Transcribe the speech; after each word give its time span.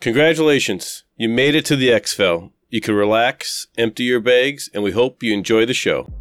Congratulations, 0.00 1.02
you 1.16 1.28
made 1.28 1.56
it 1.56 1.64
to 1.64 1.74
the 1.74 1.88
Exfil. 1.88 2.52
You 2.70 2.80
can 2.80 2.94
relax, 2.94 3.66
empty 3.76 4.04
your 4.04 4.20
bags, 4.20 4.70
and 4.72 4.84
we 4.84 4.92
hope 4.92 5.24
you 5.24 5.34
enjoy 5.34 5.66
the 5.66 5.74
show. 5.74 6.12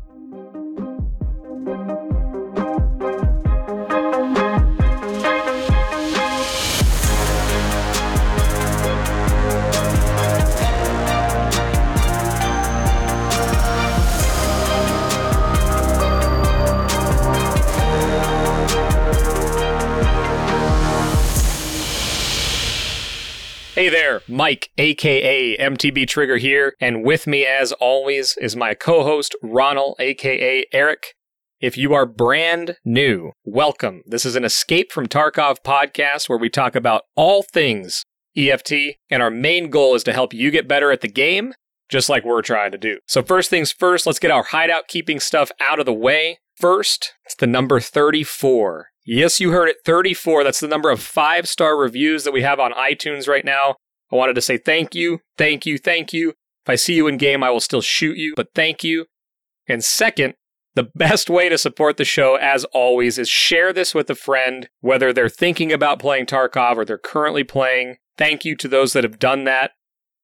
Hey 23.87 23.93
there, 23.93 24.21
Mike, 24.27 24.69
aka 24.77 25.57
MTB 25.57 26.09
Trigger 26.09 26.35
here, 26.35 26.73
and 26.81 27.05
with 27.05 27.25
me 27.25 27.45
as 27.45 27.71
always 27.71 28.35
is 28.35 28.53
my 28.53 28.73
co 28.73 29.05
host, 29.05 29.33
Ronald, 29.41 29.95
aka 29.97 30.65
Eric. 30.73 31.13
If 31.61 31.77
you 31.77 31.93
are 31.93 32.05
brand 32.05 32.75
new, 32.83 33.31
welcome. 33.45 34.01
This 34.05 34.25
is 34.25 34.35
an 34.35 34.43
Escape 34.43 34.91
from 34.91 35.07
Tarkov 35.07 35.59
podcast 35.65 36.27
where 36.27 36.37
we 36.37 36.49
talk 36.49 36.75
about 36.75 37.03
all 37.15 37.43
things 37.43 38.03
EFT, 38.35 38.73
and 39.09 39.23
our 39.23 39.31
main 39.31 39.69
goal 39.69 39.95
is 39.95 40.03
to 40.03 40.11
help 40.11 40.33
you 40.33 40.51
get 40.51 40.67
better 40.67 40.91
at 40.91 40.99
the 40.99 41.07
game, 41.07 41.53
just 41.87 42.09
like 42.09 42.25
we're 42.25 42.41
trying 42.41 42.73
to 42.73 42.77
do. 42.77 42.97
So, 43.07 43.23
first 43.23 43.49
things 43.49 43.71
first, 43.71 44.05
let's 44.05 44.19
get 44.19 44.31
our 44.31 44.43
hideout 44.43 44.89
keeping 44.89 45.21
stuff 45.21 45.49
out 45.61 45.79
of 45.79 45.85
the 45.85 45.93
way. 45.93 46.39
First, 46.57 47.13
it's 47.23 47.35
the 47.35 47.47
number 47.47 47.79
34. 47.79 48.87
Yes, 49.09 49.39
you 49.39 49.51
heard 49.51 49.69
it 49.69 49.77
34. 49.85 50.43
That's 50.43 50.59
the 50.59 50.67
number 50.67 50.89
of 50.89 51.01
five 51.01 51.47
star 51.47 51.77
reviews 51.77 52.25
that 52.25 52.33
we 52.33 52.41
have 52.41 52.59
on 52.59 52.73
iTunes 52.73 53.25
right 53.25 53.45
now. 53.45 53.77
I 54.11 54.17
wanted 54.17 54.33
to 54.33 54.41
say 54.41 54.57
thank 54.57 54.93
you, 54.93 55.19
thank 55.37 55.65
you, 55.65 55.77
thank 55.77 56.11
you. 56.11 56.31
If 56.31 56.69
I 56.69 56.75
see 56.75 56.95
you 56.95 57.07
in 57.07 57.15
game, 57.15 57.41
I 57.41 57.49
will 57.49 57.61
still 57.61 57.79
shoot 57.79 58.17
you, 58.17 58.33
but 58.35 58.49
thank 58.53 58.83
you. 58.83 59.05
And 59.65 59.81
second, 59.81 60.33
the 60.75 60.89
best 60.95 61.29
way 61.29 61.47
to 61.47 61.57
support 61.57 61.95
the 61.95 62.03
show, 62.03 62.35
as 62.35 62.65
always, 62.65 63.17
is 63.17 63.29
share 63.29 63.71
this 63.71 63.95
with 63.95 64.09
a 64.09 64.15
friend, 64.15 64.67
whether 64.81 65.13
they're 65.13 65.29
thinking 65.29 65.71
about 65.71 65.99
playing 65.99 66.25
Tarkov 66.25 66.75
or 66.75 66.83
they're 66.83 66.97
currently 66.97 67.45
playing. 67.45 67.95
Thank 68.17 68.43
you 68.43 68.57
to 68.57 68.67
those 68.67 68.91
that 68.91 69.05
have 69.05 69.19
done 69.19 69.45
that. 69.45 69.71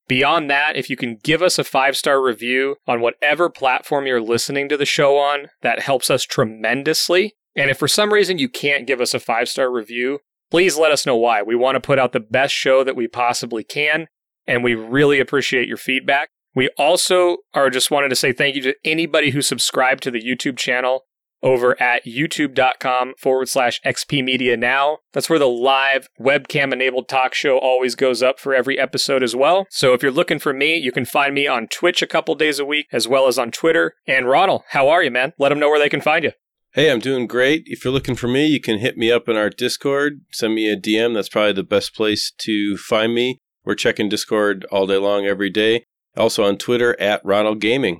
Beyond 0.09 0.49
that, 0.49 0.75
if 0.75 0.89
you 0.89 0.97
can 0.97 1.19
give 1.23 1.41
us 1.41 1.57
a 1.57 1.63
five 1.63 1.95
star 1.95 2.21
review 2.21 2.75
on 2.85 2.99
whatever 2.99 3.49
platform 3.49 4.07
you're 4.07 4.19
listening 4.19 4.67
to 4.67 4.75
the 4.75 4.85
show 4.85 5.17
on, 5.17 5.47
that 5.61 5.79
helps 5.79 6.11
us 6.11 6.23
tremendously. 6.23 7.35
And 7.55 7.69
if 7.69 7.77
for 7.77 7.87
some 7.87 8.11
reason 8.11 8.39
you 8.39 8.49
can't 8.49 8.87
give 8.87 9.01
us 9.01 9.13
a 9.13 9.19
five 9.19 9.47
star 9.47 9.71
review, 9.71 10.19
please 10.51 10.77
let 10.77 10.91
us 10.91 11.05
know 11.05 11.15
why. 11.15 11.41
We 11.41 11.55
want 11.55 11.75
to 11.75 11.81
put 11.81 11.99
out 11.99 12.11
the 12.11 12.19
best 12.19 12.53
show 12.53 12.83
that 12.83 12.95
we 12.95 13.07
possibly 13.07 13.63
can, 13.63 14.07
and 14.47 14.63
we 14.63 14.75
really 14.75 15.19
appreciate 15.19 15.67
your 15.67 15.77
feedback. 15.77 16.29
We 16.55 16.69
also 16.77 17.37
are 17.53 17.69
just 17.69 17.89
wanted 17.89 18.09
to 18.09 18.15
say 18.15 18.31
thank 18.31 18.55
you 18.55 18.61
to 18.63 18.75
anybody 18.85 19.31
who 19.31 19.41
subscribed 19.41 20.03
to 20.03 20.11
the 20.11 20.21
YouTube 20.21 20.57
channel 20.57 21.05
over 21.43 21.79
at 21.81 22.05
youtube.com 22.05 23.13
forward 23.19 23.49
slash 23.49 23.81
XP 23.85 24.23
Media 24.23 24.55
Now. 24.55 24.99
That's 25.11 25.29
where 25.29 25.39
the 25.39 25.47
live 25.47 26.07
webcam 26.19 26.71
enabled 26.71 27.09
talk 27.09 27.33
show 27.33 27.57
always 27.57 27.95
goes 27.95 28.23
up 28.23 28.39
for 28.39 28.55
every 28.55 28.79
episode 28.79 29.21
as 29.21 29.35
well. 29.35 29.67
So 29.69 29.93
if 29.93 30.01
you're 30.01 30.11
looking 30.11 30.39
for 30.39 30.53
me, 30.53 30.77
you 30.77 30.91
can 30.91 31.05
find 31.05 31.35
me 31.35 31.45
on 31.45 31.67
Twitch 31.67 32.01
a 32.01 32.07
couple 32.07 32.33
days 32.35 32.59
a 32.59 32.65
week 32.65 32.87
as 32.91 33.07
well 33.07 33.27
as 33.27 33.37
on 33.37 33.51
Twitter. 33.51 33.95
And 34.07 34.27
Ronald, 34.27 34.63
how 34.69 34.87
are 34.87 35.03
you, 35.03 35.11
man? 35.11 35.33
Let 35.37 35.49
them 35.49 35.59
know 35.59 35.69
where 35.69 35.79
they 35.79 35.89
can 35.89 36.01
find 36.01 36.23
you. 36.23 36.31
Hey, 36.75 36.89
I'm 36.89 36.97
doing 36.97 37.27
great. 37.27 37.65
If 37.67 37.85
you're 37.85 37.93
looking 37.93 38.15
for 38.15 38.27
me, 38.27 38.47
you 38.47 38.59
can 38.59 38.79
hit 38.79 38.97
me 38.97 39.11
up 39.11 39.29
in 39.29 39.37
our 39.37 39.51
Discord. 39.51 40.21
Send 40.31 40.55
me 40.55 40.71
a 40.71 40.75
DM. 40.75 41.13
That's 41.13 41.29
probably 41.29 41.53
the 41.53 41.61
best 41.61 41.95
place 41.95 42.33
to 42.39 42.77
find 42.77 43.13
me. 43.13 43.37
We're 43.63 43.75
checking 43.75 44.09
Discord 44.09 44.65
all 44.71 44.87
day 44.87 44.97
long, 44.97 45.27
every 45.27 45.51
day. 45.51 45.83
Also 46.17 46.43
on 46.43 46.57
Twitter 46.57 46.99
at 46.99 47.23
Ronald 47.23 47.59
Gaming. 47.59 47.97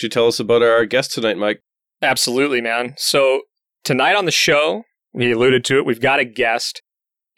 Could 0.00 0.06
you 0.06 0.08
tell 0.08 0.26
us 0.26 0.40
about 0.40 0.60
our 0.60 0.86
guest 0.86 1.12
tonight, 1.12 1.38
Mike? 1.38 1.60
Absolutely, 2.02 2.60
man. 2.60 2.94
So 2.96 3.42
tonight 3.84 4.16
on 4.16 4.24
the 4.24 4.32
show, 4.32 4.82
we 5.12 5.30
alluded 5.30 5.64
to 5.66 5.78
it, 5.78 5.86
we've 5.86 6.00
got 6.00 6.18
a 6.18 6.24
guest, 6.24 6.82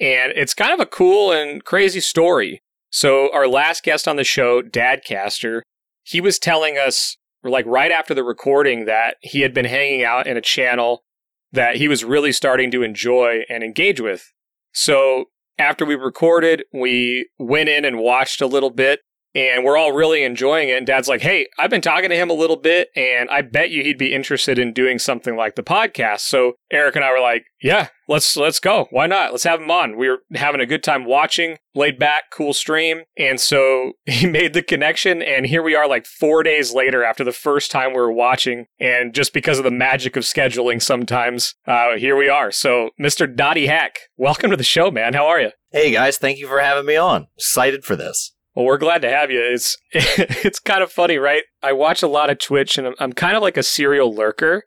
and 0.00 0.32
it's 0.34 0.54
kind 0.54 0.72
of 0.72 0.80
a 0.80 0.86
cool 0.86 1.32
and 1.32 1.62
crazy 1.62 2.00
story. 2.00 2.62
So 2.88 3.30
our 3.34 3.46
last 3.46 3.82
guest 3.82 4.08
on 4.08 4.16
the 4.16 4.25
show, 4.25 4.62
Dadcaster, 4.62 5.60
he 6.02 6.22
was 6.22 6.38
telling 6.38 6.78
us 6.78 7.19
like 7.44 7.66
right 7.66 7.91
after 7.91 8.14
the 8.14 8.25
recording 8.25 8.84
that 8.84 9.16
he 9.20 9.41
had 9.41 9.53
been 9.54 9.64
hanging 9.64 10.04
out 10.04 10.26
in 10.26 10.36
a 10.36 10.42
channel 10.42 11.04
that 11.53 11.76
he 11.76 11.88
was 11.88 12.04
really 12.04 12.32
starting 12.32 12.70
to 12.70 12.82
enjoy 12.82 13.41
and 13.48 13.62
engage 13.62 14.00
with. 14.00 14.32
So 14.72 15.26
after 15.58 15.84
we 15.84 15.94
recorded, 15.94 16.64
we 16.72 17.28
went 17.38 17.69
in 17.69 17.84
and 17.84 17.98
watched 17.98 18.41
a 18.41 18.47
little 18.47 18.70
bit 18.70 19.00
and 19.34 19.65
we're 19.65 19.76
all 19.76 19.93
really 19.93 20.22
enjoying 20.22 20.69
it. 20.69 20.76
And 20.76 20.87
dad's 20.87 21.09
like, 21.09 21.22
Hey, 21.22 21.47
I've 21.59 21.70
been 21.70 21.81
talking 21.81 22.10
to 22.10 22.16
him 22.16 22.31
a 22.31 22.34
little 22.34 22.56
bit 22.56 22.88
and 22.94 23.28
I 23.31 23.43
bet 23.43 23.70
you 23.70 23.82
he'd 23.82 23.98
be 23.98 24.15
interested 24.15 24.59
in 24.59 24.72
doing 24.72 24.98
something 24.98 25.37
like 25.37 25.54
the 25.54 25.62
podcast. 25.62 26.20
So 26.20 26.54
Eric 26.70 26.97
and 26.97 27.04
I 27.04 27.12
were 27.12 27.20
like, 27.20 27.44
Yeah, 27.62 27.88
let's 28.09 28.37
let's 28.37 28.60
go. 28.60 28.88
Why 28.91 29.06
not? 29.06 29.32
Let's 29.32 29.44
have 29.44 29.60
him 29.60 29.70
on. 29.70 29.97
We 29.97 30.09
were 30.09 30.19
having 30.34 30.60
a 30.60 30.66
good 30.66 30.82
time 30.82 31.04
watching, 31.04 31.56
laid 31.75 31.98
back, 31.98 32.25
cool 32.32 32.53
stream. 32.53 33.03
And 33.16 33.41
so 33.41 33.93
he 34.04 34.26
made 34.26 34.53
the 34.53 34.62
connection 34.62 35.22
and 35.22 35.47
here 35.47 35.62
we 35.62 35.75
are 35.75 35.88
like 35.88 36.06
four 36.06 36.43
days 36.43 36.75
later 36.75 37.03
after 37.04 37.25
the 37.25 37.32
first 37.32 37.70
time 37.70 37.91
we 37.91 38.00
were 38.00 38.12
watching. 38.12 38.66
And 38.78 39.14
just 39.14 39.32
because 39.32 39.59
of 39.59 39.64
the 39.64 39.70
magic 39.70 40.16
of 40.16 40.25
scheduling 40.25 40.82
sometimes, 40.82 41.54
uh, 41.66 41.97
here 41.97 42.16
we 42.16 42.28
are. 42.28 42.50
So 42.50 42.91
Mr. 43.00 43.34
Dottie 43.34 43.66
Hack, 43.66 43.99
welcome 44.16 44.50
to 44.50 44.56
the 44.56 44.64
show, 44.64 44.91
man. 44.91 45.14
How 45.14 45.26
are 45.26 45.41
you? 45.41 45.50
Hey 45.70 45.91
guys, 45.91 46.19
thank 46.19 46.38
you 46.38 46.47
for 46.47 46.60
having 46.60 46.84
me 46.84 46.97
on. 46.97 47.28
Excited 47.37 47.84
for 47.84 47.97
this. 47.97 48.32
Well, 48.54 48.66
we're 48.66 48.78
glad 48.78 49.02
to 49.02 49.10
have 49.10 49.30
you. 49.30 49.40
It's 49.40 49.76
it's 49.92 50.58
kind 50.58 50.82
of 50.82 50.92
funny, 50.92 51.16
right? 51.16 51.44
I 51.62 51.72
watch 51.72 52.02
a 52.02 52.08
lot 52.08 52.30
of 52.30 52.38
Twitch, 52.38 52.76
and 52.76 52.86
I'm, 52.86 52.94
I'm 52.98 53.12
kind 53.12 53.36
of 53.36 53.42
like 53.42 53.56
a 53.56 53.62
serial 53.62 54.14
lurker. 54.14 54.64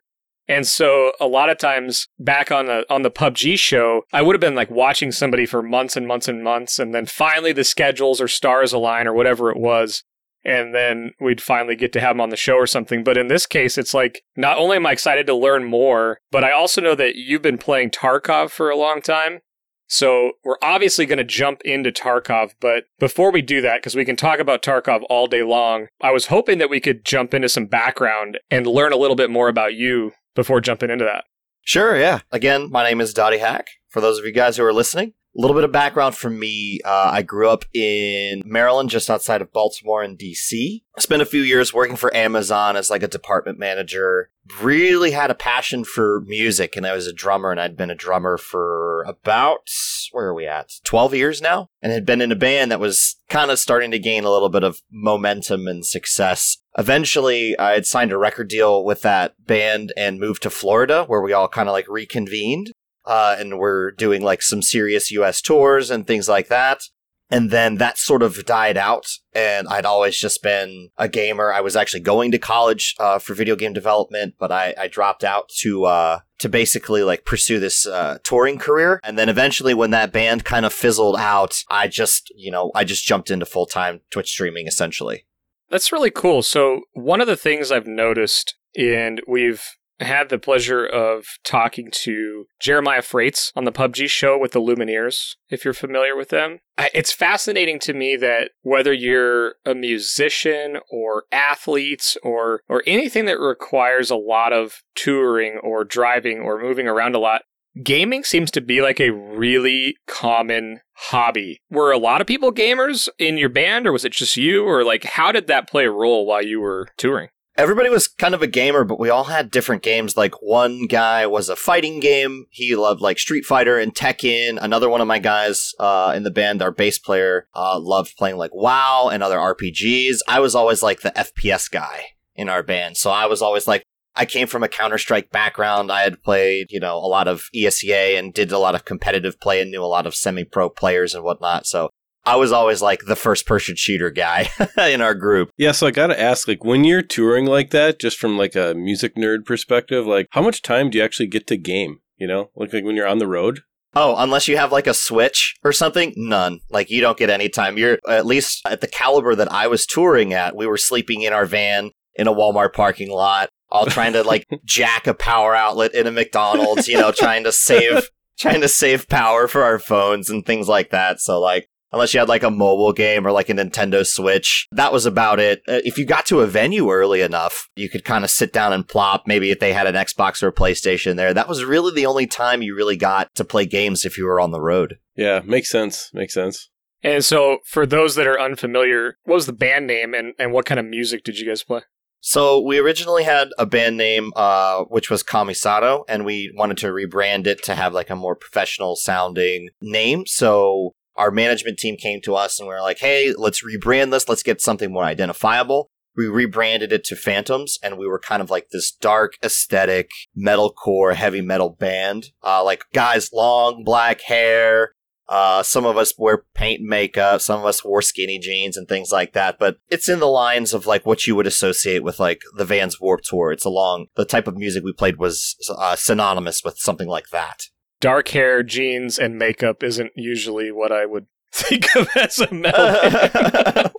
And 0.48 0.66
so 0.66 1.12
a 1.20 1.26
lot 1.26 1.50
of 1.50 1.58
times 1.58 2.06
back 2.18 2.52
on 2.52 2.66
the 2.66 2.84
on 2.88 3.02
the 3.02 3.10
PUBG 3.10 3.58
show, 3.58 4.02
I 4.12 4.22
would 4.22 4.34
have 4.34 4.40
been 4.40 4.54
like 4.54 4.70
watching 4.70 5.10
somebody 5.10 5.46
for 5.46 5.62
months 5.62 5.96
and 5.96 6.06
months 6.06 6.28
and 6.28 6.42
months, 6.42 6.78
and 6.78 6.94
then 6.94 7.06
finally 7.06 7.52
the 7.52 7.64
schedules 7.64 8.20
or 8.20 8.28
stars 8.28 8.72
align 8.72 9.06
or 9.06 9.12
whatever 9.12 9.50
it 9.50 9.58
was, 9.58 10.04
and 10.44 10.74
then 10.74 11.12
we'd 11.20 11.40
finally 11.40 11.74
get 11.74 11.92
to 11.94 12.00
have 12.00 12.10
them 12.10 12.20
on 12.20 12.30
the 12.30 12.36
show 12.36 12.54
or 12.54 12.66
something. 12.66 13.02
But 13.02 13.16
in 13.16 13.26
this 13.26 13.46
case, 13.46 13.76
it's 13.76 13.94
like 13.94 14.22
not 14.36 14.58
only 14.58 14.76
am 14.76 14.86
I 14.86 14.92
excited 14.92 15.26
to 15.26 15.34
learn 15.34 15.64
more, 15.64 16.18
but 16.30 16.44
I 16.44 16.52
also 16.52 16.80
know 16.80 16.94
that 16.94 17.16
you've 17.16 17.42
been 17.42 17.58
playing 17.58 17.90
Tarkov 17.90 18.50
for 18.50 18.70
a 18.70 18.76
long 18.76 19.02
time. 19.02 19.40
So 19.88 20.32
we're 20.44 20.56
obviously 20.62 21.06
going 21.06 21.18
to 21.18 21.24
jump 21.24 21.62
into 21.64 21.92
Tarkov, 21.92 22.52
but 22.60 22.84
before 22.98 23.30
we 23.30 23.42
do 23.42 23.60
that, 23.60 23.78
because 23.80 23.94
we 23.94 24.04
can 24.04 24.16
talk 24.16 24.40
about 24.40 24.62
Tarkov 24.62 25.02
all 25.08 25.26
day 25.26 25.42
long, 25.42 25.86
I 26.00 26.10
was 26.10 26.26
hoping 26.26 26.58
that 26.58 26.70
we 26.70 26.80
could 26.80 27.04
jump 27.04 27.32
into 27.32 27.48
some 27.48 27.66
background 27.66 28.38
and 28.50 28.66
learn 28.66 28.92
a 28.92 28.96
little 28.96 29.16
bit 29.16 29.30
more 29.30 29.48
about 29.48 29.74
you 29.74 30.12
before 30.34 30.60
jumping 30.60 30.90
into 30.90 31.04
that. 31.04 31.24
Sure, 31.62 31.98
yeah. 31.98 32.20
Again, 32.30 32.70
my 32.70 32.84
name 32.84 33.00
is 33.00 33.14
Dottie 33.14 33.38
Hack. 33.38 33.68
For 33.88 34.00
those 34.00 34.18
of 34.18 34.24
you 34.24 34.32
guys 34.32 34.56
who 34.56 34.64
are 34.64 34.72
listening, 34.72 35.14
a 35.36 35.40
little 35.40 35.54
bit 35.54 35.64
of 35.64 35.72
background 35.72 36.16
from 36.16 36.38
me. 36.38 36.80
Uh, 36.84 37.10
I 37.12 37.22
grew 37.22 37.48
up 37.48 37.64
in 37.74 38.42
Maryland, 38.44 38.90
just 38.90 39.10
outside 39.10 39.42
of 39.42 39.52
Baltimore 39.52 40.02
and 40.02 40.18
DC. 40.18 40.82
I 40.96 41.00
spent 41.00 41.22
a 41.22 41.26
few 41.26 41.42
years 41.42 41.74
working 41.74 41.96
for 41.96 42.14
Amazon 42.16 42.76
as 42.76 42.88
like 42.88 43.02
a 43.02 43.08
department 43.08 43.58
manager. 43.58 44.30
Really 44.60 45.10
had 45.10 45.30
a 45.30 45.34
passion 45.34 45.84
for 45.84 46.22
music, 46.24 46.76
and 46.76 46.86
I 46.86 46.94
was 46.94 47.06
a 47.06 47.12
drummer, 47.12 47.50
and 47.50 47.60
I'd 47.60 47.76
been 47.76 47.90
a 47.90 47.96
drummer 47.96 48.38
for 48.38 49.02
about 49.06 49.68
where 50.12 50.26
are 50.26 50.34
we 50.34 50.46
at? 50.46 50.72
Twelve 50.84 51.14
years 51.14 51.42
now, 51.42 51.68
and 51.82 51.92
had 51.92 52.06
been 52.06 52.22
in 52.22 52.32
a 52.32 52.36
band 52.36 52.70
that 52.70 52.80
was 52.80 53.16
kind 53.28 53.50
of 53.50 53.58
starting 53.58 53.90
to 53.90 53.98
gain 53.98 54.24
a 54.24 54.30
little 54.30 54.48
bit 54.48 54.62
of 54.62 54.80
momentum 54.90 55.66
and 55.66 55.84
success. 55.84 56.58
Eventually, 56.78 57.58
I 57.58 57.72
had 57.72 57.86
signed 57.86 58.12
a 58.12 58.18
record 58.18 58.48
deal 58.48 58.84
with 58.84 59.02
that 59.02 59.34
band 59.44 59.92
and 59.96 60.20
moved 60.20 60.42
to 60.44 60.50
Florida, 60.50 61.04
where 61.04 61.20
we 61.20 61.32
all 61.32 61.48
kind 61.48 61.68
of 61.68 61.72
like 61.72 61.88
reconvened 61.88 62.72
uh, 63.06 63.36
and 63.38 63.58
we're 63.58 63.90
doing 63.92 64.22
like 64.22 64.42
some 64.42 64.62
serious 64.62 65.10
US 65.10 65.40
tours 65.40 65.90
and 65.90 66.06
things 66.06 66.28
like 66.28 66.48
that. 66.48 66.82
And 67.28 67.50
then 67.50 67.76
that 67.76 67.98
sort 67.98 68.22
of 68.22 68.44
died 68.46 68.76
out, 68.76 69.06
and 69.32 69.66
I'd 69.66 69.84
always 69.84 70.16
just 70.16 70.44
been 70.44 70.90
a 70.96 71.08
gamer. 71.08 71.52
I 71.52 71.60
was 71.60 71.74
actually 71.74 72.00
going 72.00 72.30
to 72.30 72.38
college 72.38 72.94
uh, 73.00 73.18
for 73.18 73.34
video 73.34 73.56
game 73.56 73.72
development, 73.72 74.34
but 74.38 74.52
I, 74.52 74.74
I 74.78 74.86
dropped 74.86 75.24
out 75.24 75.48
to 75.60 75.86
uh, 75.86 76.20
to 76.38 76.48
basically 76.48 77.02
like 77.02 77.24
pursue 77.24 77.58
this 77.58 77.84
uh, 77.84 78.18
touring 78.22 78.58
career. 78.58 79.00
And 79.02 79.18
then 79.18 79.28
eventually, 79.28 79.74
when 79.74 79.90
that 79.90 80.12
band 80.12 80.44
kind 80.44 80.64
of 80.64 80.72
fizzled 80.72 81.16
out, 81.16 81.64
I 81.68 81.88
just 81.88 82.32
you 82.36 82.52
know 82.52 82.70
I 82.76 82.84
just 82.84 83.04
jumped 83.04 83.30
into 83.32 83.44
full 83.44 83.66
time 83.66 84.02
Twitch 84.10 84.30
streaming 84.30 84.68
essentially. 84.68 85.26
That's 85.68 85.90
really 85.90 86.12
cool. 86.12 86.42
So 86.42 86.82
one 86.92 87.20
of 87.20 87.26
the 87.26 87.36
things 87.36 87.72
I've 87.72 87.88
noticed, 87.88 88.54
and 88.76 89.20
we've 89.26 89.64
had 90.00 90.28
the 90.28 90.38
pleasure 90.38 90.84
of 90.84 91.24
talking 91.44 91.90
to 92.02 92.46
Jeremiah 92.60 93.02
Fraites 93.02 93.50
on 93.56 93.64
the 93.64 93.72
PUBG 93.72 94.08
show 94.08 94.38
with 94.38 94.52
the 94.52 94.60
Lumineers, 94.60 95.36
if 95.48 95.64
you're 95.64 95.74
familiar 95.74 96.16
with 96.16 96.28
them. 96.28 96.58
It's 96.92 97.12
fascinating 97.12 97.78
to 97.80 97.94
me 97.94 98.16
that 98.16 98.50
whether 98.62 98.92
you're 98.92 99.54
a 99.64 99.74
musician 99.74 100.78
or 100.90 101.24
athletes 101.32 102.16
or 102.22 102.60
or 102.68 102.82
anything 102.86 103.24
that 103.26 103.40
requires 103.40 104.10
a 104.10 104.16
lot 104.16 104.52
of 104.52 104.82
touring 104.94 105.58
or 105.62 105.84
driving 105.84 106.40
or 106.40 106.60
moving 106.60 106.86
around 106.86 107.14
a 107.14 107.18
lot, 107.18 107.42
gaming 107.82 108.24
seems 108.24 108.50
to 108.50 108.60
be 108.60 108.82
like 108.82 109.00
a 109.00 109.10
really 109.10 109.96
common 110.06 110.80
hobby. 110.92 111.60
Were 111.70 111.92
a 111.92 111.98
lot 111.98 112.20
of 112.20 112.26
people 112.26 112.52
gamers 112.52 113.08
in 113.18 113.38
your 113.38 113.48
band, 113.48 113.86
or 113.86 113.92
was 113.92 114.04
it 114.04 114.12
just 114.12 114.36
you? 114.36 114.64
Or 114.64 114.84
like, 114.84 115.04
how 115.04 115.32
did 115.32 115.46
that 115.46 115.68
play 115.68 115.86
a 115.86 115.90
role 115.90 116.26
while 116.26 116.44
you 116.44 116.60
were 116.60 116.88
touring? 116.96 117.28
Everybody 117.58 117.88
was 117.88 118.06
kind 118.06 118.34
of 118.34 118.42
a 118.42 118.46
gamer, 118.46 118.84
but 118.84 119.00
we 119.00 119.08
all 119.08 119.24
had 119.24 119.50
different 119.50 119.82
games. 119.82 120.14
Like 120.14 120.34
one 120.42 120.86
guy 120.86 121.26
was 121.26 121.48
a 121.48 121.56
fighting 121.56 122.00
game. 122.00 122.44
He 122.50 122.76
loved 122.76 123.00
like 123.00 123.18
Street 123.18 123.46
Fighter 123.46 123.78
and 123.78 123.94
Tekken. 123.94 124.58
Another 124.60 124.90
one 124.90 125.00
of 125.00 125.06
my 125.06 125.18
guys 125.18 125.72
uh, 125.80 126.12
in 126.14 126.22
the 126.22 126.30
band, 126.30 126.60
our 126.60 126.70
bass 126.70 126.98
player, 126.98 127.48
uh, 127.54 127.80
loved 127.80 128.14
playing 128.18 128.36
like 128.36 128.54
WoW 128.54 129.08
and 129.10 129.22
other 129.22 129.38
RPGs. 129.38 130.18
I 130.28 130.38
was 130.40 130.54
always 130.54 130.82
like 130.82 131.00
the 131.00 131.12
FPS 131.12 131.70
guy 131.70 132.08
in 132.34 132.50
our 132.50 132.62
band. 132.62 132.98
So 132.98 133.10
I 133.10 133.24
was 133.24 133.40
always 133.40 133.66
like, 133.66 133.82
I 134.14 134.26
came 134.26 134.48
from 134.48 134.62
a 134.62 134.68
Counter 134.68 134.98
Strike 134.98 135.30
background. 135.30 135.90
I 135.90 136.02
had 136.02 136.22
played, 136.22 136.66
you 136.70 136.80
know, 136.80 136.98
a 136.98 137.08
lot 137.08 137.26
of 137.26 137.48
ESEA 137.54 138.18
and 138.18 138.34
did 138.34 138.52
a 138.52 138.58
lot 138.58 138.74
of 138.74 138.84
competitive 138.84 139.40
play 139.40 139.62
and 139.62 139.70
knew 139.70 139.82
a 139.82 139.86
lot 139.86 140.06
of 140.06 140.14
semi 140.14 140.44
pro 140.44 140.68
players 140.68 141.14
and 141.14 141.24
whatnot. 141.24 141.66
So 141.66 141.88
I 142.26 142.36
was 142.36 142.50
always 142.50 142.82
like 142.82 143.04
the 143.06 143.16
first 143.16 143.46
person 143.46 143.76
shooter 143.76 144.10
guy 144.10 144.50
in 144.78 145.00
our 145.00 145.14
group. 145.14 145.50
Yeah, 145.56 145.72
so 145.72 145.86
I 145.86 145.92
got 145.92 146.08
to 146.08 146.20
ask 146.20 146.48
like 146.48 146.64
when 146.64 146.82
you're 146.82 147.02
touring 147.02 147.46
like 147.46 147.70
that 147.70 148.00
just 148.00 148.18
from 148.18 148.36
like 148.36 148.56
a 148.56 148.74
music 148.74 149.14
nerd 149.14 149.44
perspective, 149.44 150.06
like 150.06 150.26
how 150.30 150.42
much 150.42 150.60
time 150.60 150.90
do 150.90 150.98
you 150.98 151.04
actually 151.04 151.28
get 151.28 151.46
to 151.46 151.56
game, 151.56 152.00
you 152.16 152.26
know? 152.26 152.50
Like, 152.56 152.72
like 152.72 152.84
when 152.84 152.96
you're 152.96 153.06
on 153.06 153.18
the 153.18 153.28
road? 153.28 153.60
Oh, 153.94 154.14
unless 154.18 154.48
you 154.48 154.58
have 154.58 154.72
like 154.72 154.86
a 154.86 154.92
Switch 154.92 155.54
or 155.64 155.72
something, 155.72 156.12
none. 156.16 156.60
Like 156.68 156.90
you 156.90 157.00
don't 157.00 157.16
get 157.16 157.30
any 157.30 157.48
time. 157.48 157.78
You're 157.78 157.98
at 158.08 158.26
least 158.26 158.60
at 158.66 158.82
the 158.82 158.88
caliber 158.88 159.34
that 159.34 159.50
I 159.50 159.68
was 159.68 159.86
touring 159.86 160.34
at. 160.34 160.56
We 160.56 160.66
were 160.66 160.76
sleeping 160.76 161.22
in 161.22 161.32
our 161.32 161.46
van 161.46 161.92
in 162.16 162.26
a 162.26 162.34
Walmart 162.34 162.72
parking 162.72 163.10
lot, 163.10 163.48
all 163.70 163.86
trying 163.86 164.12
to 164.14 164.22
like 164.22 164.46
jack 164.64 165.06
a 165.06 165.14
power 165.14 165.54
outlet 165.54 165.94
in 165.94 166.06
a 166.06 166.12
McDonald's, 166.12 166.88
you 166.88 166.98
know, 166.98 167.12
trying 167.12 167.44
to 167.44 167.52
save 167.52 168.10
trying 168.38 168.60
to 168.60 168.68
save 168.68 169.08
power 169.08 169.48
for 169.48 169.62
our 169.62 169.78
phones 169.78 170.28
and 170.28 170.44
things 170.44 170.68
like 170.68 170.90
that. 170.90 171.20
So 171.20 171.40
like 171.40 171.68
unless 171.92 172.12
you 172.12 172.20
had 172.20 172.28
like 172.28 172.42
a 172.42 172.50
mobile 172.50 172.92
game 172.92 173.26
or 173.26 173.32
like 173.32 173.48
a 173.48 173.54
Nintendo 173.54 174.06
Switch. 174.06 174.66
That 174.72 174.92
was 174.92 175.06
about 175.06 175.40
it. 175.40 175.62
Uh, 175.68 175.80
if 175.84 175.98
you 175.98 176.04
got 176.04 176.26
to 176.26 176.40
a 176.40 176.46
venue 176.46 176.90
early 176.90 177.20
enough, 177.20 177.68
you 177.76 177.88
could 177.88 178.04
kind 178.04 178.24
of 178.24 178.30
sit 178.30 178.52
down 178.52 178.72
and 178.72 178.86
plop. 178.86 179.26
Maybe 179.26 179.50
if 179.50 179.60
they 179.60 179.72
had 179.72 179.86
an 179.86 179.94
Xbox 179.94 180.42
or 180.42 180.48
a 180.48 180.52
PlayStation 180.52 181.16
there, 181.16 181.34
that 181.34 181.48
was 181.48 181.64
really 181.64 181.94
the 181.94 182.06
only 182.06 182.26
time 182.26 182.62
you 182.62 182.74
really 182.74 182.96
got 182.96 183.34
to 183.34 183.44
play 183.44 183.66
games 183.66 184.04
if 184.04 184.18
you 184.18 184.26
were 184.26 184.40
on 184.40 184.50
the 184.50 184.60
road. 184.60 184.98
Yeah, 185.14 185.40
makes 185.44 185.70
sense. 185.70 186.10
Makes 186.12 186.34
sense. 186.34 186.70
And 187.02 187.24
so, 187.24 187.58
for 187.64 187.86
those 187.86 188.14
that 188.16 188.26
are 188.26 188.40
unfamiliar, 188.40 189.16
what 189.24 189.34
was 189.34 189.46
the 189.46 189.52
band 189.52 189.86
name 189.86 190.14
and, 190.14 190.32
and 190.38 190.52
what 190.52 190.66
kind 190.66 190.80
of 190.80 190.86
music 190.86 191.22
did 191.24 191.38
you 191.38 191.46
guys 191.46 191.62
play? 191.62 191.82
So 192.20 192.58
we 192.60 192.78
originally 192.78 193.22
had 193.22 193.50
a 193.56 193.66
band 193.66 193.96
name, 193.96 194.32
uh, 194.34 194.82
which 194.88 195.10
was 195.10 195.22
Kamisato, 195.22 196.02
and 196.08 196.24
we 196.24 196.52
wanted 196.56 196.78
to 196.78 196.88
rebrand 196.88 197.46
it 197.46 197.62
to 197.64 197.76
have 197.76 197.94
like 197.94 198.10
a 198.10 198.16
more 198.16 198.34
professional 198.34 198.96
sounding 198.96 199.68
name. 199.80 200.26
So 200.26 200.94
our 201.16 201.30
management 201.30 201.78
team 201.78 201.96
came 201.96 202.20
to 202.22 202.34
us 202.34 202.58
and 202.58 202.68
we 202.68 202.74
were 202.74 202.80
like, 202.80 202.98
hey, 202.98 203.34
let's 203.36 203.64
rebrand 203.64 204.10
this. 204.10 204.28
Let's 204.28 204.42
get 204.42 204.60
something 204.60 204.92
more 204.92 205.04
identifiable. 205.04 205.90
We 206.16 206.28
rebranded 206.28 206.92
it 206.92 207.04
to 207.04 207.16
Phantoms 207.16 207.78
and 207.82 207.98
we 207.98 208.06
were 208.06 208.18
kind 208.18 208.40
of 208.40 208.50
like 208.50 208.70
this 208.70 208.90
dark 208.90 209.34
aesthetic 209.44 210.10
metalcore 210.36 211.14
heavy 211.14 211.42
metal 211.42 211.70
band. 211.70 212.28
Uh, 212.42 212.64
like 212.64 212.84
guys, 212.94 213.32
long 213.32 213.84
black 213.84 214.22
hair. 214.22 214.92
Uh, 215.28 215.60
some 215.62 215.84
of 215.84 215.96
us 215.96 216.14
wear 216.16 216.44
paint 216.54 216.80
makeup. 216.80 217.40
Some 217.40 217.58
of 217.58 217.66
us 217.66 217.84
wore 217.84 218.00
skinny 218.00 218.38
jeans 218.38 218.76
and 218.76 218.86
things 218.86 219.10
like 219.10 219.32
that. 219.32 219.58
But 219.58 219.78
it's 219.90 220.08
in 220.08 220.20
the 220.20 220.26
lines 220.26 220.72
of 220.72 220.86
like 220.86 221.04
what 221.04 221.26
you 221.26 221.34
would 221.34 221.48
associate 221.48 222.04
with 222.04 222.20
like 222.20 222.42
the 222.56 222.64
Vans 222.64 223.00
Warped 223.00 223.24
Tour. 223.24 223.50
It's 223.50 223.64
along 223.64 224.06
the 224.14 224.24
type 224.24 224.46
of 224.46 224.56
music 224.56 224.84
we 224.84 224.92
played 224.92 225.16
was 225.16 225.56
uh, 225.76 225.96
synonymous 225.96 226.62
with 226.64 226.78
something 226.78 227.08
like 227.08 227.30
that 227.30 227.64
dark 228.00 228.28
hair, 228.28 228.62
jeans, 228.62 229.18
and 229.18 229.38
makeup 229.38 229.82
isn't 229.82 230.12
usually 230.14 230.70
what 230.70 230.92
I 230.92 231.06
would 231.06 231.26
think 231.52 231.94
of 231.96 232.08
as 232.16 232.38
a 232.38 232.52
metal 232.52 233.92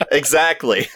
exactly. 0.10 0.88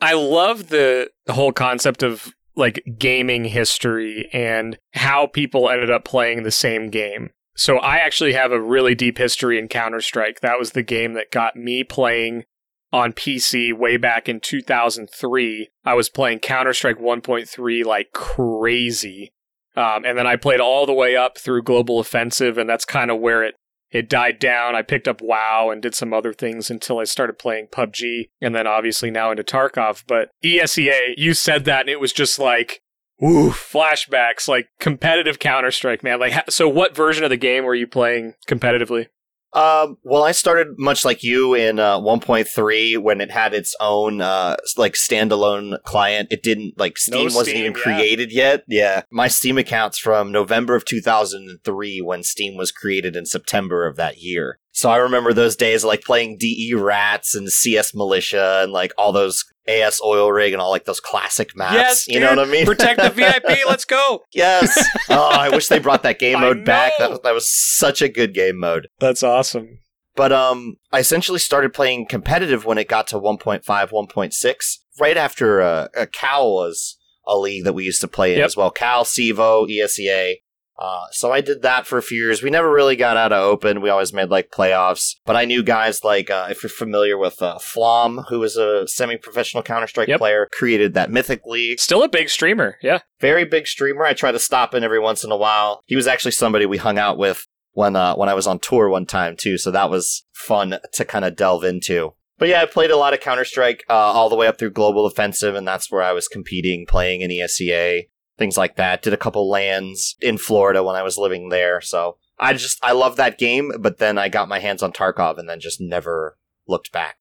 I 0.00 0.14
love 0.14 0.68
the, 0.68 1.10
the 1.26 1.32
whole 1.32 1.52
concept 1.52 2.02
of 2.02 2.32
like 2.54 2.82
gaming 2.98 3.44
history 3.44 4.28
and 4.32 4.78
how 4.94 5.26
people 5.26 5.68
ended 5.68 5.90
up 5.90 6.04
playing 6.04 6.42
the 6.42 6.50
same 6.50 6.90
game. 6.90 7.30
So 7.54 7.78
I 7.78 7.98
actually 7.98 8.34
have 8.34 8.52
a 8.52 8.60
really 8.60 8.94
deep 8.94 9.18
history 9.18 9.58
in 9.58 9.68
Counter-Strike. 9.68 10.40
That 10.40 10.58
was 10.58 10.72
the 10.72 10.82
game 10.82 11.14
that 11.14 11.30
got 11.30 11.56
me 11.56 11.84
playing 11.84 12.44
on 12.92 13.12
PC 13.12 13.72
way 13.72 13.96
back 13.96 14.28
in 14.28 14.40
2003. 14.40 15.68
I 15.84 15.94
was 15.94 16.08
playing 16.08 16.40
Counter-Strike 16.40 16.98
1.3 16.98 17.84
like 17.84 18.12
crazy 18.12 19.32
um, 19.76 20.04
and 20.04 20.16
then 20.16 20.26
I 20.26 20.36
played 20.36 20.60
all 20.60 20.86
the 20.86 20.92
way 20.92 21.16
up 21.16 21.38
through 21.38 21.62
Global 21.62 21.98
Offensive, 21.98 22.58
and 22.58 22.68
that's 22.68 22.84
kind 22.84 23.10
of 23.10 23.20
where 23.20 23.44
it 23.44 23.54
it 23.90 24.08
died 24.08 24.38
down. 24.38 24.74
I 24.74 24.82
picked 24.82 25.06
up 25.06 25.22
WoW 25.22 25.70
and 25.70 25.80
did 25.80 25.94
some 25.94 26.12
other 26.12 26.32
things 26.32 26.70
until 26.70 26.98
I 26.98 27.04
started 27.04 27.38
playing 27.38 27.68
PUBG, 27.68 28.30
and 28.40 28.54
then 28.54 28.66
obviously 28.66 29.10
now 29.10 29.30
into 29.30 29.44
Tarkov. 29.44 30.04
But 30.06 30.30
ESEA, 30.44 31.14
you 31.16 31.34
said 31.34 31.64
that, 31.66 31.82
and 31.82 31.88
it 31.88 32.00
was 32.00 32.12
just 32.12 32.38
like, 32.38 32.80
ooh, 33.22 33.50
flashbacks, 33.50 34.48
like 34.48 34.68
competitive 34.80 35.38
Counter 35.38 35.70
Strike, 35.70 36.02
man. 36.02 36.18
Like, 36.18 36.50
so 36.50 36.68
what 36.68 36.96
version 36.96 37.24
of 37.24 37.30
the 37.30 37.36
game 37.36 37.64
were 37.64 37.74
you 37.74 37.86
playing 37.86 38.34
competitively? 38.48 39.06
Um, 39.52 39.96
well, 40.02 40.22
I 40.22 40.32
started 40.32 40.78
much 40.78 41.04
like 41.04 41.22
you 41.22 41.54
in 41.54 41.78
uh, 41.78 41.98
1.3 41.98 42.98
when 42.98 43.20
it 43.20 43.30
had 43.30 43.54
its 43.54 43.74
own 43.80 44.20
uh, 44.20 44.56
like 44.76 44.94
standalone 44.94 45.82
client. 45.84 46.28
It 46.30 46.42
didn't 46.42 46.78
like 46.78 46.98
Steam, 46.98 47.18
no 47.18 47.24
wasn't 47.24 47.46
Steam, 47.46 47.58
even 47.58 47.76
yeah. 47.76 47.82
created 47.82 48.32
yet. 48.32 48.64
Yeah, 48.68 49.02
my 49.10 49.28
Steam 49.28 49.56
account's 49.56 49.98
from 49.98 50.30
November 50.30 50.74
of 50.74 50.84
2003 50.84 52.00
when 52.02 52.22
Steam 52.22 52.56
was 52.56 52.70
created 52.70 53.16
in 53.16 53.24
September 53.24 53.86
of 53.86 53.96
that 53.96 54.18
year. 54.18 54.58
So 54.72 54.90
I 54.90 54.98
remember 54.98 55.32
those 55.32 55.56
days 55.56 55.84
like 55.84 56.02
playing 56.02 56.36
DE 56.38 56.74
Rats 56.74 57.34
and 57.34 57.50
CS 57.50 57.94
Militia 57.94 58.60
and 58.62 58.72
like 58.72 58.92
all 58.98 59.10
those 59.10 59.42
AS 59.68 60.00
Oil 60.04 60.30
Rig 60.30 60.52
and 60.52 60.62
all 60.62 60.70
like 60.70 60.84
those 60.84 61.00
classic 61.00 61.56
maps. 61.56 61.74
Yes, 61.74 62.08
you 62.08 62.20
know 62.20 62.30
what 62.30 62.38
I 62.38 62.50
mean? 62.50 62.66
Protect 62.66 63.00
the 63.00 63.10
VIP. 63.10 63.58
Let's 63.68 63.84
go. 63.84 64.24
Yes. 64.32 64.76
Oh, 65.08 65.30
I 65.30 65.50
wish 65.50 65.68
they 65.68 65.78
brought 65.78 66.02
that 66.02 66.18
game 66.18 66.40
mode 66.40 66.64
back. 66.64 66.92
That 66.98 67.10
was, 67.10 67.20
that 67.22 67.32
was 67.32 67.48
such 67.48 68.02
a 68.02 68.08
good 68.08 68.34
game 68.34 68.58
mode. 68.58 68.88
That's 68.98 69.22
awesome. 69.22 69.78
But 70.16 70.32
um, 70.32 70.76
I 70.92 70.98
essentially 70.98 71.38
started 71.38 71.72
playing 71.72 72.06
competitive 72.06 72.64
when 72.64 72.76
it 72.76 72.88
got 72.88 73.06
to 73.08 73.20
1.5, 73.20 73.62
1.6, 73.64 74.56
right 74.98 75.16
after 75.16 75.62
uh, 75.62 75.88
uh, 75.96 76.06
Cal 76.12 76.52
was 76.52 76.98
a 77.26 77.36
league 77.36 77.64
that 77.64 77.74
we 77.74 77.84
used 77.84 78.00
to 78.00 78.08
play 78.08 78.32
in 78.32 78.38
yep. 78.38 78.46
as 78.46 78.56
well. 78.56 78.70
Cal, 78.70 79.04
CEVO, 79.04 79.68
ESEA. 79.70 80.36
Uh, 80.78 81.06
so 81.10 81.32
I 81.32 81.40
did 81.40 81.62
that 81.62 81.86
for 81.86 81.98
a 81.98 82.02
few 82.02 82.18
years. 82.22 82.42
We 82.42 82.50
never 82.50 82.70
really 82.70 82.96
got 82.96 83.16
out 83.16 83.32
of 83.32 83.42
open. 83.42 83.80
We 83.80 83.90
always 83.90 84.12
made 84.12 84.28
like 84.28 84.50
playoffs. 84.50 85.16
But 85.24 85.36
I 85.36 85.44
knew 85.44 85.62
guys 85.62 86.04
like, 86.04 86.30
uh, 86.30 86.48
if 86.50 86.62
you're 86.62 86.70
familiar 86.70 87.16
with 87.16 87.40
uh, 87.40 87.58
fl0m, 87.58 88.24
who 88.28 88.40
was 88.40 88.56
a 88.56 88.86
semi 88.86 89.16
professional 89.16 89.62
Counter 89.62 89.86
Strike 89.86 90.08
yep. 90.08 90.18
player, 90.18 90.48
created 90.52 90.94
that 90.94 91.10
Mythic 91.10 91.46
League. 91.46 91.80
Still 91.80 92.02
a 92.02 92.08
big 92.08 92.28
streamer. 92.28 92.76
Yeah. 92.82 93.00
Very 93.20 93.44
big 93.44 93.66
streamer. 93.66 94.04
I 94.04 94.12
try 94.12 94.32
to 94.32 94.38
stop 94.38 94.74
in 94.74 94.84
every 94.84 95.00
once 95.00 95.24
in 95.24 95.30
a 95.30 95.36
while. 95.36 95.82
He 95.86 95.96
was 95.96 96.06
actually 96.06 96.32
somebody 96.32 96.66
we 96.66 96.78
hung 96.78 96.98
out 96.98 97.16
with 97.16 97.46
when, 97.72 97.96
uh, 97.96 98.14
when 98.16 98.28
I 98.28 98.34
was 98.34 98.46
on 98.46 98.58
tour 98.58 98.88
one 98.88 99.06
time 99.06 99.36
too. 99.36 99.58
So 99.58 99.70
that 99.70 99.90
was 99.90 100.24
fun 100.34 100.78
to 100.92 101.04
kind 101.04 101.24
of 101.24 101.36
delve 101.36 101.64
into. 101.64 102.14
But 102.38 102.48
yeah, 102.48 102.60
I 102.60 102.66
played 102.66 102.90
a 102.90 102.98
lot 102.98 103.14
of 103.14 103.20
Counter 103.20 103.46
Strike 103.46 103.84
uh, 103.88 103.94
all 103.94 104.28
the 104.28 104.36
way 104.36 104.46
up 104.46 104.58
through 104.58 104.72
Global 104.72 105.06
Offensive, 105.06 105.54
and 105.54 105.66
that's 105.66 105.90
where 105.90 106.02
I 106.02 106.12
was 106.12 106.28
competing, 106.28 106.84
playing 106.86 107.22
in 107.22 107.30
ESEA 107.30 108.08
things 108.38 108.56
like 108.56 108.76
that. 108.76 109.02
Did 109.02 109.12
a 109.12 109.18
couple 109.18 109.48
lands 109.48 110.16
in 110.20 110.38
Florida 110.38 110.82
when 110.82 110.96
I 110.96 111.02
was 111.02 111.18
living 111.18 111.48
there. 111.48 111.80
So 111.80 112.18
I 112.38 112.52
just, 112.52 112.78
I 112.84 112.92
love 112.92 113.16
that 113.16 113.38
game, 113.38 113.72
but 113.78 113.98
then 113.98 114.18
I 114.18 114.28
got 114.28 114.48
my 114.48 114.58
hands 114.58 114.82
on 114.82 114.92
Tarkov 114.92 115.38
and 115.38 115.48
then 115.48 115.60
just 115.60 115.80
never 115.80 116.36
looked 116.66 116.92
back. 116.92 117.16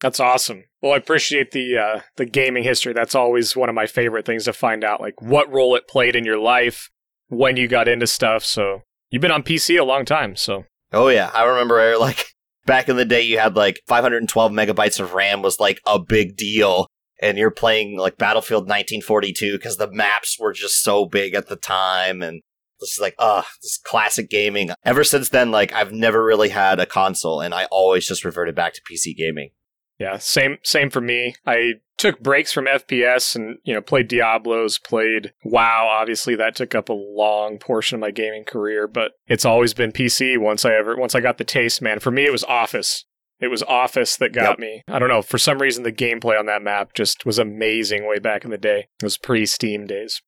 That's 0.00 0.20
awesome. 0.20 0.64
Well, 0.80 0.92
I 0.92 0.96
appreciate 0.96 1.52
the 1.52 1.76
uh, 1.76 2.00
the 2.16 2.24
gaming 2.24 2.64
history. 2.64 2.94
That's 2.94 3.14
always 3.14 3.54
one 3.54 3.68
of 3.68 3.74
my 3.74 3.86
favorite 3.86 4.24
things 4.24 4.44
to 4.44 4.52
find 4.54 4.82
out, 4.82 5.00
like 5.00 5.20
what 5.20 5.52
role 5.52 5.76
it 5.76 5.86
played 5.86 6.16
in 6.16 6.24
your 6.24 6.38
life 6.38 6.90
when 7.28 7.58
you 7.58 7.68
got 7.68 7.86
into 7.86 8.06
stuff. 8.06 8.42
So 8.42 8.82
you've 9.10 9.20
been 9.20 9.30
on 9.30 9.42
PC 9.42 9.78
a 9.78 9.84
long 9.84 10.06
time. 10.06 10.36
So 10.36 10.64
oh 10.92 11.08
yeah, 11.08 11.30
I 11.34 11.44
remember 11.44 11.96
like 12.00 12.24
back 12.64 12.88
in 12.88 12.96
the 12.96 13.04
day, 13.04 13.20
you 13.20 13.38
had 13.38 13.56
like 13.56 13.80
512 13.88 14.52
megabytes 14.52 15.00
of 15.00 15.12
RAM 15.12 15.42
was 15.42 15.60
like 15.60 15.80
a 15.86 15.98
big 15.98 16.34
deal, 16.34 16.86
and 17.20 17.38
you're 17.38 17.50
playing 17.50 17.98
like 17.98 18.16
Battlefield 18.16 18.62
1942 18.62 19.52
because 19.52 19.76
the 19.76 19.90
maps 19.90 20.38
were 20.38 20.52
just 20.52 20.82
so 20.82 21.06
big 21.06 21.34
at 21.34 21.48
the 21.48 21.56
time 21.56 22.22
and 22.22 22.42
this 22.80 22.92
is 22.92 22.98
like, 22.98 23.14
uh, 23.18 23.42
this 23.62 23.78
classic 23.84 24.30
gaming. 24.30 24.70
Ever 24.84 25.04
since 25.04 25.28
then, 25.28 25.50
like 25.50 25.72
I've 25.72 25.92
never 25.92 26.24
really 26.24 26.48
had 26.48 26.80
a 26.80 26.86
console 26.86 27.40
and 27.40 27.54
I 27.54 27.66
always 27.66 28.06
just 28.06 28.24
reverted 28.24 28.54
back 28.54 28.72
to 28.74 28.82
PC 28.82 29.14
gaming. 29.16 29.50
Yeah, 29.98 30.16
same 30.16 30.56
same 30.62 30.88
for 30.88 31.02
me. 31.02 31.34
I 31.46 31.74
took 31.98 32.20
breaks 32.20 32.54
from 32.54 32.64
FPS 32.64 33.36
and, 33.36 33.58
you 33.64 33.74
know, 33.74 33.82
played 33.82 34.08
Diablos, 34.08 34.78
played 34.78 35.34
WoW. 35.44 35.86
Obviously 35.90 36.34
that 36.36 36.56
took 36.56 36.74
up 36.74 36.88
a 36.88 36.94
long 36.94 37.58
portion 37.58 37.96
of 37.96 38.00
my 38.00 38.10
gaming 38.10 38.44
career, 38.44 38.88
but 38.88 39.12
it's 39.26 39.44
always 39.44 39.74
been 39.74 39.92
PC 39.92 40.38
once 40.38 40.64
I 40.64 40.72
ever 40.72 40.96
once 40.96 41.14
I 41.14 41.20
got 41.20 41.36
the 41.36 41.44
taste, 41.44 41.82
man. 41.82 42.00
For 42.00 42.10
me 42.10 42.24
it 42.24 42.32
was 42.32 42.44
Office. 42.44 43.04
It 43.40 43.48
was 43.48 43.62
Office 43.62 44.16
that 44.18 44.32
got 44.32 44.50
yep. 44.50 44.58
me. 44.58 44.82
I 44.86 44.98
don't 44.98 45.08
know. 45.08 45.22
For 45.22 45.38
some 45.38 45.60
reason, 45.60 45.82
the 45.82 45.92
gameplay 45.92 46.38
on 46.38 46.46
that 46.46 46.62
map 46.62 46.92
just 46.94 47.24
was 47.24 47.38
amazing 47.38 48.06
way 48.06 48.18
back 48.18 48.44
in 48.44 48.50
the 48.50 48.58
day. 48.58 48.88
It 49.00 49.04
was 49.04 49.16
pre 49.16 49.46
Steam 49.46 49.86
days. 49.86 50.20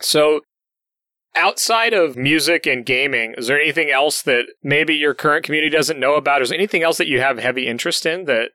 So, 0.00 0.40
outside 1.36 1.92
of 1.92 2.16
music 2.16 2.66
and 2.66 2.84
gaming, 2.84 3.34
is 3.38 3.46
there 3.46 3.60
anything 3.60 3.90
else 3.90 4.20
that 4.22 4.46
maybe 4.62 4.94
your 4.94 5.14
current 5.14 5.44
community 5.44 5.70
doesn't 5.70 6.00
know 6.00 6.16
about? 6.16 6.42
Is 6.42 6.48
there 6.48 6.58
anything 6.58 6.82
else 6.82 6.98
that 6.98 7.08
you 7.08 7.20
have 7.20 7.38
heavy 7.38 7.68
interest 7.68 8.04
in 8.04 8.24
that 8.24 8.50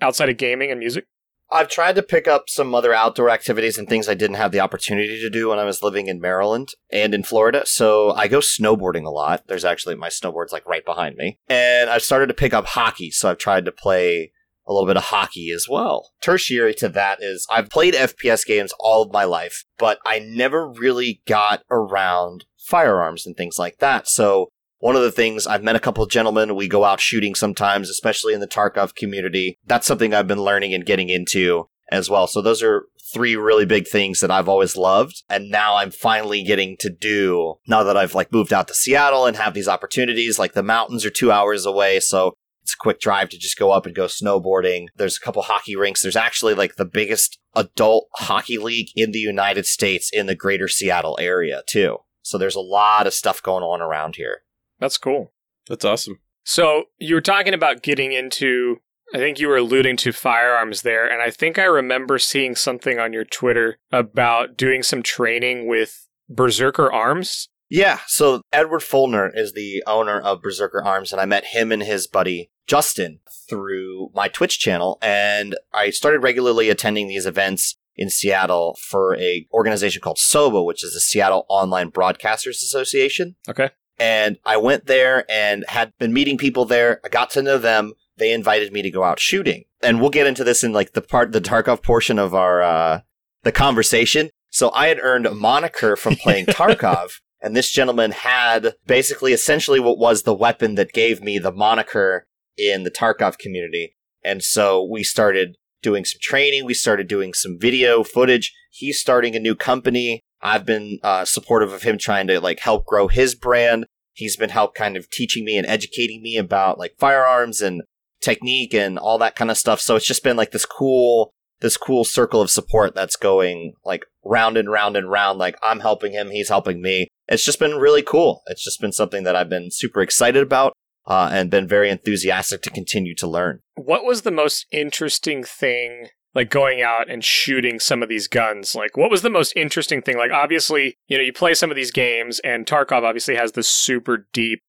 outside 0.00 0.30
of 0.30 0.38
gaming 0.38 0.70
and 0.70 0.80
music? 0.80 1.04
I've 1.52 1.68
tried 1.68 1.96
to 1.96 2.02
pick 2.02 2.26
up 2.26 2.48
some 2.48 2.74
other 2.74 2.94
outdoor 2.94 3.28
activities 3.28 3.76
and 3.76 3.88
things 3.88 4.08
I 4.08 4.14
didn't 4.14 4.36
have 4.36 4.52
the 4.52 4.60
opportunity 4.60 5.20
to 5.20 5.28
do 5.30 5.50
when 5.50 5.58
I 5.58 5.64
was 5.64 5.82
living 5.82 6.08
in 6.08 6.20
Maryland 6.20 6.70
and 6.90 7.12
in 7.12 7.22
Florida. 7.22 7.66
So 7.66 8.12
I 8.12 8.26
go 8.26 8.38
snowboarding 8.38 9.04
a 9.04 9.10
lot. 9.10 9.46
There's 9.46 9.64
actually 9.64 9.94
my 9.96 10.08
snowboard's 10.08 10.52
like 10.52 10.66
right 10.66 10.84
behind 10.84 11.16
me. 11.16 11.38
And 11.48 11.90
I've 11.90 12.02
started 12.02 12.28
to 12.28 12.34
pick 12.34 12.54
up 12.54 12.66
hockey. 12.66 13.10
So 13.10 13.30
I've 13.30 13.38
tried 13.38 13.66
to 13.66 13.72
play 13.72 14.32
a 14.66 14.72
little 14.72 14.86
bit 14.86 14.96
of 14.96 15.04
hockey 15.04 15.50
as 15.50 15.66
well. 15.68 16.12
Tertiary 16.22 16.74
to 16.74 16.88
that 16.88 17.18
is 17.20 17.46
I've 17.50 17.68
played 17.68 17.94
FPS 17.94 18.46
games 18.46 18.72
all 18.80 19.02
of 19.02 19.12
my 19.12 19.24
life, 19.24 19.64
but 19.78 19.98
I 20.06 20.20
never 20.20 20.68
really 20.68 21.20
got 21.26 21.62
around 21.70 22.44
firearms 22.58 23.26
and 23.26 23.36
things 23.36 23.58
like 23.58 23.78
that. 23.78 24.08
So 24.08 24.48
one 24.82 24.96
of 24.96 25.02
the 25.02 25.12
things 25.12 25.46
I've 25.46 25.62
met 25.62 25.76
a 25.76 25.80
couple 25.80 26.02
of 26.02 26.10
gentlemen, 26.10 26.56
we 26.56 26.66
go 26.66 26.82
out 26.82 26.98
shooting 26.98 27.36
sometimes, 27.36 27.88
especially 27.88 28.34
in 28.34 28.40
the 28.40 28.48
Tarkov 28.48 28.96
community. 28.96 29.56
That's 29.64 29.86
something 29.86 30.12
I've 30.12 30.26
been 30.26 30.42
learning 30.42 30.74
and 30.74 30.84
getting 30.84 31.08
into 31.08 31.68
as 31.92 32.10
well. 32.10 32.26
So 32.26 32.42
those 32.42 32.64
are 32.64 32.86
three 33.14 33.36
really 33.36 33.64
big 33.64 33.86
things 33.86 34.18
that 34.18 34.32
I've 34.32 34.48
always 34.48 34.76
loved. 34.76 35.22
And 35.30 35.52
now 35.52 35.76
I'm 35.76 35.92
finally 35.92 36.42
getting 36.42 36.76
to 36.80 36.90
do 36.90 37.54
now 37.68 37.84
that 37.84 37.96
I've 37.96 38.16
like 38.16 38.32
moved 38.32 38.52
out 38.52 38.66
to 38.68 38.74
Seattle 38.74 39.24
and 39.24 39.36
have 39.36 39.54
these 39.54 39.68
opportunities. 39.68 40.36
Like 40.36 40.54
the 40.54 40.64
mountains 40.64 41.04
are 41.04 41.10
two 41.10 41.30
hours 41.30 41.64
away. 41.64 42.00
So 42.00 42.34
it's 42.62 42.74
a 42.74 42.82
quick 42.82 42.98
drive 42.98 43.28
to 43.28 43.38
just 43.38 43.60
go 43.60 43.70
up 43.70 43.86
and 43.86 43.94
go 43.94 44.06
snowboarding. 44.06 44.86
There's 44.96 45.16
a 45.16 45.24
couple 45.24 45.42
hockey 45.42 45.76
rinks. 45.76 46.02
There's 46.02 46.16
actually 46.16 46.54
like 46.54 46.74
the 46.74 46.84
biggest 46.84 47.38
adult 47.54 48.08
hockey 48.16 48.58
league 48.58 48.88
in 48.96 49.12
the 49.12 49.20
United 49.20 49.64
States 49.64 50.10
in 50.12 50.26
the 50.26 50.34
greater 50.34 50.66
Seattle 50.66 51.16
area 51.20 51.62
too. 51.68 51.98
So 52.22 52.36
there's 52.36 52.56
a 52.56 52.60
lot 52.60 53.06
of 53.06 53.14
stuff 53.14 53.40
going 53.40 53.62
on 53.62 53.80
around 53.80 54.16
here. 54.16 54.42
That's 54.82 54.98
cool. 54.98 55.32
That's 55.68 55.84
awesome. 55.84 56.18
So 56.42 56.86
you 56.98 57.14
were 57.14 57.20
talking 57.20 57.54
about 57.54 57.84
getting 57.84 58.10
into, 58.10 58.78
I 59.14 59.18
think 59.18 59.38
you 59.38 59.46
were 59.46 59.58
alluding 59.58 59.96
to 59.98 60.10
firearms 60.10 60.82
there. 60.82 61.08
And 61.08 61.22
I 61.22 61.30
think 61.30 61.56
I 61.56 61.66
remember 61.66 62.18
seeing 62.18 62.56
something 62.56 62.98
on 62.98 63.12
your 63.12 63.24
Twitter 63.24 63.78
about 63.92 64.56
doing 64.56 64.82
some 64.82 65.04
training 65.04 65.68
with 65.68 66.08
Berserker 66.28 66.92
Arms. 66.92 67.48
Yeah, 67.70 68.00
so 68.08 68.42
Edward 68.52 68.82
Fulner 68.82 69.30
is 69.32 69.52
the 69.52 69.84
owner 69.86 70.20
of 70.20 70.42
Berserker 70.42 70.82
Arms, 70.82 71.12
and 71.12 71.20
I 71.20 71.26
met 71.26 71.44
him 71.44 71.70
and 71.70 71.82
his 71.82 72.08
buddy 72.08 72.50
Justin 72.66 73.20
through 73.48 74.10
my 74.12 74.26
Twitch 74.26 74.58
channel, 74.58 74.98
and 75.00 75.56
I 75.72 75.90
started 75.90 76.18
regularly 76.18 76.68
attending 76.68 77.06
these 77.06 77.24
events 77.24 77.76
in 77.96 78.10
Seattle 78.10 78.76
for 78.78 79.16
a 79.16 79.46
organization 79.52 80.02
called 80.02 80.18
SOBA, 80.18 80.62
which 80.66 80.84
is 80.84 80.92
the 80.92 81.00
Seattle 81.00 81.46
Online 81.48 81.90
Broadcasters 81.90 82.62
Association. 82.62 83.36
Okay. 83.48 83.70
And 83.98 84.38
I 84.44 84.56
went 84.56 84.86
there 84.86 85.24
and 85.30 85.64
had 85.68 85.92
been 85.98 86.12
meeting 86.12 86.38
people 86.38 86.64
there. 86.64 87.00
I 87.04 87.08
got 87.08 87.30
to 87.30 87.42
know 87.42 87.58
them. 87.58 87.92
They 88.16 88.32
invited 88.32 88.72
me 88.72 88.82
to 88.82 88.90
go 88.90 89.04
out 89.04 89.20
shooting. 89.20 89.64
And 89.82 90.00
we'll 90.00 90.10
get 90.10 90.26
into 90.26 90.44
this 90.44 90.62
in 90.64 90.72
like 90.72 90.92
the 90.92 91.02
part, 91.02 91.32
the 91.32 91.40
Tarkov 91.40 91.82
portion 91.82 92.18
of 92.18 92.34
our, 92.34 92.62
uh, 92.62 93.00
the 93.42 93.52
conversation. 93.52 94.30
So 94.50 94.70
I 94.72 94.88
had 94.88 94.98
earned 95.00 95.26
a 95.26 95.34
moniker 95.34 95.96
from 95.96 96.16
playing 96.16 96.46
Tarkov. 96.46 97.20
and 97.40 97.56
this 97.56 97.70
gentleman 97.70 98.12
had 98.12 98.74
basically 98.86 99.32
essentially 99.32 99.80
what 99.80 99.98
was 99.98 100.22
the 100.22 100.34
weapon 100.34 100.74
that 100.76 100.92
gave 100.92 101.22
me 101.22 101.38
the 101.38 101.52
moniker 101.52 102.26
in 102.56 102.84
the 102.84 102.90
Tarkov 102.90 103.38
community. 103.38 103.96
And 104.24 104.42
so 104.42 104.84
we 104.84 105.02
started 105.02 105.56
doing 105.82 106.04
some 106.04 106.18
training. 106.20 106.64
We 106.64 106.74
started 106.74 107.08
doing 107.08 107.34
some 107.34 107.58
video 107.58 108.04
footage. 108.04 108.54
He's 108.70 109.00
starting 109.00 109.34
a 109.34 109.40
new 109.40 109.54
company. 109.54 110.22
I've 110.42 110.66
been 110.66 110.98
uh, 111.02 111.24
supportive 111.24 111.72
of 111.72 111.82
him 111.82 111.98
trying 111.98 112.26
to 112.26 112.40
like 112.40 112.60
help 112.60 112.84
grow 112.84 113.08
his 113.08 113.34
brand. 113.34 113.86
He's 114.12 114.36
been 114.36 114.50
help 114.50 114.74
kind 114.74 114.96
of 114.96 115.08
teaching 115.10 115.44
me 115.44 115.56
and 115.56 115.66
educating 115.66 116.22
me 116.22 116.36
about 116.36 116.78
like 116.78 116.94
firearms 116.98 117.60
and 117.60 117.82
technique 118.20 118.74
and 118.74 118.98
all 118.98 119.18
that 119.18 119.36
kind 119.36 119.50
of 119.50 119.58
stuff. 119.58 119.80
So 119.80 119.96
it's 119.96 120.06
just 120.06 120.24
been 120.24 120.36
like 120.36 120.50
this 120.50 120.66
cool, 120.66 121.30
this 121.60 121.76
cool 121.76 122.04
circle 122.04 122.40
of 122.40 122.50
support 122.50 122.94
that's 122.94 123.16
going 123.16 123.74
like 123.84 124.04
round 124.24 124.56
and 124.56 124.70
round 124.70 124.96
and 124.96 125.10
round. 125.10 125.38
Like 125.38 125.56
I'm 125.62 125.80
helping 125.80 126.12
him, 126.12 126.30
he's 126.30 126.48
helping 126.48 126.82
me. 126.82 127.08
It's 127.28 127.44
just 127.44 127.58
been 127.58 127.76
really 127.76 128.02
cool. 128.02 128.42
It's 128.46 128.64
just 128.64 128.80
been 128.80 128.92
something 128.92 129.22
that 129.24 129.36
I've 129.36 129.48
been 129.48 129.70
super 129.70 130.02
excited 130.02 130.42
about. 130.42 130.72
Uh, 131.04 131.28
and 131.32 131.50
been 131.50 131.66
very 131.66 131.90
enthusiastic 131.90 132.62
to 132.62 132.70
continue 132.70 133.12
to 133.12 133.26
learn. 133.26 133.58
What 133.74 134.04
was 134.04 134.22
the 134.22 134.30
most 134.30 134.66
interesting 134.70 135.42
thing 135.42 136.10
like 136.34 136.50
going 136.50 136.82
out 136.82 137.10
and 137.10 137.24
shooting 137.24 137.78
some 137.78 138.02
of 138.02 138.08
these 138.08 138.28
guns. 138.28 138.74
Like 138.74 138.96
what 138.96 139.10
was 139.10 139.22
the 139.22 139.30
most 139.30 139.52
interesting 139.56 140.02
thing? 140.02 140.16
Like 140.16 140.30
obviously 140.30 140.96
you 141.08 141.16
know 141.16 141.24
you 141.24 141.32
play 141.32 141.54
some 141.54 141.70
of 141.70 141.76
these 141.76 141.90
games 141.90 142.38
and 142.40 142.66
tarkov 142.66 143.02
obviously 143.02 143.36
has 143.36 143.52
this 143.52 143.68
super 143.68 144.26
deep 144.32 144.62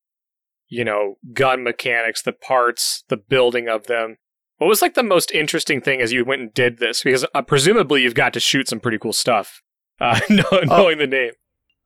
you 0.68 0.84
know 0.84 1.16
gun 1.34 1.64
mechanics 1.64 2.22
the 2.22 2.34
parts 2.34 3.04
the 3.10 3.18
building 3.18 3.68
of 3.68 3.88
them. 3.88 4.18
What 4.58 4.68
was 4.68 4.82
like 4.82 4.94
the 4.94 5.04
most 5.04 5.32
interesting 5.32 5.82
thing 5.82 6.00
as 6.02 6.14
you 6.14 6.24
went 6.24 6.42
and 6.42 6.54
did 6.54 6.78
this? 6.78 7.04
Because 7.04 7.26
uh, 7.34 7.42
presumably 7.42 8.04
you've 8.04 8.16
got 8.16 8.34
to 8.34 8.40
shoot 8.40 8.70
some 8.70 8.80
pretty 8.80 8.98
cool 8.98 9.14
stuff 9.14 9.62
uh, 10.00 10.20
knowing 10.30 10.70
oh. 10.70 10.96
the 10.96 11.08
name. 11.08 11.32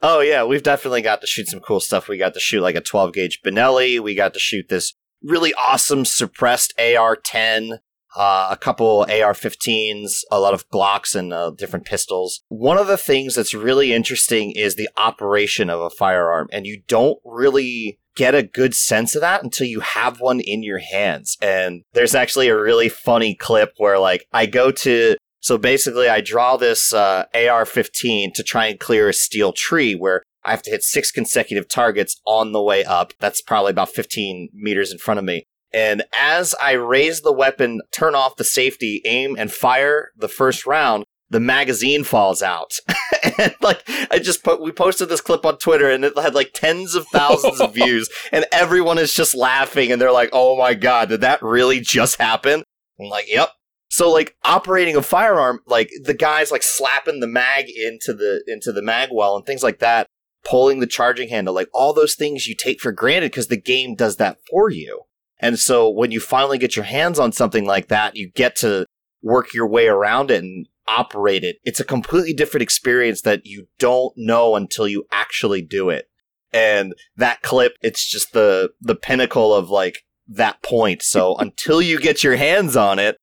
Oh 0.02 0.20
yeah 0.20 0.44
we've 0.44 0.64
definitely 0.64 1.02
got 1.02 1.22
to 1.22 1.28
shoot 1.28 1.48
some 1.48 1.60
cool 1.60 1.80
stuff. 1.80 2.08
We 2.08 2.18
got 2.18 2.34
to 2.34 2.40
shoot 2.40 2.62
like 2.62 2.76
a 2.76 2.82
12 2.82 3.14
gauge 3.14 3.40
benelli. 3.46 4.00
We 4.00 4.16
got 4.16 4.34
to 4.34 4.40
shoot 4.40 4.70
this 4.70 4.94
really 5.24 5.54
awesome 5.56 6.06
suppressed 6.06 6.74
ar-10 6.80 7.80
uh, 8.18 8.50
a 8.52 8.58
couple 8.58 9.02
AR-15s, 9.02 10.22
a 10.32 10.40
lot 10.40 10.54
of 10.54 10.68
Glocks, 10.70 11.16
and 11.16 11.32
uh, 11.32 11.52
different 11.52 11.86
pistols. 11.86 12.42
One 12.50 12.78
of 12.78 12.88
the 12.88 12.98
things 12.98 13.36
that's 13.36 13.54
really 13.54 13.94
interesting 13.94 14.52
is 14.52 14.76
the 14.76 14.90
operation 14.98 15.70
of 15.70 15.80
a 15.80 15.90
firearm, 15.90 16.48
and 16.52 16.66
you 16.66 16.82
don't 16.88 17.20
really 17.24 18.00
get 18.16 18.34
a 18.34 18.42
good 18.42 18.74
sense 18.74 19.14
of 19.14 19.22
that 19.22 19.44
until 19.44 19.68
you 19.68 19.80
have 19.82 20.20
one 20.20 20.40
in 20.40 20.64
your 20.64 20.80
hands. 20.80 21.38
And 21.40 21.84
there's 21.94 22.16
actually 22.16 22.48
a 22.48 22.60
really 22.60 22.90
funny 22.90 23.36
clip 23.36 23.74
where, 23.78 24.00
like, 24.00 24.26
I 24.34 24.48
go 24.48 24.72
to 24.72 25.16
so 25.40 25.58
basically, 25.58 26.10
I 26.10 26.20
draw 26.20 26.58
this 26.58 26.94
uh, 26.94 27.26
AR-15 27.34 28.34
to 28.34 28.44
try 28.44 28.66
and 28.66 28.80
clear 28.80 29.08
a 29.08 29.14
steel 29.14 29.54
tree 29.54 29.94
where 29.94 30.24
I 30.44 30.52
have 30.52 30.62
to 30.64 30.72
hit 30.72 30.84
six 30.84 31.12
consecutive 31.12 31.70
targets 31.70 32.20
on 32.26 32.52
the 32.52 32.62
way 32.62 32.84
up. 32.84 33.14
That's 33.20 33.42
probably 33.42 33.72
about 33.72 33.90
15 33.90 34.50
meters 34.54 34.92
in 34.92 34.98
front 34.98 35.20
of 35.20 35.26
me. 35.26 35.46
And 35.74 36.04
as 36.18 36.56
I 36.62 36.74
raise 36.74 37.22
the 37.22 37.34
weapon, 37.34 37.82
turn 37.92 38.16
off 38.16 38.38
the 38.38 38.44
safety, 38.44 39.02
aim, 39.06 39.36
and 39.38 39.52
fire 39.52 40.12
the 40.16 40.30
first 40.30 40.66
round, 40.66 41.04
the 41.30 41.40
magazine 41.40 42.04
falls 42.04 42.42
out. 42.42 42.78
and 43.38 43.54
like 43.62 43.84
I 44.10 44.20
just 44.20 44.44
put 44.44 44.62
we 44.62 44.72
posted 44.72 45.10
this 45.10 45.22
clip 45.22 45.46
on 45.46 45.58
Twitter 45.58 45.90
and 45.90 46.06
it 46.06 46.18
had 46.18 46.36
like 46.36 46.52
tens 46.54 46.96
of 46.96 47.08
thousands 47.08 47.60
of 47.60 47.74
views 47.74 48.10
and 48.32 48.46
everyone 48.52 48.98
is 48.98 49.14
just 49.14 49.36
laughing 49.36 49.92
and 49.92 50.02
they're 50.02 50.12
like, 50.12 50.30
"Oh 50.34 50.58
my 50.58 50.74
god, 50.74 51.10
did 51.10 51.22
that 51.22 51.42
really 51.42 51.82
just 51.82 52.20
happen?" 52.20 52.64
I'm 53.00 53.08
like, 53.08 53.26
"Yep." 53.28 53.50
So 53.90 54.12
like 54.12 54.36
operating 54.44 54.96
a 54.96 55.02
firearm, 55.02 55.60
like 55.66 55.90
the 56.04 56.14
guys 56.14 56.52
like 56.52 56.64
slapping 56.64 57.20
the 57.20 57.28
mag 57.28 57.66
into 57.70 58.14
the 58.14 58.44
into 58.48 58.72
the 58.72 58.82
mag 58.82 59.10
well 59.12 59.36
and 59.36 59.46
things 59.46 59.64
like 59.64 59.80
that, 59.80 60.08
pulling 60.46 60.80
the 60.80 60.88
charging 60.88 61.30
handle, 61.30 61.54
like 61.54 61.70
all 61.74 61.94
those 61.94 62.16
things 62.16 62.48
you 62.48 62.56
take 62.56 62.80
for 62.80 62.92
granted 62.92 63.32
because 63.32 63.48
the 63.48 63.60
game 63.60 63.96
does 63.96 64.18
that 64.18 64.38
for 64.50 64.70
you. 64.70 65.04
And 65.40 65.60
so 65.60 65.90
when 65.90 66.12
you 66.12 66.20
finally 66.20 66.58
get 66.58 66.76
your 66.76 66.86
hands 66.86 67.20
on 67.20 67.32
something 67.32 67.66
like 67.66 67.88
that, 67.90 68.16
you 68.16 68.30
get 68.30 68.56
to 68.58 68.86
work 69.22 69.54
your 69.54 69.68
way 69.68 69.88
around 69.88 70.32
it 70.32 70.44
and 70.44 70.68
operate 70.88 71.44
it. 71.44 71.58
It's 71.64 71.80
a 71.80 71.86
completely 71.86 72.34
different 72.34 72.64
experience 72.64 73.22
that 73.22 73.46
you 73.46 73.68
don't 73.78 74.14
know 74.16 74.56
until 74.56 74.88
you 74.88 75.06
actually 75.12 75.62
do 75.62 75.90
it. 75.90 76.10
And 76.54 76.96
that 77.18 77.42
clip, 77.42 77.74
it's 77.82 78.10
just 78.10 78.34
the, 78.34 78.72
the 78.82 78.96
pinnacle 78.96 79.54
of 79.54 79.70
like 79.70 80.06
that 80.28 80.64
point. 80.64 81.02
So 81.02 81.36
until 81.40 81.82
you 81.82 82.00
get 82.00 82.24
your 82.24 82.36
hands 82.36 82.76
on 82.76 83.00
it, 83.00 83.18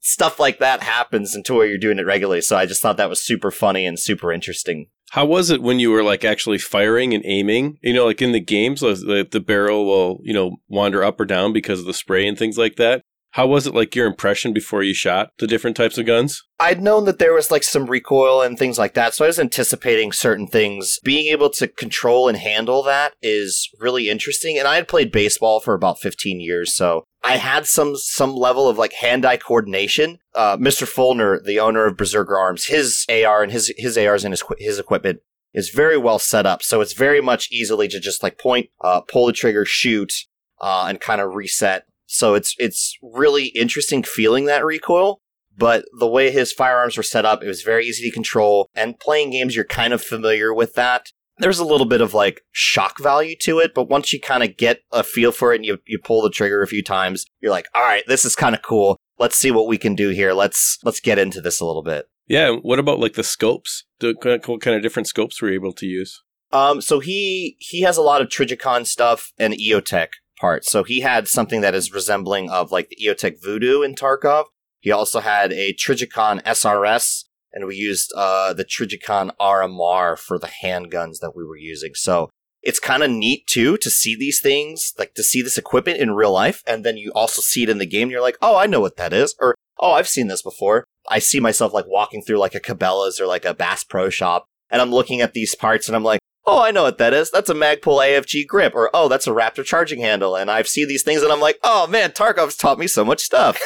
stuff 0.00 0.38
like 0.38 0.58
that 0.58 0.82
happens 0.82 1.34
until 1.34 1.64
you're 1.64 1.78
doing 1.78 1.98
it 1.98 2.06
regularly. 2.06 2.42
So 2.42 2.56
I 2.56 2.66
just 2.66 2.82
thought 2.82 2.96
that 2.98 3.08
was 3.08 3.24
super 3.24 3.50
funny 3.50 3.86
and 3.86 3.98
super 3.98 4.32
interesting. 4.32 4.88
How 5.14 5.24
was 5.24 5.48
it 5.48 5.62
when 5.62 5.78
you 5.78 5.92
were 5.92 6.02
like 6.02 6.24
actually 6.24 6.58
firing 6.58 7.14
and 7.14 7.24
aiming? 7.24 7.78
You 7.82 7.92
know, 7.92 8.04
like 8.04 8.20
in 8.20 8.32
the 8.32 8.40
games, 8.40 8.80
the, 8.80 9.24
the 9.30 9.38
barrel 9.38 9.86
will, 9.86 10.18
you 10.24 10.34
know, 10.34 10.56
wander 10.66 11.04
up 11.04 11.20
or 11.20 11.24
down 11.24 11.52
because 11.52 11.78
of 11.78 11.86
the 11.86 11.94
spray 11.94 12.26
and 12.26 12.36
things 12.36 12.58
like 12.58 12.74
that. 12.76 13.04
How 13.34 13.48
was 13.48 13.66
it 13.66 13.74
like 13.74 13.96
your 13.96 14.06
impression 14.06 14.52
before 14.52 14.84
you 14.84 14.94
shot 14.94 15.32
the 15.38 15.48
different 15.48 15.76
types 15.76 15.98
of 15.98 16.06
guns? 16.06 16.44
I'd 16.60 16.80
known 16.80 17.04
that 17.06 17.18
there 17.18 17.34
was 17.34 17.50
like 17.50 17.64
some 17.64 17.86
recoil 17.86 18.40
and 18.40 18.56
things 18.56 18.78
like 18.78 18.94
that, 18.94 19.12
so 19.12 19.24
I 19.24 19.26
was 19.26 19.40
anticipating 19.40 20.12
certain 20.12 20.46
things. 20.46 21.00
Being 21.02 21.32
able 21.32 21.50
to 21.50 21.66
control 21.66 22.28
and 22.28 22.38
handle 22.38 22.84
that 22.84 23.14
is 23.20 23.68
really 23.80 24.08
interesting. 24.08 24.56
And 24.56 24.68
I 24.68 24.76
had 24.76 24.86
played 24.86 25.10
baseball 25.10 25.58
for 25.58 25.74
about 25.74 25.98
15 25.98 26.38
years, 26.38 26.76
so 26.76 27.02
I 27.24 27.38
had 27.38 27.66
some 27.66 27.96
some 27.96 28.36
level 28.36 28.68
of 28.68 28.78
like 28.78 28.92
hand-eye 28.92 29.38
coordination. 29.38 30.20
Uh, 30.36 30.56
Mr. 30.56 30.86
Fulner, 30.86 31.40
the 31.44 31.58
owner 31.58 31.86
of 31.86 31.96
Berserker 31.96 32.38
Arms, 32.38 32.66
his 32.66 33.04
AR 33.10 33.42
and 33.42 33.50
his 33.50 33.74
his 33.76 33.98
ARs 33.98 34.24
and 34.24 34.32
his 34.32 34.44
his 34.60 34.78
equipment 34.78 35.22
is 35.52 35.70
very 35.70 35.98
well 35.98 36.20
set 36.20 36.46
up, 36.46 36.62
so 36.62 36.80
it's 36.80 36.92
very 36.92 37.20
much 37.20 37.50
easily 37.50 37.88
to 37.88 37.98
just 37.98 38.22
like 38.22 38.38
point, 38.38 38.68
uh, 38.80 39.00
pull 39.00 39.26
the 39.26 39.32
trigger, 39.32 39.64
shoot, 39.64 40.12
uh, 40.60 40.86
and 40.88 41.00
kind 41.00 41.20
of 41.20 41.34
reset 41.34 41.86
so 42.06 42.34
it's 42.34 42.54
it's 42.58 42.96
really 43.02 43.46
interesting 43.46 44.02
feeling 44.02 44.46
that 44.46 44.64
recoil. 44.64 45.20
But 45.56 45.84
the 45.98 46.08
way 46.08 46.30
his 46.30 46.52
firearms 46.52 46.96
were 46.96 47.02
set 47.02 47.24
up, 47.24 47.42
it 47.42 47.46
was 47.46 47.62
very 47.62 47.86
easy 47.86 48.08
to 48.08 48.14
control. 48.14 48.68
And 48.74 48.98
playing 48.98 49.30
games, 49.30 49.54
you're 49.54 49.64
kind 49.64 49.92
of 49.92 50.02
familiar 50.02 50.52
with 50.52 50.74
that. 50.74 51.12
there's 51.38 51.58
a 51.58 51.64
little 51.64 51.86
bit 51.86 52.00
of 52.00 52.14
like 52.14 52.42
shock 52.52 53.00
value 53.00 53.36
to 53.42 53.58
it, 53.58 53.72
but 53.74 53.88
once 53.88 54.12
you 54.12 54.20
kind 54.20 54.42
of 54.42 54.56
get 54.56 54.80
a 54.92 55.02
feel 55.02 55.32
for 55.32 55.52
it 55.52 55.56
and 55.56 55.64
you, 55.64 55.78
you 55.86 55.98
pull 55.98 56.22
the 56.22 56.30
trigger 56.30 56.62
a 56.62 56.66
few 56.66 56.82
times, 56.82 57.26
you're 57.40 57.50
like, 57.50 57.66
all 57.74 57.82
right, 57.82 58.04
this 58.06 58.24
is 58.24 58.36
kind 58.36 58.54
of 58.54 58.62
cool. 58.62 58.96
Let's 59.18 59.36
see 59.36 59.50
what 59.50 59.68
we 59.68 59.78
can 59.78 59.94
do 59.94 60.10
here. 60.10 60.32
Let's 60.32 60.78
let's 60.82 61.00
get 61.00 61.18
into 61.18 61.40
this 61.40 61.60
a 61.60 61.64
little 61.64 61.82
bit. 61.82 62.06
Yeah. 62.26 62.56
What 62.62 62.78
about 62.78 62.98
like 63.00 63.14
the 63.14 63.22
scopes? 63.22 63.84
The, 64.00 64.14
what 64.46 64.60
kind 64.60 64.76
of 64.76 64.82
different 64.82 65.08
scopes 65.08 65.40
were 65.40 65.48
you 65.50 65.54
able 65.54 65.72
to 65.74 65.86
use? 65.86 66.22
Um, 66.52 66.80
so 66.80 67.00
he 67.00 67.56
he 67.58 67.82
has 67.82 67.96
a 67.96 68.02
lot 68.02 68.22
of 68.22 68.28
Trijicon 68.28 68.86
stuff 68.86 69.32
and 69.38 69.54
EOTech 69.54 70.08
parts. 70.44 70.70
So 70.70 70.84
he 70.84 71.00
had 71.00 71.26
something 71.26 71.62
that 71.62 71.74
is 71.74 71.94
resembling 71.94 72.50
of 72.50 72.70
like 72.70 72.90
the 72.90 72.98
EOTech 73.02 73.40
Vudu 73.42 73.82
in 73.82 73.94
Tarkov. 73.94 74.44
He 74.80 74.92
also 74.92 75.20
had 75.20 75.54
a 75.54 75.72
Trijicon 75.72 76.42
SRS 76.42 77.24
and 77.54 77.66
we 77.66 77.76
used 77.76 78.12
uh, 78.14 78.52
the 78.52 78.66
Trijicon 78.66 79.30
RMR 79.40 80.18
for 80.18 80.38
the 80.38 80.50
handguns 80.62 81.20
that 81.22 81.32
we 81.34 81.44
were 81.44 81.56
using. 81.56 81.92
So 81.94 82.28
it's 82.62 82.78
kind 82.78 83.02
of 83.02 83.10
neat 83.10 83.46
too 83.46 83.78
to 83.78 83.88
see 83.88 84.14
these 84.14 84.42
things, 84.42 84.92
like 84.98 85.14
to 85.14 85.22
see 85.22 85.40
this 85.40 85.56
equipment 85.56 85.98
in 85.98 86.10
real 86.10 86.32
life, 86.32 86.62
and 86.66 86.84
then 86.84 86.98
you 86.98 87.10
also 87.14 87.40
see 87.40 87.62
it 87.62 87.70
in 87.70 87.78
the 87.78 87.86
game. 87.86 88.10
You're 88.10 88.20
like, 88.20 88.36
oh, 88.42 88.56
I 88.56 88.66
know 88.66 88.80
what 88.80 88.96
that 88.96 89.14
is, 89.14 89.34
or 89.40 89.54
oh, 89.78 89.92
I've 89.92 90.08
seen 90.08 90.28
this 90.28 90.42
before. 90.42 90.84
I 91.08 91.20
see 91.20 91.40
myself 91.40 91.72
like 91.72 91.86
walking 91.86 92.22
through 92.22 92.38
like 92.38 92.54
a 92.54 92.60
Cabela's 92.60 93.18
or 93.20 93.26
like 93.26 93.44
a 93.46 93.54
Bass 93.54 93.84
Pro 93.84 94.10
Shop, 94.10 94.44
and 94.70 94.82
I'm 94.82 94.90
looking 94.90 95.20
at 95.20 95.32
these 95.32 95.54
parts, 95.54 95.88
and 95.88 95.96
I'm 95.96 96.04
like, 96.04 96.20
oh, 96.46 96.62
I 96.62 96.70
know 96.70 96.82
what 96.82 96.98
that 96.98 97.14
is. 97.14 97.30
That's 97.30 97.50
a 97.50 97.54
Magpul 97.54 98.02
AFG 98.04 98.46
grip, 98.46 98.74
or 98.74 98.90
oh, 98.94 99.08
that's 99.08 99.26
a 99.26 99.30
Raptor 99.30 99.64
charging 99.64 100.00
handle. 100.00 100.36
And 100.36 100.50
I've 100.50 100.68
seen 100.68 100.88
these 100.88 101.02
things, 101.02 101.22
and 101.22 101.32
I'm 101.32 101.40
like, 101.40 101.58
oh 101.62 101.86
man, 101.86 102.10
Tarkov's 102.10 102.56
taught 102.56 102.78
me 102.78 102.86
so 102.86 103.04
much 103.04 103.20
stuff. 103.20 103.60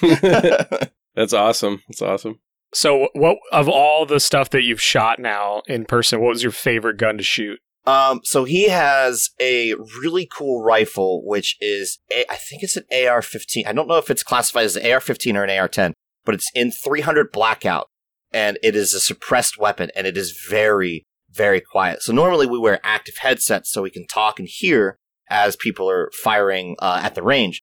That's 1.16 1.32
awesome. 1.32 1.82
That's 1.88 2.02
awesome. 2.02 2.40
So, 2.74 3.08
what 3.14 3.38
of 3.52 3.68
all 3.68 4.04
the 4.04 4.20
stuff 4.20 4.50
that 4.50 4.62
you've 4.62 4.82
shot 4.82 5.18
now 5.18 5.62
in 5.66 5.86
person, 5.86 6.20
what 6.20 6.28
was 6.28 6.42
your 6.42 6.52
favorite 6.52 6.98
gun 6.98 7.16
to 7.16 7.24
shoot? 7.24 7.58
Um, 7.86 8.20
so 8.24 8.44
he 8.44 8.68
has 8.68 9.30
a 9.40 9.74
really 10.02 10.28
cool 10.30 10.62
rifle, 10.62 11.24
which 11.24 11.56
is 11.60 12.00
a, 12.12 12.30
I 12.30 12.34
think 12.34 12.64
it's 12.64 12.76
an 12.76 12.84
AR-15. 12.92 13.64
I 13.64 13.72
don't 13.72 13.86
know 13.86 13.96
if 13.96 14.10
it's 14.10 14.24
classified 14.24 14.64
as 14.64 14.74
an 14.74 14.90
AR-15 14.90 15.36
or 15.36 15.44
an 15.44 15.56
AR-10, 15.56 15.92
but 16.24 16.34
it's 16.34 16.50
in 16.52 16.72
300 16.72 17.30
blackout, 17.30 17.88
and 18.32 18.58
it 18.60 18.74
is 18.74 18.92
a 18.92 18.98
suppressed 18.98 19.56
weapon, 19.56 19.90
and 19.94 20.04
it 20.04 20.16
is 20.16 20.36
very, 20.50 21.06
very 21.36 21.60
quiet. 21.60 22.02
So 22.02 22.12
normally 22.12 22.46
we 22.46 22.58
wear 22.58 22.80
active 22.82 23.18
headsets 23.18 23.70
so 23.70 23.82
we 23.82 23.90
can 23.90 24.06
talk 24.06 24.38
and 24.38 24.48
hear 24.48 24.98
as 25.28 25.56
people 25.56 25.90
are 25.90 26.10
firing 26.12 26.76
uh, 26.78 27.00
at 27.02 27.14
the 27.14 27.22
range. 27.22 27.62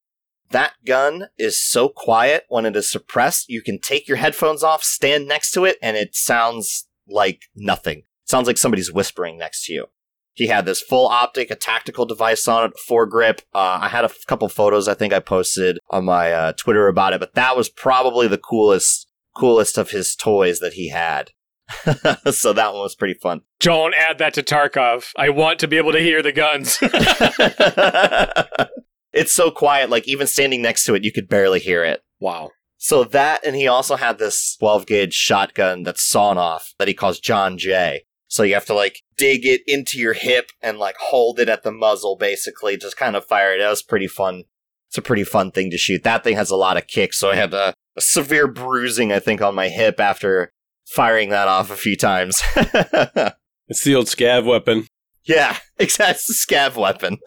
That 0.51 0.73
gun 0.85 1.29
is 1.37 1.59
so 1.59 1.89
quiet 1.89 2.43
when 2.47 2.65
it 2.65 2.75
is 2.75 2.91
suppressed, 2.91 3.49
you 3.49 3.61
can 3.61 3.79
take 3.79 4.07
your 4.07 4.17
headphones 4.17 4.61
off, 4.61 4.83
stand 4.83 5.27
next 5.27 5.51
to 5.53 5.65
it, 5.65 5.77
and 5.81 5.97
it 5.97 6.15
sounds 6.15 6.87
like 7.07 7.43
nothing. 7.55 7.99
It 7.99 8.29
sounds 8.29 8.47
like 8.47 8.57
somebody's 8.57 8.93
whispering 8.93 9.37
next 9.37 9.65
to 9.65 9.73
you. 9.73 9.85
He 10.33 10.47
had 10.47 10.65
this 10.65 10.81
full 10.81 11.07
optic, 11.07 11.51
a 11.51 11.55
tactical 11.55 12.05
device 12.05 12.47
on 12.47 12.65
it, 12.65 12.73
foregrip. 12.89 13.39
Uh, 13.53 13.79
I 13.81 13.89
had 13.89 14.03
a 14.03 14.09
f- 14.09 14.25
couple 14.27 14.49
photos 14.49 14.87
I 14.87 14.95
think 14.95 15.13
I 15.13 15.19
posted 15.19 15.77
on 15.89 16.05
my 16.05 16.31
uh, 16.31 16.53
Twitter 16.53 16.87
about 16.87 17.13
it, 17.13 17.19
but 17.19 17.35
that 17.35 17.55
was 17.55 17.69
probably 17.69 18.27
the 18.27 18.37
coolest, 18.37 19.07
coolest 19.35 19.77
of 19.77 19.91
his 19.91 20.15
toys 20.15 20.59
that 20.59 20.73
he 20.73 20.89
had. 20.89 21.31
so 22.31 22.53
that 22.53 22.73
one 22.73 22.81
was 22.81 22.95
pretty 22.95 23.15
fun. 23.15 23.41
Don't 23.59 23.93
add 23.93 24.17
that 24.19 24.33
to 24.35 24.43
Tarkov. 24.43 25.11
I 25.15 25.29
want 25.29 25.59
to 25.59 25.67
be 25.67 25.77
able 25.77 25.91
to 25.91 25.99
hear 25.99 26.21
the 26.21 26.31
guns. 26.31 26.77
it's 29.13 29.33
so 29.33 29.51
quiet, 29.51 29.89
like 29.89 30.07
even 30.07 30.27
standing 30.27 30.61
next 30.61 30.85
to 30.85 30.95
it, 30.95 31.03
you 31.03 31.11
could 31.11 31.27
barely 31.27 31.59
hear 31.59 31.83
it. 31.83 32.01
wow. 32.19 32.51
So 32.77 33.05
that, 33.05 33.45
and 33.45 33.55
he 33.55 33.65
also 33.65 33.95
had 33.95 34.17
this 34.17 34.57
12 34.57 34.85
gauge 34.85 35.13
shotgun 35.13 35.83
that's 35.83 36.03
sawn 36.03 36.37
off 36.37 36.73
that 36.79 36.89
he 36.89 36.93
calls 36.93 37.17
John 37.17 37.57
Jay. 37.57 38.03
So 38.27 38.43
you 38.43 38.55
have 38.55 38.65
to 38.65 38.73
like 38.73 38.99
dig 39.15 39.45
it 39.45 39.61
into 39.67 39.97
your 39.97 40.11
hip 40.11 40.49
and 40.61 40.77
like 40.77 40.95
hold 40.99 41.39
it 41.39 41.47
at 41.47 41.63
the 41.63 41.71
muzzle, 41.71 42.17
basically, 42.17 42.75
just 42.75 42.97
kind 42.97 43.15
of 43.15 43.25
fire 43.25 43.53
it. 43.53 43.59
That 43.59 43.69
was 43.69 43.83
pretty 43.83 44.07
fun. 44.07 44.43
It's 44.89 44.97
a 44.97 45.01
pretty 45.01 45.23
fun 45.23 45.51
thing 45.51 45.71
to 45.71 45.77
shoot. 45.77 46.03
That 46.03 46.25
thing 46.25 46.35
has 46.35 46.49
a 46.49 46.57
lot 46.57 46.75
of 46.75 46.87
kicks, 46.87 47.17
so 47.17 47.31
I 47.31 47.35
had 47.35 47.53
a, 47.53 47.73
a 47.95 48.01
severe 48.01 48.47
bruising, 48.47 49.13
I 49.13 49.19
think, 49.19 49.41
on 49.41 49.55
my 49.55 49.69
hip 49.69 49.99
after 49.99 50.51
firing 50.86 51.30
that 51.30 51.48
off 51.48 51.72
a 51.72 51.76
few 51.76 51.96
times. 51.96 52.41
It's 53.67 53.84
the 53.84 53.96
old 53.96 54.08
scav 54.08 54.46
weapon. 54.46 54.88
yeah, 55.26 55.58
exactly. 55.80 56.12
It's 56.12 56.30
a 56.30 56.48
scav 56.48 56.76
weapon. 56.76 57.17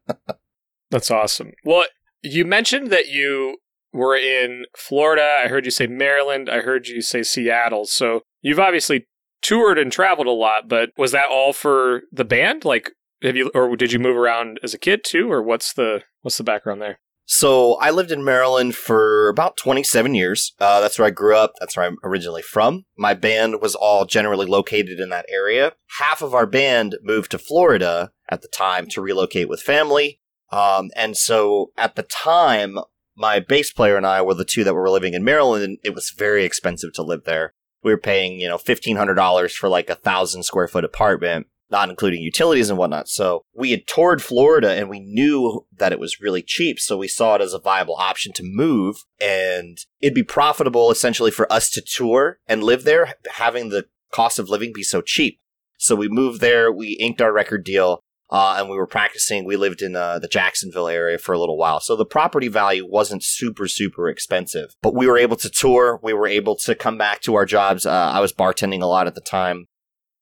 That's 0.90 1.10
awesome. 1.10 1.52
Well, 1.64 1.84
you 2.22 2.44
mentioned 2.44 2.90
that 2.90 3.08
you 3.08 3.58
were 3.92 4.16
in 4.16 4.64
Florida. 4.76 5.38
I 5.44 5.48
heard 5.48 5.64
you 5.64 5.70
say 5.70 5.86
Maryland. 5.86 6.48
I 6.48 6.60
heard 6.60 6.86
you 6.86 7.02
say 7.02 7.22
Seattle. 7.22 7.84
So 7.84 8.20
you've 8.40 8.60
obviously 8.60 9.06
toured 9.42 9.78
and 9.78 9.90
traveled 9.90 10.28
a 10.28 10.32
lot, 10.32 10.68
but 10.68 10.90
was 10.96 11.12
that 11.12 11.28
all 11.30 11.52
for 11.52 12.02
the 12.12 12.24
band? 12.24 12.64
Like, 12.64 12.92
have 13.22 13.36
you, 13.36 13.50
or 13.54 13.76
did 13.76 13.92
you 13.92 13.98
move 13.98 14.16
around 14.16 14.60
as 14.62 14.72
a 14.72 14.78
kid 14.78 15.00
too, 15.04 15.30
or 15.30 15.42
what's 15.42 15.72
the 15.72 16.02
what's 16.22 16.38
the 16.38 16.44
background 16.44 16.80
there? 16.80 16.98
So 17.28 17.74
I 17.80 17.90
lived 17.90 18.12
in 18.12 18.24
Maryland 18.24 18.76
for 18.76 19.28
about 19.28 19.56
27 19.56 20.14
years. 20.14 20.52
Uh, 20.60 20.80
that's 20.80 20.96
where 20.96 21.08
I 21.08 21.10
grew 21.10 21.36
up. 21.36 21.54
That's 21.58 21.76
where 21.76 21.84
I'm 21.84 21.98
originally 22.04 22.40
from. 22.40 22.84
My 22.96 23.14
band 23.14 23.60
was 23.60 23.74
all 23.74 24.04
generally 24.04 24.46
located 24.46 25.00
in 25.00 25.08
that 25.10 25.26
area. 25.28 25.72
Half 25.98 26.22
of 26.22 26.34
our 26.34 26.46
band 26.46 26.96
moved 27.02 27.32
to 27.32 27.38
Florida 27.38 28.12
at 28.30 28.42
the 28.42 28.48
time 28.48 28.86
to 28.90 29.00
relocate 29.00 29.48
with 29.48 29.60
family. 29.60 30.20
Um, 30.52 30.90
and 30.94 31.16
so 31.16 31.72
at 31.76 31.96
the 31.96 32.04
time, 32.04 32.78
my 33.16 33.40
bass 33.40 33.72
player 33.72 33.96
and 33.96 34.06
I 34.06 34.22
were 34.22 34.34
the 34.34 34.44
two 34.44 34.62
that 34.62 34.74
were 34.74 34.88
living 34.88 35.14
in 35.14 35.24
Maryland, 35.24 35.64
and 35.64 35.78
it 35.82 35.94
was 35.94 36.14
very 36.16 36.44
expensive 36.44 36.92
to 36.94 37.02
live 37.02 37.24
there. 37.24 37.54
We 37.82 37.90
were 37.90 37.98
paying, 37.98 38.38
you 38.38 38.48
know, 38.48 38.56
$1,500 38.56 39.52
for 39.52 39.68
like 39.68 39.90
a 39.90 39.96
thousand 39.96 40.44
square 40.44 40.68
foot 40.68 40.84
apartment 40.84 41.48
not 41.70 41.90
including 41.90 42.22
utilities 42.22 42.70
and 42.70 42.78
whatnot. 42.78 43.08
So 43.08 43.44
we 43.54 43.70
had 43.70 43.86
toured 43.86 44.22
Florida 44.22 44.70
and 44.70 44.88
we 44.88 45.00
knew 45.00 45.66
that 45.76 45.92
it 45.92 45.98
was 45.98 46.20
really 46.20 46.42
cheap. 46.42 46.78
So 46.78 46.96
we 46.96 47.08
saw 47.08 47.34
it 47.34 47.40
as 47.40 47.52
a 47.52 47.58
viable 47.58 47.96
option 47.96 48.32
to 48.34 48.42
move 48.44 49.04
and 49.20 49.78
it'd 50.00 50.14
be 50.14 50.22
profitable 50.22 50.90
essentially 50.90 51.30
for 51.30 51.50
us 51.52 51.70
to 51.70 51.82
tour 51.82 52.38
and 52.46 52.62
live 52.62 52.84
there, 52.84 53.14
having 53.34 53.68
the 53.68 53.86
cost 54.12 54.38
of 54.38 54.48
living 54.48 54.72
be 54.74 54.82
so 54.82 55.00
cheap. 55.00 55.40
So 55.78 55.94
we 55.96 56.08
moved 56.08 56.40
there, 56.40 56.72
we 56.72 56.92
inked 56.92 57.20
our 57.20 57.32
record 57.32 57.64
deal. 57.64 58.02
Uh, 58.28 58.56
and 58.58 58.68
we 58.68 58.76
were 58.76 58.88
practicing. 58.88 59.44
We 59.44 59.54
lived 59.54 59.82
in 59.82 59.94
uh, 59.94 60.18
the 60.18 60.26
Jacksonville 60.26 60.88
area 60.88 61.16
for 61.16 61.32
a 61.32 61.38
little 61.38 61.56
while. 61.56 61.78
So 61.78 61.94
the 61.94 62.04
property 62.04 62.48
value 62.48 62.84
wasn't 62.84 63.22
super, 63.22 63.68
super 63.68 64.08
expensive, 64.08 64.74
but 64.82 64.96
we 64.96 65.06
were 65.06 65.16
able 65.16 65.36
to 65.36 65.48
tour. 65.48 66.00
We 66.02 66.12
were 66.12 66.26
able 66.26 66.56
to 66.56 66.74
come 66.74 66.98
back 66.98 67.20
to 67.20 67.36
our 67.36 67.46
jobs. 67.46 67.86
Uh, 67.86 67.92
I 67.92 68.18
was 68.18 68.32
bartending 68.32 68.82
a 68.82 68.86
lot 68.86 69.06
at 69.06 69.14
the 69.14 69.20
time 69.20 69.68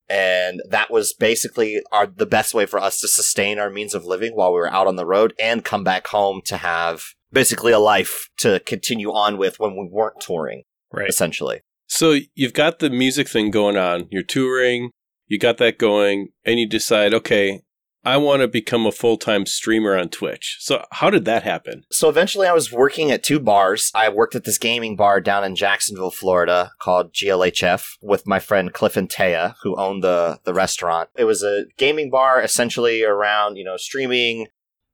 and 0.08 0.60
that 0.68 0.90
was 0.90 1.12
basically 1.12 1.82
our 1.92 2.06
the 2.06 2.26
best 2.26 2.54
way 2.54 2.66
for 2.66 2.78
us 2.78 3.00
to 3.00 3.08
sustain 3.08 3.58
our 3.58 3.70
means 3.70 3.94
of 3.94 4.04
living 4.04 4.34
while 4.34 4.52
we 4.52 4.58
were 4.58 4.72
out 4.72 4.86
on 4.86 4.96
the 4.96 5.06
road 5.06 5.34
and 5.40 5.64
come 5.64 5.84
back 5.84 6.08
home 6.08 6.40
to 6.44 6.58
have 6.58 7.04
basically 7.32 7.72
a 7.72 7.78
life 7.78 8.28
to 8.38 8.60
continue 8.60 9.10
on 9.10 9.38
with 9.38 9.58
when 9.58 9.72
we 9.72 9.88
weren't 9.90 10.20
touring 10.20 10.62
Right. 10.92 11.08
essentially 11.08 11.60
So 11.86 12.18
you've 12.34 12.54
got 12.54 12.78
the 12.78 12.90
music 12.90 13.28
thing 13.28 13.50
going 13.50 13.76
on. 13.76 14.06
You're 14.10 14.22
touring. 14.22 14.90
You 15.26 15.38
got 15.38 15.56
that 15.58 15.78
going, 15.78 16.28
and 16.44 16.60
you 16.60 16.68
decide, 16.68 17.14
okay, 17.14 17.62
I 18.04 18.16
want 18.16 18.42
to 18.42 18.48
become 18.48 18.86
a 18.86 18.92
full 18.92 19.16
time 19.16 19.46
streamer 19.46 19.96
on 19.96 20.08
Twitch. 20.08 20.58
So 20.60 20.84
how 20.92 21.10
did 21.10 21.24
that 21.24 21.42
happen? 21.42 21.84
so 21.90 22.08
eventually 22.08 22.46
i 22.46 22.52
was 22.52 22.72
working 22.72 23.10
at 23.10 23.22
two 23.22 23.38
bars 23.38 23.90
i 23.94 24.08
worked 24.08 24.34
at 24.34 24.44
this 24.44 24.58
gaming 24.58 24.96
bar 24.96 25.20
down 25.20 25.44
in 25.44 25.54
jacksonville 25.54 26.10
florida 26.10 26.72
called 26.80 27.12
glhf 27.12 27.92
with 28.02 28.26
my 28.26 28.38
friend 28.38 28.72
cliff 28.72 28.96
and 28.96 29.08
taya 29.08 29.54
who 29.62 29.76
owned 29.76 30.02
the, 30.02 30.38
the 30.44 30.54
restaurant 30.54 31.08
it 31.16 31.24
was 31.24 31.42
a 31.42 31.64
gaming 31.76 32.10
bar 32.10 32.42
essentially 32.42 33.02
around 33.02 33.56
you 33.56 33.64
know 33.64 33.76
streaming 33.76 34.46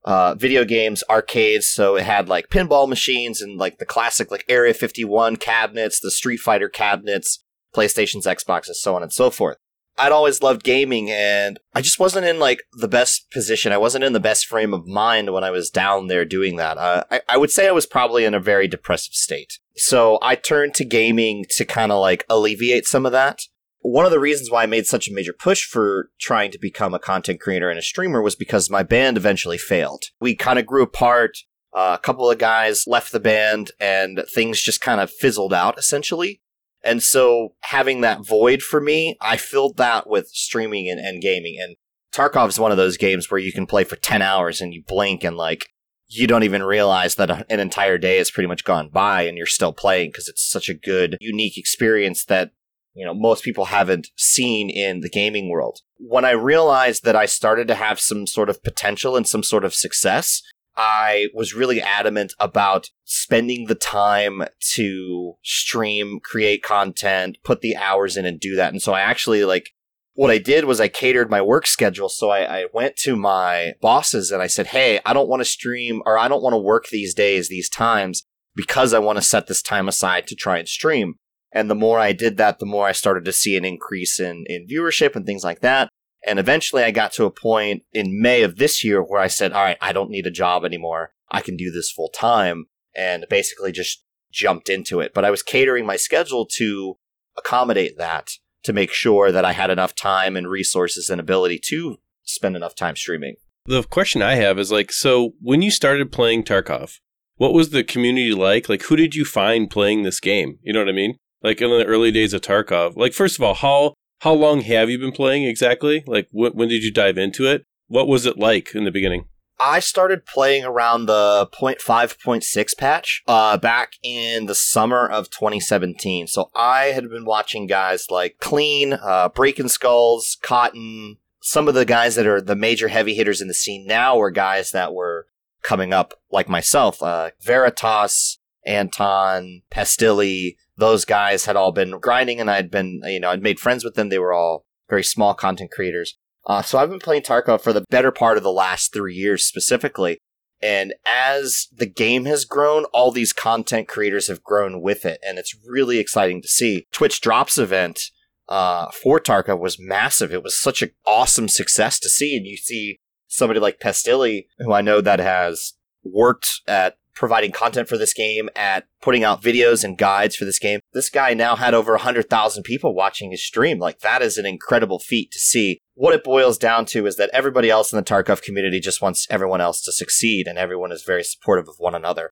uh, 0.03 0.35
video 0.35 0.65
games, 0.65 1.05
arcades. 1.11 1.69
So 1.69 1.97
it 1.97 2.05
had 2.05 2.27
like 2.27 2.49
pinball 2.49 2.89
machines 2.89 3.43
and 3.43 3.59
like 3.59 3.77
the 3.77 3.85
classic 3.85 4.31
like 4.31 4.47
Area 4.49 4.73
51 4.73 5.37
cabinets, 5.37 6.01
the 6.01 6.11
Street 6.11 6.39
Fighter 6.39 6.71
cabinets, 6.71 7.45
PlayStations, 7.75 8.25
Xboxes, 8.25 8.77
so 8.77 8.97
on 8.97 9.03
and 9.03 9.13
so 9.13 9.29
forth. 9.29 9.59
I'd 10.01 10.13
always 10.13 10.41
loved 10.41 10.65
gaming 10.65 11.11
and 11.11 11.61
I 11.75 11.83
just 11.83 11.99
wasn't 11.99 12.27
in 12.27 12.39
like 12.39 12.63
the 12.73 12.89
best 12.89 13.31
position. 13.31 13.71
I 13.71 13.79
wasn't 13.79 14.05
in 14.05 14.15
the 14.15 14.21
best 14.21 14.47
frame 14.47 14.73
of 14.73 14.87
mind 14.87 15.33
when 15.33 15.45
I 15.45 15.51
was 15.51 15.69
down 15.69 16.07
there 16.07 16.25
doing 16.25 16.57
that. 16.57 16.79
Uh, 16.79 17.05
I, 17.11 17.21
I 17.29 17.37
would 17.37 17.51
say 17.51 17.69
I 17.69 17.73
was 17.73 17.85
probably 17.85 18.25
in 18.25 18.33
a 18.33 18.41
very 18.41 18.67
depressive 18.67 19.13
state. 19.13 19.59
So 19.77 20.19
I 20.23 20.37
turned 20.37 20.75
to 20.75 20.87
gaming 20.87 21.45
to 21.51 21.67
kind 21.67 21.93
of 21.93 22.01
like 22.01 22.25
alleviate 22.31 22.87
some 22.87 23.05
of 23.05 23.13
that. 23.13 23.43
One 23.83 24.07
of 24.07 24.11
the 24.11 24.21
reasons 24.21 24.51
why 24.51 24.63
I 24.63 24.67
made 24.67 24.87
such 24.87 25.09
a 25.09 25.13
major 25.13 25.35
push 25.35 25.65
for 25.65 26.11
trying 26.19 26.51
to 26.53 26.59
become 26.59 26.95
a 26.95 26.99
content 26.99 27.41
creator 27.41 27.69
and 27.69 27.79
a 27.79 27.83
streamer 27.83 28.23
was 28.23 28.37
because 28.37 28.71
my 28.71 28.83
band 28.83 29.19
eventually 29.19 29.59
failed. 29.59 30.05
We 30.19 30.35
kind 30.35 30.59
of 30.59 30.67
grew 30.67 30.83
apart. 30.83 31.37
Uh, 31.73 31.97
a 31.99 32.03
couple 32.03 32.29
of 32.29 32.39
guys 32.39 32.87
left 32.87 33.13
the 33.13 33.21
band 33.21 33.71
and 33.79 34.25
things 34.35 34.61
just 34.61 34.81
kind 34.81 35.01
of 35.01 35.11
fizzled 35.11 35.55
out 35.55 35.79
essentially. 35.79 36.41
And 36.83 37.03
so 37.03 37.55
having 37.61 38.01
that 38.01 38.27
void 38.27 38.63
for 38.63 38.81
me, 38.81 39.17
I 39.21 39.37
filled 39.37 39.77
that 39.77 40.09
with 40.09 40.29
streaming 40.29 40.89
and, 40.89 40.99
and 40.99 41.21
gaming. 41.21 41.57
And 41.61 41.77
Tarkov 42.13 42.49
is 42.49 42.59
one 42.59 42.71
of 42.71 42.77
those 42.77 42.97
games 42.97 43.31
where 43.31 43.41
you 43.41 43.53
can 43.53 43.67
play 43.67 43.85
for 43.85 43.97
10 43.97 44.23
hours 44.23 44.61
and 44.61 44.73
you 44.73 44.83
blink 44.87 45.23
and 45.25 45.37
like, 45.37 45.69
you 46.09 46.27
don't 46.27 46.43
even 46.43 46.63
realize 46.63 47.15
that 47.15 47.47
an 47.51 47.61
entire 47.61 47.97
day 47.97 48.19
has 48.19 48.31
pretty 48.31 48.49
much 48.49 48.65
gone 48.65 48.89
by 48.89 49.23
and 49.23 49.37
you're 49.39 49.47
still 49.47 49.73
playing 49.73 50.11
because 50.11 50.29
it's 50.29 50.45
such 50.45 50.69
a 50.69 50.75
good, 50.75 51.17
unique 51.21 51.57
experience 51.57 52.25
that 52.25 52.51
you 52.95 53.07
know 53.07 53.15
most 53.15 53.45
people 53.45 53.67
haven't 53.67 54.09
seen 54.17 54.69
in 54.69 55.01
the 55.01 55.09
gaming 55.09 55.49
world. 55.49 55.81
When 55.99 56.25
I 56.25 56.33
realized 56.33 57.05
that 57.05 57.15
I 57.15 57.27
started 57.27 57.69
to 57.69 57.77
have 57.77 58.01
some 58.01 58.27
sort 58.27 58.51
of 58.51 58.63
potential 58.63 59.17
and 59.17 59.27
some 59.27 59.45
sort 59.45 59.65
of 59.65 59.73
success, 59.73 60.43
I 60.77 61.29
was 61.35 61.55
really 61.55 61.81
adamant 61.81 62.33
about 62.39 62.91
spending 63.05 63.67
the 63.67 63.75
time 63.75 64.45
to 64.75 65.35
stream, 65.43 66.21
create 66.23 66.63
content, 66.63 67.39
put 67.45 67.61
the 67.61 67.77
hours 67.77 68.17
in 68.17 68.25
and 68.25 68.41
do 68.41 68.57
that. 68.57 68.73
And 68.73 68.81
so 68.81 68.93
I 68.93 69.01
actually 69.01 69.45
like 69.45 69.71
what 70.15 70.31
I 70.31 70.39
did 70.39 70.65
was 70.65 70.81
I 70.81 70.89
catered 70.89 71.31
my 71.31 71.41
work 71.41 71.67
schedule. 71.67 72.09
So 72.09 72.31
I, 72.31 72.61
I 72.61 72.67
went 72.73 72.97
to 72.97 73.17
my 73.17 73.73
bosses 73.81 74.31
and 74.31 74.43
I 74.43 74.47
said, 74.47 74.69
Hey, 74.69 75.01
I 75.05 75.13
don't 75.13 75.29
want 75.29 75.41
to 75.41 75.45
stream 75.45 76.03
or 76.05 76.19
I 76.19 76.29
don't 76.29 76.43
want 76.43 76.55
to 76.55 76.59
work 76.59 76.89
these 76.89 77.15
days, 77.15 77.49
these 77.49 77.69
times 77.69 78.25
because 78.55 78.93
I 78.93 78.99
want 78.99 79.17
to 79.17 79.23
set 79.23 79.47
this 79.47 79.63
time 79.63 79.89
aside 79.89 80.27
to 80.27 80.35
try 80.35 80.59
and 80.59 80.69
stream. 80.69 81.15
And 81.53 81.71
the 81.71 81.75
more 81.75 81.99
I 81.99 82.13
did 82.13 82.37
that, 82.37 82.59
the 82.59 82.67
more 82.67 82.87
I 82.87 82.93
started 82.93 83.25
to 83.25 83.33
see 83.33 83.57
an 83.57 83.65
increase 83.65 84.21
in, 84.21 84.45
in 84.47 84.67
viewership 84.67 85.17
and 85.17 85.27
things 85.27 85.43
like 85.43 85.61
that. 85.61 85.89
And 86.27 86.39
eventually 86.39 86.83
I 86.83 86.91
got 86.91 87.13
to 87.13 87.25
a 87.25 87.31
point 87.31 87.83
in 87.93 88.21
May 88.21 88.43
of 88.43 88.57
this 88.57 88.85
year 88.85 89.03
where 89.03 89.21
I 89.21 89.29
said, 89.29 89.53
all 89.53 89.65
right, 89.65 89.79
I 89.81 89.93
don't 89.93 90.11
need 90.11 90.27
a 90.27 90.31
job 90.31 90.65
anymore. 90.65 91.13
I 91.31 91.41
can 91.41 91.57
do 91.57 91.71
this 91.71 91.91
full 91.91 92.11
time 92.11 92.67
and 92.95 93.25
basically 93.31 93.73
just 93.73 94.05
jumped 94.33 94.69
into 94.69 95.01
it. 95.01 95.15
But 95.15 95.25
I 95.25 95.31
was 95.31 95.43
catering 95.43 95.87
my 95.87 95.97
schedule 95.97 96.47
to 96.57 96.97
accommodate 97.37 97.97
that 97.99 98.33
to 98.65 98.73
make 98.73 98.93
sure 98.93 99.33
that 99.33 99.45
I 99.45 99.53
had 99.53 99.71
enough 99.71 99.95
time 99.95 100.37
and 100.37 100.49
resources 100.49 101.09
and 101.09 101.21
ability 101.21 101.61
to 101.69 101.99
spend 102.25 102.57
enough 102.57 102.75
time 102.75 102.97
streaming. 102.97 103.37
The 103.67 103.83
question 103.83 104.23
I 104.23 104.35
have 104.35 104.59
is 104.59 104.71
like, 104.73 104.93
so 104.93 105.33
when 105.41 105.63
you 105.63 105.71
started 105.71 106.13
playing 106.13 106.45
Tarkov, 106.45 106.99
what 107.37 107.55
was 107.55 107.71
the 107.71 107.85
community 107.85 108.33
like? 108.33 108.69
Like, 108.69 108.83
who 108.83 108.97
did 108.97 109.15
you 109.15 109.25
find 109.25 109.71
playing 109.71 110.03
this 110.03 110.21
game? 110.21 110.59
You 110.63 110.73
know 110.73 110.81
what 110.81 110.89
I 110.89 110.93
mean? 110.93 111.17
Like 111.43 111.63
in 111.63 111.71
the 111.71 111.87
early 111.87 112.11
days 112.11 112.35
of 112.35 112.43
Tarkov. 112.43 112.97
Like, 112.97 113.15
first 113.15 113.39
of 113.39 113.43
all, 113.43 113.55
how 113.55 113.95
how 114.21 114.33
long 114.33 114.61
have 114.63 114.91
you 114.91 114.99
been 114.99 115.13
playing 115.13 115.45
exactly? 115.45 116.05
Like, 116.07 116.29
wh- 116.31 116.55
when 116.55 116.69
did 116.69 116.83
you 116.83 116.93
dive 116.93 117.19
into 117.19 117.47
it? 117.47 117.65
What 117.89 118.07
was 118.07 118.27
it 118.27 118.39
like 118.39 118.75
in 118.75 118.85
the 118.85 118.91
beginning? 118.91 119.25
I 119.59 119.81
started 119.81 120.25
playing 120.25 120.65
around 120.65 121.05
the 121.05 121.49
0.5.6 121.53 122.79
patch 122.79 123.23
uh, 123.27 123.59
back 123.59 123.93
in 124.03 124.47
the 124.47 124.55
summer 124.55 125.07
of 125.07 125.29
2017. 125.29 126.27
So 126.29 126.51
I 126.55 126.87
had 126.87 127.11
been 127.11 127.27
watching 127.27 127.67
guys 127.67 128.07
like 128.11 128.39
Klean, 128.41 128.95
uh, 128.95 129.29
Breaking 129.29 129.69
Skulls, 129.69 130.39
Cotton. 130.43 131.19
Some 131.43 131.69
of 131.69 131.75
the 131.75 131.85
guys 131.85 132.15
that 132.15 132.27
are 132.27 132.41
the 132.41 132.57
major 132.57 132.89
heavy 132.89 133.15
hitters 133.15 133.43
in 133.43 133.49
the 133.49 133.55
scene 133.55 133.87
now 133.87 134.17
were 134.17 134.31
guys 134.31 134.71
that 134.71 134.95
were 134.95 135.27
coming 135.63 135.93
up 135.93 136.15
like 136.31 136.49
myself. 136.49 137.03
Uh, 137.03 137.31
Veritas, 137.43 138.39
Anton, 138.65 139.63
Pestily, 139.71 140.57
those 140.81 141.05
guys 141.05 141.45
had 141.45 141.57
all 141.57 141.73
been 141.73 142.01
grinding 142.01 142.41
and 142.41 142.51
I'd 142.51 142.71
been, 142.71 143.01
you 143.05 143.21
know, 143.21 143.31
I'd 143.31 143.43
made 143.43 143.61
friends 143.61 143.85
with 143.85 143.95
them. 143.95 144.09
They 144.09 144.19
were 144.19 144.33
all 144.33 144.65
very 144.89 145.05
small 145.05 145.35
content 145.35 145.71
creators. 145.71 146.17
Uh, 146.47 146.63
so 146.63 146.79
I've 146.79 146.91
been 146.91 146.99
playing 146.99 147.23
Tarkov 147.23 147.61
for 147.61 147.73
the 147.73 147.85
better 147.91 148.11
part 148.11 148.37
of 148.37 148.43
the 148.43 148.53
last 148.53 148.93
three 148.93 149.15
years 149.15 149.45
specifically. 149.45 150.19
And 150.63 150.95
as 151.07 151.69
the 151.73 151.87
game 151.87 152.25
has 152.25 152.45
grown, 152.45 152.85
all 152.87 153.13
these 153.13 153.33
content 153.33 153.89
creators 153.89 154.29
have 154.29 154.43
grown 154.43 154.83
with 154.83 155.07
it. 155.07 155.21
And 155.27 155.39
it's 155.39 155.57
really 155.67 155.99
exciting 155.99 156.43
to 156.43 156.49
see. 156.49 156.87
Twitch 156.93 157.21
Drops 157.21 157.57
event 157.57 158.11
uh, 158.49 158.91
for 158.91 159.21
Tarkov 159.21 159.61
was 159.61 159.79
massive. 159.79 160.33
It 160.33 160.43
was 160.43 160.61
such 160.61 160.83
an 160.83 160.91
awesome 161.07 161.49
success 161.49 161.99
to 162.01 162.09
see. 162.09 162.37
And 162.37 162.47
you 162.47 162.57
see 162.57 162.99
somebody 163.27 163.61
like 163.61 163.81
Pestily, 163.81 164.47
who 164.59 164.73
I 164.73 164.83
know 164.83 165.01
that 165.01 165.21
has 165.21 165.75
worked 166.03 166.61
at 166.67 166.97
providing 167.21 167.53
content 167.53 167.87
for 167.87 167.99
this 167.99 168.15
game, 168.15 168.49
at 168.57 168.87
putting 169.03 169.23
out 169.23 169.43
videos 169.43 169.85
and 169.85 169.99
guides 169.99 170.35
for 170.35 170.47
this 170.47 170.59
game. 170.59 170.81
This 170.95 171.11
guy 171.11 171.35
now 171.35 171.55
had 171.55 171.75
over 171.75 171.93
100,000 171.93 172.63
people 172.63 172.95
watching 172.95 173.31
his 173.31 173.45
stream. 173.45 173.79
Like, 173.79 174.01
that 174.01 174.23
is 174.23 174.39
an 174.39 174.47
incredible 174.47 174.99
feat 174.99 175.31
to 175.33 175.39
see. 175.39 175.79
What 175.95 176.15
it 176.15 176.25
boils 176.25 176.57
down 176.57 176.87
to 176.87 177.07
is 177.07 177.17
that 177.17 177.29
everybody 177.35 177.69
else 177.69 177.93
in 177.93 177.99
the 177.99 178.03
Tarkov 178.03 178.41
community 178.41 178.81
just 178.81 179.03
wants 179.03 179.27
everyone 179.29 179.61
else 179.61 179.83
to 179.83 179.93
succeed, 179.93 180.47
and 180.49 180.59
everyone 180.59 180.93
is 180.93 181.03
very 181.03 181.23
supportive 181.23 181.69
of 181.69 181.75
one 181.77 181.95
another. 181.95 182.31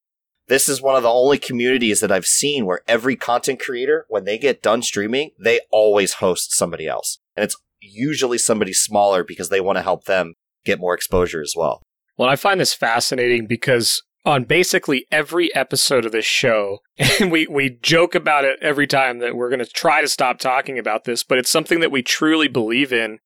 This 0.49 0.71
is 0.71 0.81
one 0.81 0.97
of 0.97 1.03
the 1.03 1.13
only 1.13 1.37
communities 1.37 2.01
that 2.01 2.11
I've 2.11 2.27
seen 2.27 2.65
where 2.65 2.81
every 2.89 3.15
content 3.15 3.61
creator, 3.61 4.07
when 4.09 4.25
they 4.25 4.39
get 4.39 4.63
done 4.63 4.81
streaming, 4.81 5.33
they 5.39 5.61
always 5.71 6.15
host 6.15 6.57
somebody 6.57 6.87
else. 6.87 7.19
And 7.37 7.45
it's 7.45 7.57
usually 7.83 8.39
somebody 8.39 8.73
smaller 8.73 9.23
because 9.23 9.51
they 9.51 9.61
want 9.61 9.77
to 9.77 9.83
help 9.83 10.05
them 10.05 10.33
get 10.65 10.81
more 10.81 10.95
exposure 10.95 11.43
as 11.43 11.53
well. 11.55 11.83
Well, 12.17 12.31
I 12.31 12.37
find 12.37 12.59
this 12.59 12.73
fascinating 12.73 13.47
because 13.47 14.03
on 14.25 14.45
basically 14.45 15.07
every 15.11 15.55
episode 15.55 16.05
of 16.05 16.13
this 16.13 16.25
show, 16.25 16.79
and 17.21 17.31
we, 17.31 17.47
we 17.47 17.79
joke 17.83 18.15
about 18.15 18.45
it 18.45 18.59
every 18.61 18.87
time 18.87 19.19
that 19.19 19.37
we're 19.37 19.51
going 19.51 19.59
to 19.59 19.67
try 19.67 20.01
to 20.01 20.09
stop 20.09 20.39
talking 20.39 20.79
about 20.79 21.05
this, 21.05 21.23
but 21.23 21.39
it's 21.39 21.51
something 21.51 21.81
that 21.81 21.93
we 21.93 22.03
truly 22.03 22.49
believe 22.49 22.93
in. 22.93 23.19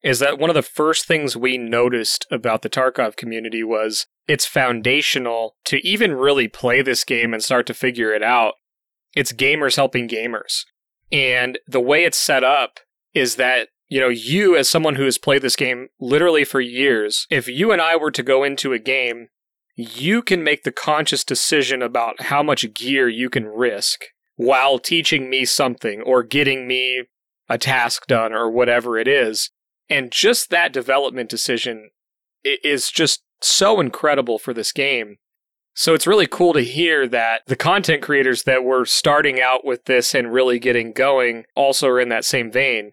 Is 0.00 0.20
that 0.20 0.38
one 0.38 0.48
of 0.48 0.54
the 0.54 0.62
first 0.62 1.06
things 1.06 1.36
we 1.36 1.58
noticed 1.58 2.24
about 2.30 2.62
the 2.62 2.70
Tarkov 2.70 3.16
community 3.16 3.64
was 3.64 4.06
it's 4.28 4.46
foundational 4.46 5.56
to 5.64 5.84
even 5.84 6.12
really 6.12 6.46
play 6.46 6.82
this 6.82 7.02
game 7.02 7.34
and 7.34 7.42
start 7.42 7.66
to 7.66 7.74
figure 7.74 8.12
it 8.12 8.22
out. 8.22 8.54
It's 9.16 9.32
gamers 9.32 9.74
helping 9.74 10.08
gamers. 10.08 10.60
And 11.10 11.58
the 11.66 11.80
way 11.80 12.04
it's 12.04 12.16
set 12.16 12.44
up 12.44 12.78
is 13.12 13.34
that 13.36 13.70
you 13.88 14.00
know, 14.00 14.08
you 14.08 14.54
as 14.54 14.68
someone 14.68 14.96
who 14.96 15.04
has 15.04 15.18
played 15.18 15.42
this 15.42 15.56
game 15.56 15.88
literally 15.98 16.44
for 16.44 16.60
years, 16.60 17.26
if 17.30 17.48
you 17.48 17.72
and 17.72 17.80
I 17.80 17.96
were 17.96 18.10
to 18.10 18.22
go 18.22 18.44
into 18.44 18.72
a 18.72 18.78
game, 18.78 19.28
you 19.80 20.22
can 20.22 20.42
make 20.42 20.64
the 20.64 20.72
conscious 20.72 21.22
decision 21.22 21.82
about 21.82 22.22
how 22.22 22.42
much 22.42 22.74
gear 22.74 23.08
you 23.08 23.30
can 23.30 23.46
risk 23.46 24.06
while 24.34 24.80
teaching 24.80 25.30
me 25.30 25.44
something 25.44 26.02
or 26.02 26.24
getting 26.24 26.66
me 26.66 27.04
a 27.48 27.56
task 27.56 28.08
done 28.08 28.32
or 28.32 28.50
whatever 28.50 28.98
it 28.98 29.06
is. 29.06 29.52
And 29.88 30.10
just 30.10 30.50
that 30.50 30.72
development 30.72 31.30
decision 31.30 31.90
is 32.42 32.90
just 32.90 33.22
so 33.40 33.78
incredible 33.78 34.40
for 34.40 34.52
this 34.52 34.72
game. 34.72 35.18
So 35.74 35.94
it's 35.94 36.08
really 36.08 36.26
cool 36.26 36.54
to 36.54 36.60
hear 36.60 37.06
that 37.06 37.42
the 37.46 37.54
content 37.54 38.02
creators 38.02 38.42
that 38.42 38.64
were 38.64 38.84
starting 38.84 39.40
out 39.40 39.64
with 39.64 39.84
this 39.84 40.12
and 40.12 40.32
really 40.32 40.58
getting 40.58 40.92
going 40.92 41.44
also 41.54 41.86
are 41.86 42.00
in 42.00 42.08
that 42.08 42.24
same 42.24 42.50
vein. 42.50 42.90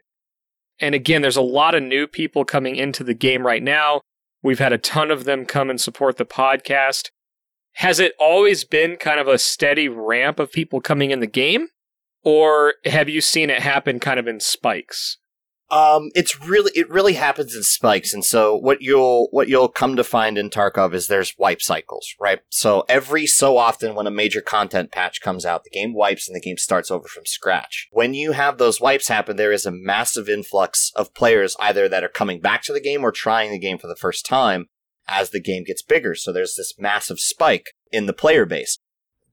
And 0.79 0.93
again, 0.93 1.23
there's 1.23 1.35
a 1.35 1.41
lot 1.41 1.73
of 1.73 1.81
new 1.81 2.05
people 2.05 2.45
coming 2.45 2.75
into 2.75 3.03
the 3.03 3.15
game 3.15 3.43
right 3.43 3.63
now. 3.63 4.01
We've 4.45 4.60
had 4.60 4.73
a 4.73 4.77
ton 4.77 5.10
of 5.10 5.23
them 5.23 5.47
come 5.47 5.71
and 5.71 5.81
support 5.81 6.17
the 6.17 6.25
podcast. 6.25 7.10
Has 7.77 7.99
it 7.99 8.13
always 8.19 8.63
been 8.63 8.95
kind 8.95 9.19
of 9.19 9.27
a 9.27 9.39
steady 9.39 9.89
ramp 9.89 10.39
of 10.39 10.51
people 10.51 10.81
coming 10.81 11.10
in 11.10 11.19
the 11.19 11.25
game? 11.25 11.69
Or 12.23 12.75
have 12.86 13.10
you 13.10 13.21
seen 13.21 13.49
it 13.49 13.63
happen 13.63 13.99
kind 13.99 14.19
of 14.19 14.27
in 14.27 14.39
spikes? 14.39 15.17
Um, 15.71 16.12
it's 16.13 16.39
really 16.39 16.71
it 16.75 16.89
really 16.89 17.13
happens 17.13 17.56
in 17.56 17.63
spikes, 17.63 18.13
and 18.13 18.23
so 18.23 18.56
what 18.56 18.82
you'll 18.82 19.28
what 19.32 19.47
you'll 19.47 19.67
come 19.67 19.95
to 19.95 20.04
find 20.04 20.38
in 20.38 20.49
Tarkov 20.49 20.93
is 20.93 21.08
there's 21.08 21.34
wipe 21.38 21.62
cycles, 21.62 22.08
right? 22.19 22.39
So 22.49 22.86
every 22.88 23.25
so 23.25 23.58
often 23.58 23.95
when 23.95 24.06
a 24.06 24.12
major 24.12 24.41
content 24.41 24.91
patch 24.91 25.21
comes 25.21 25.45
out, 25.45 25.63
the 25.63 25.71
game 25.71 25.95
wipes 25.95 26.28
and 26.28 26.36
the 26.36 26.41
game 26.41 26.58
starts 26.58 26.91
over 26.91 27.08
from 27.08 27.25
scratch. 27.25 27.88
When 27.91 28.13
you 28.13 28.34
have 28.34 28.58
those 28.58 28.80
wipes 28.80 29.08
happen, 29.08 29.38
there 29.38 29.51
is 29.51 29.65
a 29.65 29.71
massive 29.71 30.30
influx 30.30 30.91
of 30.95 31.15
players 31.15 31.56
either 31.60 31.89
that 31.89 32.04
are 32.04 32.10
coming 32.10 32.41
back 32.41 32.62
to 32.63 32.73
the 32.73 32.82
game 32.82 33.04
or 33.04 33.12
trying 33.12 33.51
the 33.51 33.60
game 33.60 33.80
for 33.80 33.88
the 33.88 33.95
first 33.95 34.25
time 34.25 34.67
as 35.08 35.32
the 35.32 35.41
game 35.41 35.63
gets 35.63 35.82
bigger. 35.82 36.13
So 36.13 36.32
there's 36.32 36.56
this 36.56 36.73
massive 36.78 37.19
spike 37.19 37.71
in 37.91 38.06
the 38.06 38.13
player 38.13 38.45
base. 38.45 38.78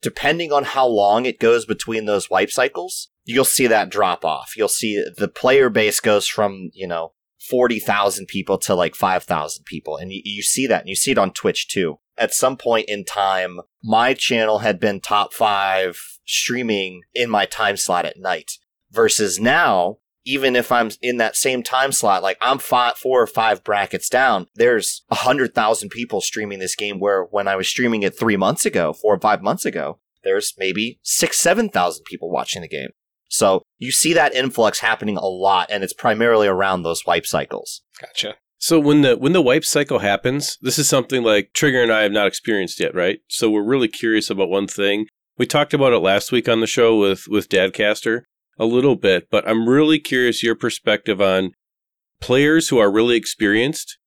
Depending 0.02 0.52
on 0.52 0.64
how 0.64 0.86
long 0.86 1.24
it 1.26 1.38
goes 1.38 1.64
between 1.64 2.04
those 2.04 2.28
wipe 2.28 2.50
cycles, 2.50 3.08
you'll 3.24 3.44
see 3.44 3.66
that 3.68 3.88
drop 3.88 4.24
off. 4.24 4.54
You'll 4.56 4.68
see 4.68 5.02
the 5.16 5.28
player 5.28 5.70
base 5.70 6.00
goes 6.00 6.26
from, 6.26 6.70
you 6.74 6.86
know, 6.86 7.12
40,000 7.48 8.26
people 8.26 8.58
to 8.58 8.74
like 8.74 8.94
5,000 8.94 9.64
people. 9.64 9.96
And 9.96 10.12
you, 10.12 10.22
you 10.24 10.42
see 10.42 10.66
that 10.66 10.80
and 10.80 10.88
you 10.88 10.96
see 10.96 11.12
it 11.12 11.18
on 11.18 11.32
Twitch 11.32 11.68
too. 11.68 11.98
At 12.18 12.34
some 12.34 12.56
point 12.56 12.88
in 12.88 13.04
time, 13.04 13.60
my 13.82 14.14
channel 14.14 14.58
had 14.58 14.78
been 14.78 15.00
top 15.00 15.32
five 15.32 15.98
streaming 16.26 17.02
in 17.14 17.30
my 17.30 17.46
time 17.46 17.76
slot 17.76 18.04
at 18.04 18.18
night 18.18 18.52
versus 18.90 19.40
now, 19.40 19.98
even 20.24 20.56
if 20.56 20.70
I'm 20.70 20.90
in 21.00 21.16
that 21.18 21.37
same 21.37 21.62
time 21.62 21.92
slot, 21.92 22.22
like 22.22 22.38
I'm 22.40 22.58
five, 22.58 22.96
four 22.96 23.22
or 23.22 23.26
five 23.26 23.64
brackets 23.64 24.08
down, 24.08 24.46
there's 24.54 25.04
a 25.11 25.16
hundred 25.16 25.54
thousand 25.54 25.90
people 25.90 26.20
streaming 26.20 26.58
this 26.58 26.76
game 26.76 27.00
where 27.00 27.24
when 27.24 27.48
I 27.48 27.56
was 27.56 27.68
streaming 27.68 28.02
it 28.02 28.18
three 28.18 28.37
months 28.37 28.64
ago, 28.64 28.92
four 28.92 29.14
or 29.14 29.20
five 29.20 29.42
months 29.42 29.64
ago, 29.64 29.98
there's 30.24 30.54
maybe 30.58 30.98
six, 31.02 31.38
seven 31.38 31.68
thousand 31.68 32.04
people 32.04 32.30
watching 32.30 32.62
the 32.62 32.68
game. 32.68 32.90
So 33.28 33.62
you 33.78 33.90
see 33.90 34.12
that 34.12 34.35
influx 34.35 34.80
happening 34.80 35.16
a 35.16 35.26
lot, 35.26 35.70
and 35.70 35.82
it's 35.82 35.94
primarily 35.94 36.46
around 36.46 36.82
those 36.82 37.06
wipe 37.06 37.26
cycles. 37.26 37.82
Gotcha. 38.00 38.35
So 38.58 38.78
when 38.78 39.00
the 39.02 39.16
when 39.16 39.32
the 39.32 39.42
wipe 39.42 39.64
cycle 39.64 39.98
happens, 39.98 40.58
this 40.61 40.78
is 40.78 40.88
something 40.88 41.24
like 41.24 41.52
Trigger 41.52 41.82
and 41.82 41.92
I 41.92 42.02
have 42.02 42.12
not 42.12 42.28
experienced 42.28 42.78
yet, 42.78 42.94
right? 42.94 43.18
So 43.28 43.50
we're 43.50 43.64
really 43.64 43.88
curious 43.88 44.30
about 44.30 44.50
one 44.50 44.68
thing. 44.68 45.06
We 45.37 45.46
talked 45.46 45.74
about 45.74 45.92
it 45.92 45.98
last 45.98 46.30
week 46.30 46.48
on 46.48 46.61
the 46.61 46.66
show 46.66 46.96
with 46.96 47.26
with 47.26 47.48
Dadcaster 47.48 48.22
a 48.62 48.64
little 48.64 48.96
bit, 48.96 49.29
but 49.31 49.46
I'm 49.48 49.68
really 49.68 49.98
curious 49.98 50.42
your 50.42 50.55
perspective 50.55 51.20
on 51.20 51.53
players 52.20 52.68
who 52.68 52.79
are 52.79 52.92
really 52.92 53.16
experienced. 53.16 53.98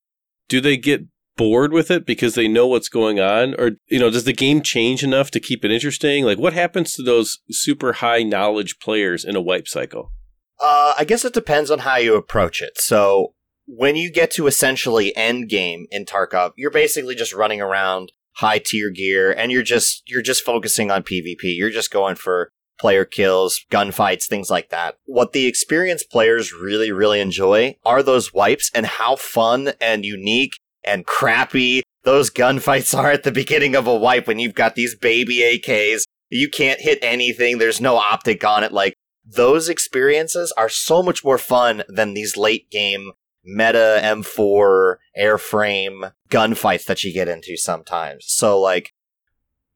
Do 0.48 0.62
they 0.62 0.78
get 0.78 1.02
bored 1.36 1.74
with 1.74 1.92
it 1.92 2.06
because 2.06 2.36
they 2.36 2.48
know 2.48 2.66
what's 2.66 2.88
going 2.88 3.20
on 3.20 3.54
or 3.60 3.72
you 3.88 4.00
know 4.00 4.10
does 4.10 4.24
the 4.24 4.32
game 4.32 4.62
change 4.62 5.04
enough 5.04 5.30
to 5.30 5.38
keep 5.38 5.66
it 5.66 5.72
interesting 5.72 6.24
like 6.24 6.38
what 6.38 6.54
happens 6.54 6.94
to 6.94 7.04
those 7.04 7.40
super 7.52 7.92
high 7.92 8.24
knowledge 8.24 8.80
players 8.80 9.26
in 9.26 9.36
a 9.36 9.42
wipe 9.42 9.68
cycle 9.68 10.14
Uh, 10.62 10.94
I 10.98 11.04
guess 11.04 11.26
it 11.26 11.34
depends 11.34 11.70
on 11.70 11.80
how 11.80 11.98
you 11.98 12.16
approach 12.16 12.62
it. 12.62 12.78
So 12.78 13.34
when 13.68 13.98
you 13.98 14.10
get 14.12 14.32
to 14.32 14.48
essentially 14.48 15.16
end 15.18 15.50
game 15.50 15.88
in 15.92 16.06
Tarkov, 16.06 16.52
you're 16.56 16.72
basically 16.72 17.16
just 17.16 17.34
running 17.34 17.60
around 17.60 18.14
high 18.38 18.60
tier 18.60 18.90
gear 18.90 19.32
and 19.32 19.52
you're 19.52 19.64
just 19.64 20.04
you're 20.08 20.22
just 20.22 20.44
focusing 20.44 20.92
on 20.92 21.04
PvP. 21.04 21.44
You're 21.44 21.70
just 21.70 21.92
going 21.92 22.16
for 22.16 22.52
player 22.78 23.06
kills, 23.06 23.66
gunfights, 23.72 24.26
things 24.26 24.50
like 24.50 24.70
that. 24.70 24.98
What 25.06 25.34
the 25.34 25.46
experienced 25.46 26.10
players 26.10 26.54
really 26.54 26.92
really 26.92 27.20
enjoy 27.20 27.78
are 27.86 28.04
those 28.04 28.34
wipes 28.34 28.72
and 28.74 28.86
how 28.86 29.16
fun 29.16 29.74
and 29.82 30.06
unique 30.06 30.60
and 30.84 31.06
crappy 31.06 31.84
those 32.04 32.30
gunfights 32.30 32.98
are 32.98 33.12
at 33.12 33.24
the 33.24 33.32
beginning 33.32 33.76
of 33.76 33.88
a 33.88 33.96
wipe 33.96 34.28
when 34.28 34.40
you've 34.40 34.54
got 34.54 34.76
these 34.76 34.96
baby 34.96 35.40
AKs. 35.40 36.04
You 36.30 36.50
can't 36.50 36.80
hit 36.80 37.00
anything. 37.02 37.58
There's 37.58 37.82
no 37.82 37.98
optic 37.98 38.44
on 38.44 38.64
it. 38.64 38.72
Like 38.72 38.94
those 39.26 39.68
experiences 39.68 40.54
are 40.56 40.70
so 40.70 41.02
much 41.02 41.24
more 41.24 41.38
fun 41.38 41.84
than 41.88 42.14
these 42.14 42.38
late 42.38 42.70
game 42.70 43.12
meta 43.44 44.00
M4 44.04 44.96
airframe 45.20 46.12
gunfights 46.30 46.86
that 46.86 47.04
you 47.04 47.14
get 47.14 47.28
into 47.28 47.58
sometimes. 47.58 48.26
So 48.28 48.60
like 48.60 48.92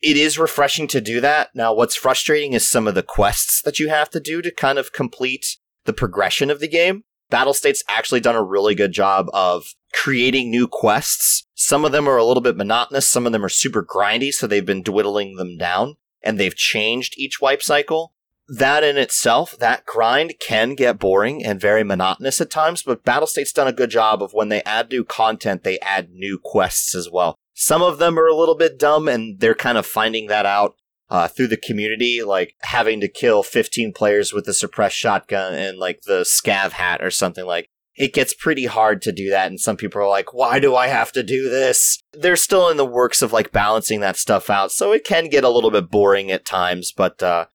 it 0.02 0.18
is 0.18 0.40
refreshing 0.40 0.88
to 0.88 1.02
do 1.02 1.22
that. 1.22 1.50
Now 1.54 1.74
what's 1.74 1.96
frustrating 1.96 2.54
is 2.54 2.70
some 2.70 2.88
of 2.88 2.96
the 2.96 3.04
quests 3.04 3.62
that 3.64 3.80
you 3.80 3.90
have 3.90 4.10
to 4.12 4.20
do 4.20 4.42
to 4.42 4.52
kind 4.52 4.78
of 4.78 4.94
complete 4.94 5.58
the 5.86 5.94
progression 5.94 6.50
of 6.50 6.60
the 6.60 6.68
game. 6.68 7.04
Battlestate's 7.32 7.84
actually 7.88 8.22
done 8.22 8.36
a 8.36 8.44
really 8.44 8.74
good 8.74 8.92
job 8.92 9.28
of 9.34 9.68
creating 9.94 10.50
new 10.50 10.68
quests. 10.68 11.46
Some 11.54 11.86
of 11.86 11.92
them 11.92 12.08
are 12.08 12.18
a 12.18 12.24
little 12.24 12.42
bit 12.42 12.58
monotonous, 12.58 13.08
some 13.08 13.26
of 13.26 13.32
them 13.32 13.46
are 13.46 13.50
super 13.50 13.84
grindy, 13.84 14.32
so 14.32 14.48
they've 14.48 14.66
been 14.66 14.82
dwindling 14.82 15.36
them 15.36 15.58
down 15.58 15.98
and 16.24 16.40
they've 16.40 16.56
changed 16.56 17.16
each 17.18 17.40
wipe 17.40 17.62
cycle 17.62 18.14
that 18.50 18.84
in 18.84 18.98
itself, 18.98 19.56
that 19.60 19.86
grind 19.86 20.34
can 20.40 20.74
get 20.74 20.98
boring 20.98 21.46
and 21.46 21.62
very 21.62 21.84
monotonous 21.84 22.42
at 22.42 22.50
times, 22.50 22.82
but 22.82 23.04
Battlestate's 23.04 23.54
done 23.54 23.68
a 23.68 23.74
good 23.74 23.92
job 23.92 24.24
of 24.24 24.34
when 24.34 24.50
they 24.50 24.64
add 24.64 24.90
new 24.90 25.04
content, 25.06 25.64
they 25.64 25.80
add 25.80 26.10
new 26.10 26.40
quests 26.44 26.96
as 26.96 27.10
well. 27.12 27.36
Some 27.60 27.82
of 27.82 27.98
them 27.98 28.18
are 28.18 28.28
a 28.28 28.36
little 28.36 28.56
bit 28.56 28.80
dumb 28.80 29.08
and 29.08 29.40
they're 29.40 29.56
kind 29.56 29.78
of 29.78 29.86
finding 29.86 30.28
that 30.28 30.46
out 30.46 30.76
uh, 31.10 31.28
through 31.28 31.48
the 31.48 31.58
community, 31.58 32.24
like 32.24 32.56
having 32.62 33.02
to 33.02 33.08
kill 33.08 33.44
15 33.44 33.92
players 33.94 34.32
with 34.32 34.46
the 34.46 34.54
suppressed 34.54 34.96
shotgun 34.96 35.54
and 35.54 35.78
like 35.78 36.02
the 36.04 36.22
scav 36.22 36.72
hat 36.72 37.04
or 37.04 37.12
something 37.12 37.46
like 37.46 37.68
it 37.96 38.14
gets 38.14 38.34
pretty 38.34 38.66
hard 38.66 39.02
to 39.02 39.12
do 39.12 39.30
that 39.30 39.48
and 39.48 39.60
some 39.60 39.76
people 39.76 40.02
are 40.02 40.08
like 40.08 40.34
why 40.34 40.58
do 40.58 40.74
i 40.74 40.88
have 40.88 41.12
to 41.12 41.22
do 41.22 41.50
this 41.50 42.02
they're 42.14 42.38
still 42.38 42.70
in 42.70 42.78
the 42.78 42.86
works 42.86 43.22
of 43.22 43.34
like 43.34 43.52
balancing 43.52 44.00
that 44.00 44.16
stuff 44.16 44.50
out 44.50 44.72
so 44.72 44.94
it 44.94 45.04
can 45.04 45.28
get 45.28 45.44
a 45.44 45.50
little 45.50 45.72
bit 45.72 45.90
boring 45.90 46.32
at 46.32 46.46
times 46.46 46.94
but 46.96 47.22
uh, 47.22 47.46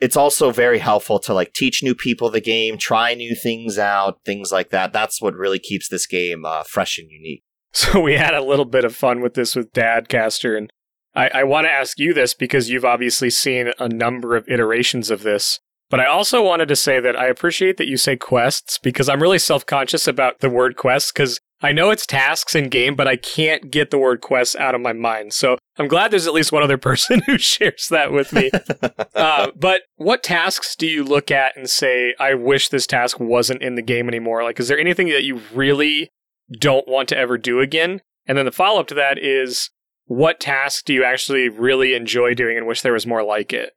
it's 0.00 0.16
also 0.16 0.52
very 0.52 0.78
helpful 0.78 1.18
to 1.18 1.34
like 1.34 1.52
teach 1.52 1.82
new 1.82 1.94
people 1.94 2.30
the 2.30 2.40
game, 2.40 2.78
try 2.78 3.14
new 3.14 3.34
things 3.34 3.78
out, 3.78 4.20
things 4.24 4.52
like 4.52 4.70
that. 4.70 4.92
That's 4.92 5.20
what 5.20 5.34
really 5.34 5.58
keeps 5.58 5.88
this 5.88 6.06
game 6.06 6.44
uh, 6.44 6.62
fresh 6.62 6.98
and 6.98 7.10
unique. 7.10 7.42
So 7.74 8.00
we 8.00 8.14
had 8.14 8.34
a 8.34 8.42
little 8.42 8.64
bit 8.64 8.84
of 8.84 8.96
fun 8.96 9.20
with 9.20 9.34
this 9.34 9.54
with 9.54 9.72
Dadcaster, 9.72 10.56
and 10.56 10.70
I, 11.14 11.28
I 11.28 11.44
want 11.44 11.66
to 11.66 11.70
ask 11.70 11.98
you 11.98 12.14
this 12.14 12.32
because 12.32 12.70
you've 12.70 12.84
obviously 12.84 13.30
seen 13.30 13.72
a 13.78 13.88
number 13.88 14.36
of 14.36 14.48
iterations 14.48 15.10
of 15.10 15.22
this. 15.22 15.60
But 15.90 16.00
I 16.00 16.06
also 16.06 16.42
wanted 16.42 16.68
to 16.68 16.76
say 16.76 17.00
that 17.00 17.16
I 17.16 17.26
appreciate 17.26 17.76
that 17.78 17.88
you 17.88 17.96
say 17.96 18.16
quests 18.16 18.78
because 18.82 19.08
I'm 19.08 19.22
really 19.22 19.38
self 19.38 19.64
conscious 19.64 20.06
about 20.06 20.40
the 20.40 20.50
word 20.50 20.76
quests 20.76 21.12
because 21.12 21.40
I 21.60 21.72
know 21.72 21.90
it's 21.90 22.06
tasks 22.06 22.54
in 22.54 22.68
game, 22.68 22.94
but 22.94 23.08
I 23.08 23.16
can't 23.16 23.70
get 23.70 23.90
the 23.90 23.98
word 23.98 24.20
quests 24.20 24.54
out 24.56 24.74
of 24.74 24.80
my 24.80 24.92
mind. 24.92 25.32
So 25.32 25.56
I'm 25.78 25.88
glad 25.88 26.10
there's 26.10 26.26
at 26.26 26.34
least 26.34 26.52
one 26.52 26.62
other 26.62 26.78
person 26.78 27.22
who 27.26 27.38
shares 27.38 27.88
that 27.90 28.12
with 28.12 28.32
me. 28.32 28.50
uh, 29.14 29.50
but 29.56 29.82
what 29.96 30.22
tasks 30.22 30.76
do 30.76 30.86
you 30.86 31.02
look 31.02 31.30
at 31.30 31.56
and 31.56 31.68
say, 31.68 32.14
I 32.20 32.34
wish 32.34 32.68
this 32.68 32.86
task 32.86 33.18
wasn't 33.18 33.62
in 33.62 33.74
the 33.74 33.82
game 33.82 34.08
anymore? 34.08 34.44
Like, 34.44 34.60
is 34.60 34.68
there 34.68 34.78
anything 34.78 35.08
that 35.08 35.24
you 35.24 35.40
really 35.54 36.10
don't 36.50 36.88
want 36.88 37.08
to 37.10 37.16
ever 37.18 37.38
do 37.38 37.60
again? 37.60 38.00
And 38.26 38.36
then 38.36 38.44
the 38.44 38.52
follow 38.52 38.80
up 38.80 38.88
to 38.88 38.94
that 38.94 39.18
is, 39.18 39.70
what 40.04 40.40
task 40.40 40.84
do 40.84 40.94
you 40.94 41.04
actually 41.04 41.48
really 41.48 41.94
enjoy 41.94 42.34
doing 42.34 42.56
and 42.56 42.66
wish 42.66 42.82
there 42.82 42.92
was 42.92 43.06
more 43.06 43.22
like 43.22 43.52
it? 43.52 43.72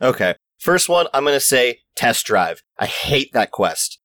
Okay. 0.00 0.34
First 0.58 0.88
one, 0.88 1.06
I'm 1.12 1.24
going 1.24 1.34
to 1.34 1.40
say 1.40 1.80
test 1.96 2.26
drive. 2.26 2.62
I 2.78 2.86
hate 2.86 3.32
that 3.32 3.50
quest. 3.50 3.98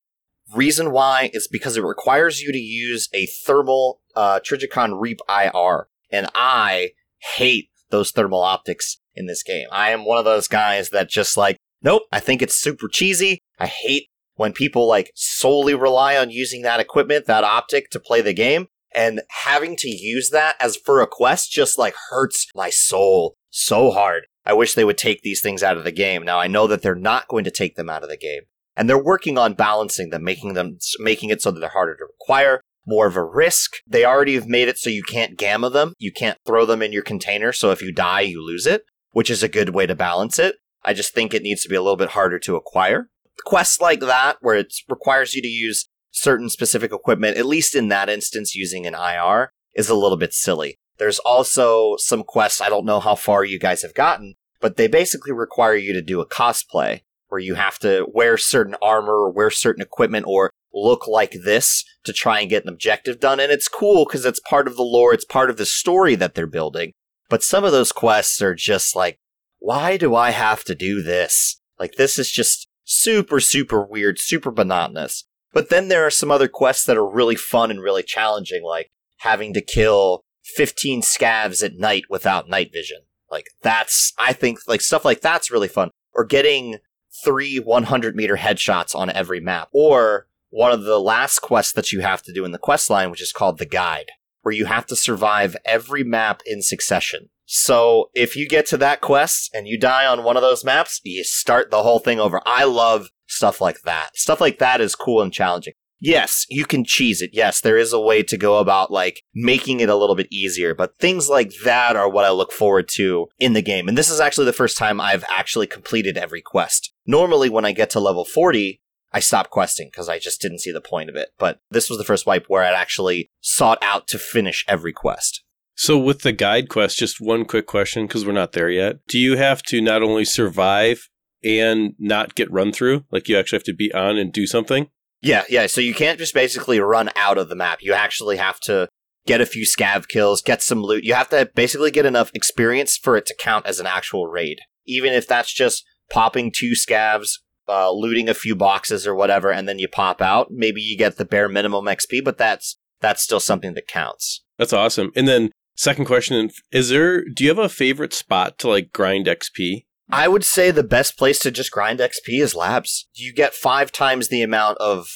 Reason 0.54 0.92
why 0.92 1.30
is 1.32 1.48
because 1.48 1.76
it 1.76 1.82
requires 1.82 2.40
you 2.40 2.52
to 2.52 2.58
use 2.58 3.08
a 3.12 3.26
thermal 3.44 4.00
uh, 4.14 4.40
Trijicon 4.40 5.00
Reap 5.00 5.18
IR, 5.28 5.88
and 6.10 6.28
I 6.34 6.90
hate 7.34 7.68
those 7.90 8.10
thermal 8.10 8.42
optics 8.42 8.98
in 9.14 9.26
this 9.26 9.42
game. 9.42 9.66
I 9.72 9.90
am 9.90 10.04
one 10.04 10.18
of 10.18 10.24
those 10.24 10.48
guys 10.48 10.90
that 10.90 11.08
just 11.08 11.36
like, 11.36 11.56
nope, 11.82 12.02
I 12.12 12.20
think 12.20 12.42
it's 12.42 12.54
super 12.54 12.88
cheesy. 12.88 13.40
I 13.58 13.66
hate 13.66 14.08
when 14.36 14.52
people 14.52 14.86
like 14.86 15.10
solely 15.14 15.74
rely 15.74 16.16
on 16.16 16.30
using 16.30 16.62
that 16.62 16.80
equipment, 16.80 17.26
that 17.26 17.44
optic 17.44 17.90
to 17.90 18.00
play 18.00 18.20
the 18.20 18.32
game. 18.32 18.68
And 18.94 19.20
having 19.44 19.76
to 19.76 19.88
use 19.88 20.30
that 20.30 20.56
as 20.58 20.76
for 20.76 21.02
a 21.02 21.06
quest 21.06 21.50
just 21.50 21.78
like 21.78 21.94
hurts 22.08 22.46
my 22.54 22.70
soul 22.70 23.34
so 23.50 23.90
hard. 23.90 24.26
I 24.46 24.52
wish 24.52 24.74
they 24.74 24.84
would 24.84 24.96
take 24.96 25.22
these 25.22 25.42
things 25.42 25.62
out 25.62 25.76
of 25.76 25.84
the 25.84 25.92
game. 25.92 26.22
Now 26.22 26.38
I 26.38 26.46
know 26.46 26.66
that 26.66 26.80
they're 26.80 26.94
not 26.94 27.28
going 27.28 27.44
to 27.44 27.50
take 27.50 27.74
them 27.74 27.90
out 27.90 28.04
of 28.04 28.08
the 28.08 28.16
game, 28.16 28.42
and 28.76 28.88
they're 28.88 29.02
working 29.02 29.36
on 29.36 29.54
balancing 29.54 30.10
them, 30.10 30.22
making 30.22 30.54
them 30.54 30.78
making 30.98 31.30
it 31.30 31.42
so 31.42 31.50
that 31.50 31.60
they're 31.60 31.68
harder 31.68 31.96
to 31.96 32.06
acquire, 32.20 32.60
more 32.86 33.06
of 33.06 33.16
a 33.16 33.24
risk. 33.24 33.76
They 33.86 34.04
already 34.04 34.34
have 34.34 34.46
made 34.46 34.68
it 34.68 34.78
so 34.78 34.88
you 34.88 35.02
can't 35.02 35.36
gamma 35.36 35.68
them, 35.68 35.94
you 35.98 36.12
can't 36.12 36.38
throw 36.46 36.64
them 36.64 36.80
in 36.80 36.92
your 36.92 37.02
container, 37.02 37.52
so 37.52 37.72
if 37.72 37.82
you 37.82 37.92
die, 37.92 38.20
you 38.20 38.42
lose 38.42 38.66
it, 38.66 38.84
which 39.10 39.30
is 39.30 39.42
a 39.42 39.48
good 39.48 39.70
way 39.70 39.84
to 39.86 39.96
balance 39.96 40.38
it. 40.38 40.56
I 40.84 40.94
just 40.94 41.12
think 41.12 41.34
it 41.34 41.42
needs 41.42 41.62
to 41.62 41.68
be 41.68 41.74
a 41.74 41.82
little 41.82 41.96
bit 41.96 42.10
harder 42.10 42.38
to 42.38 42.56
acquire. 42.56 43.10
Quests 43.44 43.80
like 43.80 44.00
that, 44.00 44.38
where 44.40 44.56
it 44.56 44.74
requires 44.88 45.34
you 45.34 45.42
to 45.42 45.48
use 45.48 45.88
certain 46.10 46.48
specific 46.48 46.92
equipment, 46.92 47.36
at 47.36 47.46
least 47.46 47.74
in 47.74 47.88
that 47.88 48.08
instance, 48.08 48.54
using 48.54 48.86
an 48.86 48.94
IR, 48.94 49.52
is 49.74 49.88
a 49.88 49.94
little 49.94 50.16
bit 50.16 50.32
silly. 50.32 50.78
There's 50.98 51.18
also 51.18 51.96
some 51.98 52.24
quests, 52.24 52.60
I 52.60 52.68
don't 52.68 52.86
know 52.86 53.00
how 53.00 53.14
far 53.14 53.44
you 53.44 53.58
guys 53.58 53.82
have 53.82 53.94
gotten, 53.94 54.34
but 54.60 54.76
they 54.76 54.86
basically 54.86 55.32
require 55.32 55.76
you 55.76 55.92
to 55.92 56.00
do 56.00 56.20
a 56.20 56.28
cosplay 56.28 57.02
where 57.28 57.40
you 57.40 57.54
have 57.54 57.78
to 57.80 58.06
wear 58.12 58.38
certain 58.38 58.76
armor 58.80 59.14
or 59.14 59.30
wear 59.30 59.50
certain 59.50 59.82
equipment 59.82 60.26
or 60.26 60.50
look 60.72 61.06
like 61.08 61.34
this 61.44 61.84
to 62.04 62.12
try 62.12 62.40
and 62.40 62.50
get 62.50 62.62
an 62.62 62.68
objective 62.68 63.20
done. 63.20 63.40
And 63.40 63.50
it's 63.50 63.68
cool 63.68 64.04
because 64.04 64.24
it's 64.24 64.40
part 64.40 64.66
of 64.66 64.76
the 64.76 64.82
lore, 64.82 65.12
it's 65.12 65.24
part 65.24 65.50
of 65.50 65.56
the 65.56 65.66
story 65.66 66.14
that 66.14 66.34
they're 66.34 66.46
building. 66.46 66.92
But 67.28 67.42
some 67.42 67.64
of 67.64 67.72
those 67.72 67.92
quests 67.92 68.40
are 68.40 68.54
just 68.54 68.94
like, 68.94 69.18
why 69.58 69.96
do 69.96 70.14
I 70.14 70.30
have 70.30 70.64
to 70.64 70.74
do 70.74 71.02
this? 71.02 71.60
Like, 71.78 71.94
this 71.94 72.18
is 72.18 72.30
just 72.30 72.65
super, 72.86 73.40
super 73.40 73.84
weird, 73.84 74.18
super 74.18 74.50
monotonous. 74.50 75.24
But 75.52 75.68
then 75.68 75.88
there 75.88 76.06
are 76.06 76.10
some 76.10 76.30
other 76.30 76.48
quests 76.48 76.84
that 76.86 76.96
are 76.96 77.06
really 77.06 77.36
fun 77.36 77.70
and 77.70 77.82
really 77.82 78.02
challenging, 78.02 78.62
like 78.64 78.90
having 79.18 79.52
to 79.54 79.60
kill 79.60 80.22
15 80.44 81.02
scavs 81.02 81.62
at 81.62 81.74
night 81.74 82.04
without 82.08 82.48
night 82.48 82.72
vision. 82.72 82.98
Like, 83.30 83.46
that's, 83.62 84.12
I 84.18 84.32
think, 84.32 84.60
like, 84.68 84.80
stuff 84.80 85.04
like 85.04 85.20
that's 85.20 85.50
really 85.50 85.68
fun. 85.68 85.90
Or 86.14 86.24
getting 86.24 86.78
three 87.24 87.58
100 87.58 88.14
meter 88.14 88.36
headshots 88.36 88.94
on 88.94 89.10
every 89.10 89.40
map. 89.40 89.68
Or 89.72 90.28
one 90.50 90.72
of 90.72 90.84
the 90.84 91.00
last 91.00 91.40
quests 91.40 91.72
that 91.72 91.92
you 91.92 92.00
have 92.00 92.22
to 92.22 92.32
do 92.32 92.44
in 92.44 92.52
the 92.52 92.58
quest 92.58 92.88
line, 92.88 93.10
which 93.10 93.22
is 93.22 93.32
called 93.32 93.58
the 93.58 93.66
guide, 93.66 94.10
where 94.42 94.54
you 94.54 94.66
have 94.66 94.86
to 94.86 94.96
survive 94.96 95.56
every 95.64 96.04
map 96.04 96.42
in 96.46 96.62
succession. 96.62 97.30
So 97.46 98.10
if 98.12 98.36
you 98.36 98.48
get 98.48 98.66
to 98.66 98.76
that 98.78 99.00
quest 99.00 99.50
and 99.54 99.66
you 99.68 99.78
die 99.78 100.04
on 100.04 100.24
one 100.24 100.36
of 100.36 100.42
those 100.42 100.64
maps, 100.64 101.00
you 101.04 101.24
start 101.24 101.70
the 101.70 101.82
whole 101.82 102.00
thing 102.00 102.20
over. 102.20 102.40
I 102.44 102.64
love 102.64 103.08
stuff 103.26 103.60
like 103.60 103.82
that. 103.82 104.16
Stuff 104.16 104.40
like 104.40 104.58
that 104.58 104.80
is 104.80 104.94
cool 104.94 105.22
and 105.22 105.32
challenging. 105.32 105.74
Yes, 105.98 106.44
you 106.50 106.66
can 106.66 106.84
cheese 106.84 107.22
it. 107.22 107.30
Yes, 107.32 107.60
there 107.60 107.78
is 107.78 107.92
a 107.92 108.00
way 108.00 108.22
to 108.24 108.36
go 108.36 108.58
about 108.58 108.90
like 108.90 109.22
making 109.34 109.80
it 109.80 109.88
a 109.88 109.96
little 109.96 110.16
bit 110.16 110.28
easier, 110.30 110.74
but 110.74 110.98
things 110.98 111.28
like 111.28 111.52
that 111.64 111.96
are 111.96 112.10
what 112.10 112.24
I 112.24 112.30
look 112.30 112.52
forward 112.52 112.88
to 112.96 113.28
in 113.38 113.54
the 113.54 113.62
game. 113.62 113.88
And 113.88 113.96
this 113.96 114.10
is 114.10 114.20
actually 114.20 114.44
the 114.44 114.52
first 114.52 114.76
time 114.76 115.00
I've 115.00 115.24
actually 115.30 115.66
completed 115.66 116.18
every 116.18 116.42
quest. 116.42 116.92
Normally 117.06 117.48
when 117.48 117.64
I 117.64 117.72
get 117.72 117.88
to 117.90 118.00
level 118.00 118.26
40, 118.26 118.80
I 119.12 119.20
stopped 119.20 119.50
questing 119.50 119.88
because 119.90 120.10
I 120.10 120.18
just 120.18 120.42
didn't 120.42 120.58
see 120.58 120.72
the 120.72 120.80
point 120.82 121.08
of 121.08 121.16
it. 121.16 121.30
But 121.38 121.60
this 121.70 121.88
was 121.88 121.96
the 121.96 122.04
first 122.04 122.26
wipe 122.26 122.46
where 122.48 122.64
I'd 122.64 122.74
actually 122.74 123.30
sought 123.40 123.78
out 123.80 124.06
to 124.08 124.18
finish 124.18 124.64
every 124.68 124.92
quest. 124.92 125.42
So, 125.76 125.98
with 125.98 126.22
the 126.22 126.32
guide 126.32 126.68
quest, 126.68 126.96
just 126.96 127.20
one 127.20 127.44
quick 127.44 127.66
question 127.66 128.06
because 128.06 128.24
we're 128.24 128.32
not 128.32 128.52
there 128.52 128.70
yet. 128.70 128.96
Do 129.08 129.18
you 129.18 129.36
have 129.36 129.62
to 129.64 129.80
not 129.82 130.02
only 130.02 130.24
survive 130.24 131.08
and 131.44 131.92
not 131.98 132.34
get 132.34 132.50
run 132.50 132.72
through? 132.72 133.04
Like, 133.12 133.28
you 133.28 133.38
actually 133.38 133.58
have 133.58 133.64
to 133.64 133.74
be 133.74 133.92
on 133.92 134.16
and 134.16 134.32
do 134.32 134.46
something? 134.46 134.88
Yeah, 135.20 135.44
yeah. 135.50 135.66
So, 135.66 135.82
you 135.82 135.94
can't 135.94 136.18
just 136.18 136.32
basically 136.32 136.80
run 136.80 137.10
out 137.14 137.36
of 137.36 137.50
the 137.50 137.54
map. 137.54 137.80
You 137.82 137.92
actually 137.92 138.38
have 138.38 138.58
to 138.60 138.88
get 139.26 139.42
a 139.42 139.46
few 139.46 139.66
scav 139.66 140.08
kills, 140.08 140.40
get 140.40 140.62
some 140.62 140.80
loot. 140.80 141.04
You 141.04 141.12
have 141.12 141.28
to 141.28 141.50
basically 141.54 141.90
get 141.90 142.06
enough 142.06 142.30
experience 142.32 142.96
for 142.96 143.16
it 143.16 143.26
to 143.26 143.36
count 143.38 143.66
as 143.66 143.78
an 143.78 143.86
actual 143.86 144.26
raid. 144.26 144.60
Even 144.86 145.12
if 145.12 145.28
that's 145.28 145.52
just 145.52 145.84
popping 146.10 146.52
two 146.52 146.72
scavs, 146.72 147.32
uh, 147.68 147.90
looting 147.90 148.28
a 148.28 148.34
few 148.34 148.56
boxes 148.56 149.06
or 149.06 149.14
whatever, 149.14 149.52
and 149.52 149.68
then 149.68 149.78
you 149.78 149.88
pop 149.88 150.22
out. 150.22 150.48
Maybe 150.50 150.80
you 150.80 150.96
get 150.96 151.16
the 151.16 151.24
bare 151.24 151.48
minimum 151.48 151.84
XP, 151.84 152.24
but 152.24 152.38
that's 152.38 152.78
that's 153.00 153.22
still 153.22 153.40
something 153.40 153.74
that 153.74 153.88
counts. 153.88 154.42
That's 154.58 154.72
awesome. 154.72 155.10
And 155.14 155.28
then 155.28 155.50
second 155.76 156.06
question: 156.06 156.50
Is 156.72 156.88
there? 156.88 157.24
Do 157.24 157.44
you 157.44 157.50
have 157.50 157.58
a 157.58 157.68
favorite 157.68 158.12
spot 158.12 158.58
to 158.58 158.68
like 158.68 158.92
grind 158.92 159.26
XP? 159.26 159.84
I 160.10 160.28
would 160.28 160.44
say 160.44 160.70
the 160.70 160.84
best 160.84 161.16
place 161.18 161.38
to 161.40 161.50
just 161.50 161.72
grind 161.72 161.98
XP 161.98 162.40
is 162.40 162.54
labs. 162.54 163.08
You 163.14 163.32
get 163.32 163.54
five 163.54 163.90
times 163.90 164.28
the 164.28 164.42
amount 164.42 164.78
of 164.78 165.08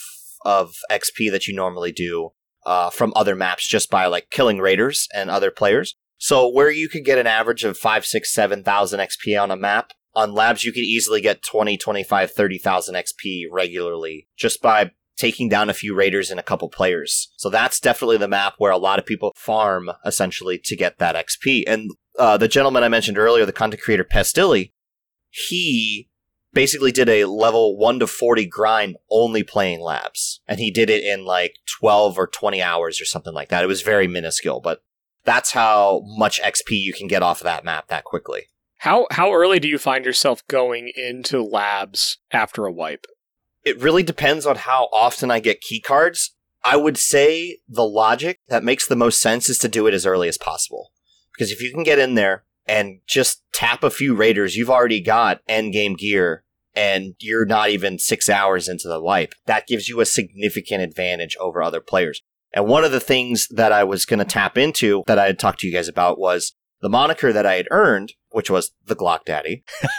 of 0.45 0.75
XP 0.91 1.31
that 1.31 1.47
you 1.47 1.55
normally 1.55 1.93
do 1.93 2.31
uh, 2.65 2.91
from 2.91 3.13
other 3.15 3.37
maps 3.37 3.69
just 3.69 3.91
by 3.91 4.07
like 4.07 4.31
killing 4.31 4.59
raiders 4.59 5.07
and 5.15 5.31
other 5.31 5.51
players. 5.51 5.97
So 6.19 6.49
where 6.49 6.71
you 6.71 6.89
could 6.89 7.05
get 7.05 7.19
an 7.19 7.27
average 7.27 7.65
of 7.65 7.79
five, 7.79 8.05
six, 8.05 8.33
seven 8.33 8.63
thousand 8.63 9.01
XP 9.01 9.41
on 9.41 9.51
a 9.51 9.57
map, 9.57 9.93
on 10.15 10.35
labs 10.35 10.65
you 10.65 10.73
could 10.73 10.83
easily 10.83 11.21
get 11.21 11.43
20, 11.43 11.77
25, 11.77 12.33
30,000 12.33 12.95
XP 12.95 13.45
regularly 13.51 14.29
just 14.37 14.61
by 14.61 14.91
taking 15.21 15.51
down 15.51 15.69
a 15.69 15.75
few 15.75 15.95
raiders 15.95 16.31
and 16.31 16.41
a 16.41 16.43
couple 16.43 16.69
players. 16.71 17.31
So 17.37 17.51
that's 17.51 17.79
definitely 17.79 18.17
the 18.17 18.27
map 18.27 18.55
where 18.57 18.73
a 18.73 18.79
lot 18.79 18.99
of 18.99 19.05
people 19.05 19.33
farm 19.37 19.91
essentially 20.05 20.59
to 20.65 20.75
get 20.75 20.99
that 20.99 21.15
XP. 21.15 21.65
And 21.67 21.91
uh, 22.19 22.39
the 22.39 22.49
gentleman 22.49 22.83
I 22.83 22.89
mentioned 22.89 23.19
earlier, 23.19 23.45
the 23.45 23.53
content 23.53 23.83
creator 23.83 24.05
Pestily, 24.05 24.73
he 25.29 26.09
basically 26.55 26.91
did 26.91 27.09
a 27.09 27.27
level 27.27 27.77
1 27.77 28.01
to 28.01 28.07
40 28.07 28.47
grind 28.47 28.97
only 29.11 29.43
playing 29.43 29.81
labs. 29.81 30.41
And 30.49 30.59
he 30.59 30.71
did 30.71 30.89
it 30.89 31.05
in 31.05 31.27
like 31.27 31.57
12 31.79 32.19
or 32.19 32.27
20 32.27 32.63
hours 32.63 33.01
or 33.01 33.05
something 33.05 33.35
like 33.35 33.51
that. 33.51 33.63
It 33.63 33.69
was 33.69 33.83
very 33.83 34.09
minuscule, 34.09 34.61
but 34.61 34.83
that's 35.25 35.53
how 35.53 36.03
much 36.17 36.41
XP 36.41 36.71
you 36.71 36.95
can 36.95 37.09
get 37.09 37.23
off 37.23 37.43
of 37.43 37.45
that 37.45 37.65
map 37.65 37.89
that 37.89 38.05
quickly. 38.05 38.47
How 38.79 39.07
how 39.11 39.35
early 39.35 39.59
do 39.59 39.69
you 39.69 39.77
find 39.77 40.07
yourself 40.07 40.43
going 40.49 40.91
into 40.97 41.43
labs 41.43 42.17
after 42.33 42.65
a 42.65 42.73
wipe? 42.73 43.05
It 43.65 43.81
really 43.81 44.03
depends 44.03 44.47
on 44.47 44.57
how 44.57 44.89
often 44.93 45.31
I 45.31 45.41
get 45.41 45.61
key 45.61 45.81
cards. 45.81 46.35
I 46.65 46.77
would 46.77 46.99
say 46.99 47.59
the 47.69 47.87
logic 47.87 48.41
that 48.49 48.65
makes 48.65 48.87
the 48.87 48.97
most 48.97 49.21
sense 49.21 49.49
is 49.49 49.59
to 49.59 49.69
do 49.69 49.87
it 49.87 49.95
as 49.95 50.07
early 50.07 50.29
as 50.29 50.39
possible. 50.39 50.93
Because 51.33 51.51
if 51.51 51.63
you 51.63 51.73
can 51.73 51.83
get 51.83 51.99
in 51.99 52.15
there 52.15 52.45
and 52.67 53.01
just 53.07 53.43
tap 53.53 53.83
a 53.83 53.91
few 53.91 54.15
raiders, 54.15 54.57
you've 54.57 54.71
already 54.71 55.01
got 55.01 55.41
end 55.49 55.73
game 55.73 55.95
gear 55.95 56.45
and 56.75 57.15
you're 57.19 57.47
not 57.47 57.71
even 57.71 57.99
six 57.99 58.29
hours 58.29 58.69
into 58.69 58.89
the 58.89 59.01
wipe. 59.01 59.35
That 59.47 59.67
gives 59.67 59.89
you 59.89 60.01
a 60.01 60.07
significant 60.07 60.83
advantage 60.83 61.37
over 61.41 61.63
other 61.63 61.81
players. 61.81 62.23
And 62.53 62.67
one 62.67 62.85
of 62.85 62.93
the 62.93 63.01
things 63.01 63.49
that 63.49 63.73
I 63.73 63.85
was 63.85 64.05
going 64.05 64.19
to 64.19 64.25
tap 64.25 64.59
into 64.59 65.05
that 65.07 65.19
I 65.19 65.27
had 65.27 65.39
talked 65.39 65.61
to 65.61 65.67
you 65.67 65.73
guys 65.73 65.89
about 65.89 66.19
was 66.19 66.55
the 66.81 66.89
moniker 66.89 67.33
that 67.33 67.47
I 67.47 67.55
had 67.55 67.69
earned, 67.71 68.15
which 68.31 68.51
was 68.51 68.73
the 68.85 68.97
Glock 68.97 69.25
Daddy. 69.25 69.65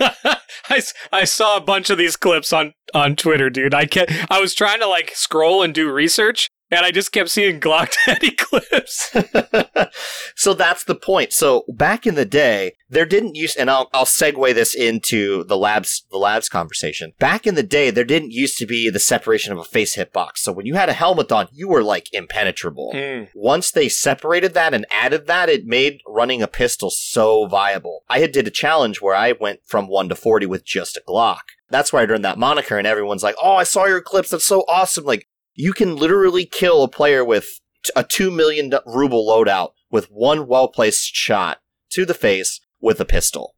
I, 0.70 0.82
I 1.12 1.24
saw 1.26 1.58
a 1.58 1.62
bunch 1.62 1.90
of 1.90 1.98
these 1.98 2.16
clips 2.16 2.54
on, 2.54 2.74
on 2.94 3.16
Twitter, 3.16 3.50
dude. 3.50 3.74
I 3.74 3.86
kept, 3.86 4.12
I 4.30 4.40
was 4.40 4.54
trying 4.54 4.80
to 4.80 4.88
like 4.88 5.12
scroll 5.14 5.62
and 5.62 5.74
do 5.74 5.92
research, 5.92 6.50
and 6.72 6.86
I 6.86 6.92
just 6.92 7.12
kept 7.12 7.30
seeing 7.30 7.60
Glock 7.60 7.94
Daddy 8.06 8.32
clips. 8.38 9.16
so 10.36 10.54
that's 10.54 10.84
the 10.86 10.96
point. 10.96 11.34
So 11.34 11.66
back 11.68 12.08
in 12.08 12.16
the 12.16 12.26
day, 12.26 12.74
there 12.90 13.06
didn't 13.06 13.36
use, 13.36 13.56
and 13.56 13.70
I'll, 13.70 13.90
I'll 13.94 14.06
segue 14.06 14.54
this 14.54 14.74
into 14.74 15.44
the 15.44 15.58
labs, 15.58 16.06
the 16.12 16.18
labs 16.18 16.50
conversation. 16.50 17.14
Back 17.20 17.46
in 17.46 17.56
the 17.56 17.64
day, 17.64 17.92
there 17.92 18.04
didn't 18.04 18.32
used 18.32 18.58
to 18.60 18.66
be 18.66 18.90
the 18.90 19.00
separation 19.00 19.52
of 19.52 19.60
a 19.60 19.64
face 19.64 19.96
hitbox. 19.96 20.38
So 20.38 20.52
when 20.52 20.66
you 20.66 20.76
had 20.76 20.90
a 20.90 20.94
helmet 20.94 21.32
on, 21.32 21.48
you 21.52 21.68
were 21.68 21.84
like 21.84 22.08
impenetrable. 22.14 22.92
Mm. 22.94 23.30
Once 23.36 23.72
they 23.72 23.90
separated 23.90 24.54
that 24.54 24.74
and 24.74 24.86
added 24.90 25.28
that, 25.28 25.50
it 25.50 25.66
made 25.66 26.00
running 26.08 26.42
a 26.42 26.48
pistol 26.48 26.90
so 26.90 27.48
viable. 27.48 28.04
I 28.10 28.20
had 28.20 28.32
did 28.32 28.48
a 28.48 28.52
challenge 28.52 29.02
where 29.02 29.16
I 29.16 29.34
went 29.34 29.60
from 29.66 29.88
1 29.88 30.10
to 30.10 30.16
40 30.16 30.46
with 30.46 30.66
just 30.66 30.98
a 30.98 31.02
Glock. 31.08 31.42
That's 31.72 31.94
why 31.94 32.02
I 32.02 32.06
earned 32.06 32.26
that 32.26 32.38
moniker, 32.38 32.78
and 32.78 32.86
everyone's 32.86 33.24
like, 33.24 33.36
"Oh, 33.42 33.56
I 33.56 33.64
saw 33.64 33.86
your 33.86 34.02
clips. 34.02 34.30
That's 34.30 34.46
so 34.46 34.66
awesome!" 34.68 35.06
Like 35.06 35.28
you 35.62 35.74
can 35.74 35.96
literally 35.96 36.44
kill 36.44 36.82
a 36.82 36.88
player 36.88 37.24
with 37.24 37.60
a 37.96 38.04
2 38.04 38.32
million 38.32 38.74
ruble 38.84 39.28
loadout 39.28 39.74
with 39.92 40.06
one 40.06 40.48
well 40.48 40.68
placed 40.68 41.14
shot 41.14 41.60
to 41.92 42.04
the 42.04 42.16
face 42.16 42.60
with 42.82 43.00
a 43.00 43.06
pistol. 43.06 43.54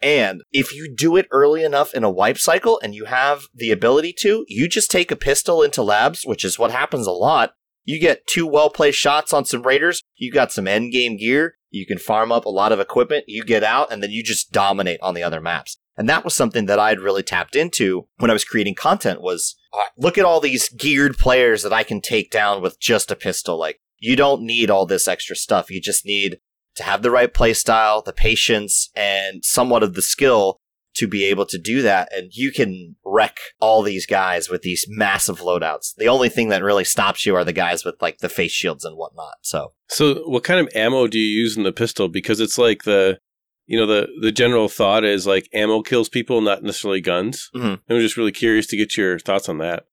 And 0.00 0.40
if 0.52 0.74
you 0.74 0.90
do 0.90 1.16
it 1.16 1.28
early 1.30 1.62
enough 1.62 1.92
in 1.92 2.02
a 2.02 2.10
wipe 2.10 2.38
cycle 2.38 2.80
and 2.82 2.94
you 2.94 3.04
have 3.04 3.42
the 3.54 3.70
ability 3.70 4.14
to, 4.20 4.46
you 4.48 4.70
just 4.70 4.90
take 4.90 5.10
a 5.10 5.16
pistol 5.16 5.62
into 5.62 5.82
labs, 5.82 6.22
which 6.24 6.46
is 6.46 6.58
what 6.58 6.70
happens 6.70 7.06
a 7.06 7.12
lot. 7.12 7.52
You 7.84 8.00
get 8.00 8.26
two 8.26 8.46
well 8.46 8.70
placed 8.70 8.98
shots 8.98 9.34
on 9.34 9.44
some 9.44 9.64
raiders, 9.64 10.02
you 10.16 10.32
got 10.32 10.50
some 10.50 10.66
end 10.66 10.92
game 10.92 11.18
gear, 11.18 11.56
you 11.70 11.86
can 11.86 11.98
farm 11.98 12.32
up 12.32 12.44
a 12.44 12.50
lot 12.50 12.72
of 12.72 12.80
equipment, 12.80 13.24
you 13.26 13.44
get 13.44 13.62
out, 13.62 13.92
and 13.92 14.02
then 14.02 14.10
you 14.10 14.22
just 14.22 14.52
dominate 14.52 15.00
on 15.02 15.14
the 15.14 15.22
other 15.22 15.40
maps. 15.40 15.78
And 15.96 16.08
that 16.08 16.24
was 16.24 16.34
something 16.34 16.66
that 16.66 16.78
I 16.78 16.90
had 16.90 17.00
really 17.00 17.22
tapped 17.22 17.56
into 17.56 18.06
when 18.18 18.30
I 18.30 18.34
was 18.34 18.44
creating 18.44 18.76
content 18.76 19.20
was 19.20 19.56
look 19.96 20.16
at 20.16 20.24
all 20.24 20.40
these 20.40 20.68
geared 20.68 21.18
players 21.18 21.62
that 21.62 21.72
I 21.72 21.82
can 21.82 22.00
take 22.00 22.30
down 22.30 22.62
with 22.62 22.80
just 22.80 23.10
a 23.10 23.16
pistol. 23.16 23.58
Like 23.58 23.80
you 23.98 24.14
don't 24.14 24.42
need 24.42 24.70
all 24.70 24.86
this 24.86 25.08
extra 25.08 25.34
stuff. 25.34 25.70
You 25.70 25.80
just 25.80 26.06
need 26.06 26.38
to 26.76 26.84
have 26.84 27.02
the 27.02 27.10
right 27.10 27.34
playstyle, 27.34 28.04
the 28.04 28.12
patience, 28.12 28.90
and 28.94 29.44
somewhat 29.44 29.82
of 29.82 29.94
the 29.94 30.02
skill 30.02 30.60
to 30.98 31.08
be 31.08 31.24
able 31.24 31.46
to 31.46 31.58
do 31.58 31.82
that. 31.82 32.08
And 32.12 32.30
you 32.32 32.52
can 32.52 32.94
wreck 33.04 33.36
all 33.60 33.82
these 33.82 34.06
guys 34.06 34.48
with 34.48 34.62
these 34.62 34.84
massive 34.88 35.40
loadouts. 35.40 35.94
The 35.96 36.08
only 36.08 36.28
thing 36.28 36.48
that 36.50 36.62
really 36.62 36.84
stops 36.84 37.26
you 37.26 37.34
are 37.34 37.44
the 37.44 37.52
guys 37.52 37.84
with 37.84 37.96
like 38.00 38.18
the 38.18 38.28
face 38.28 38.52
shields 38.52 38.84
and 38.84 38.96
whatnot. 38.96 39.34
So, 39.42 39.72
So, 39.88 40.22
what 40.28 40.44
kind 40.44 40.60
of 40.60 40.68
ammo 40.74 41.06
do 41.08 41.18
you 41.18 41.40
use 41.42 41.56
in 41.56 41.62
the 41.64 41.72
pistol? 41.72 42.08
Because 42.08 42.40
it's 42.40 42.58
like 42.58 42.84
the, 42.84 43.18
you 43.66 43.78
know, 43.78 43.86
the 43.86 44.08
the 44.22 44.32
general 44.32 44.68
thought 44.68 45.04
is 45.04 45.26
like 45.26 45.48
ammo 45.52 45.82
kills 45.82 46.08
people, 46.08 46.40
not 46.40 46.62
necessarily 46.62 47.00
guns. 47.00 47.50
Mhm. 47.54 47.80
I'm 47.88 48.00
just 48.00 48.16
really 48.16 48.32
curious 48.32 48.66
to 48.68 48.76
get 48.76 48.96
your 48.96 49.18
thoughts 49.18 49.48
on 49.48 49.58
that. 49.58 49.84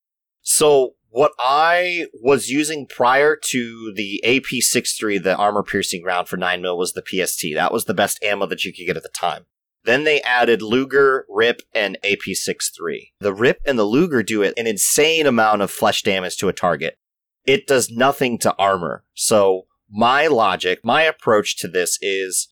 so 0.42 0.92
what 1.10 1.32
I 1.40 2.08
was 2.22 2.50
using 2.50 2.88
prior 2.88 3.38
to 3.42 3.94
the 3.96 4.22
AP63, 4.26 5.18
the 5.24 5.34
armor 5.38 5.64
piercing 5.64 6.04
round 6.04 6.28
for 6.28 6.36
9 6.36 6.62
mil 6.62 6.78
was 6.78 6.92
the 6.92 7.02
PST. 7.02 7.54
That 7.56 7.72
was 7.72 7.86
the 7.86 7.94
best 7.94 8.22
ammo 8.22 8.46
that 8.48 8.66
you 8.66 8.74
could 8.74 8.86
get 8.86 8.98
at 8.98 9.04
the 9.04 9.10
time. 9.10 9.46
Then 9.86 10.04
they 10.04 10.20
added 10.22 10.64
Luger, 10.64 11.26
Rip, 11.30 11.62
and 11.74 11.98
AP63. 12.04 13.12
The 13.20 13.34
Rip 13.34 13.62
and 13.66 13.78
the 13.78 13.84
Luger 13.84 14.24
do 14.24 14.42
an 14.42 14.54
insane 14.58 15.28
amount 15.28 15.62
of 15.62 15.70
flesh 15.70 16.02
damage 16.02 16.38
to 16.38 16.48
a 16.48 16.54
target. 16.54 16.98
It 17.46 17.68
does 17.68 17.92
nothing 17.92 18.40
to 18.40 18.56
armor. 18.58 19.04
So 19.14 19.68
my 19.90 20.26
logic, 20.26 20.80
my 20.84 21.04
approach 21.04 21.58
to 21.58 21.68
this 21.68 22.00
is 22.02 22.52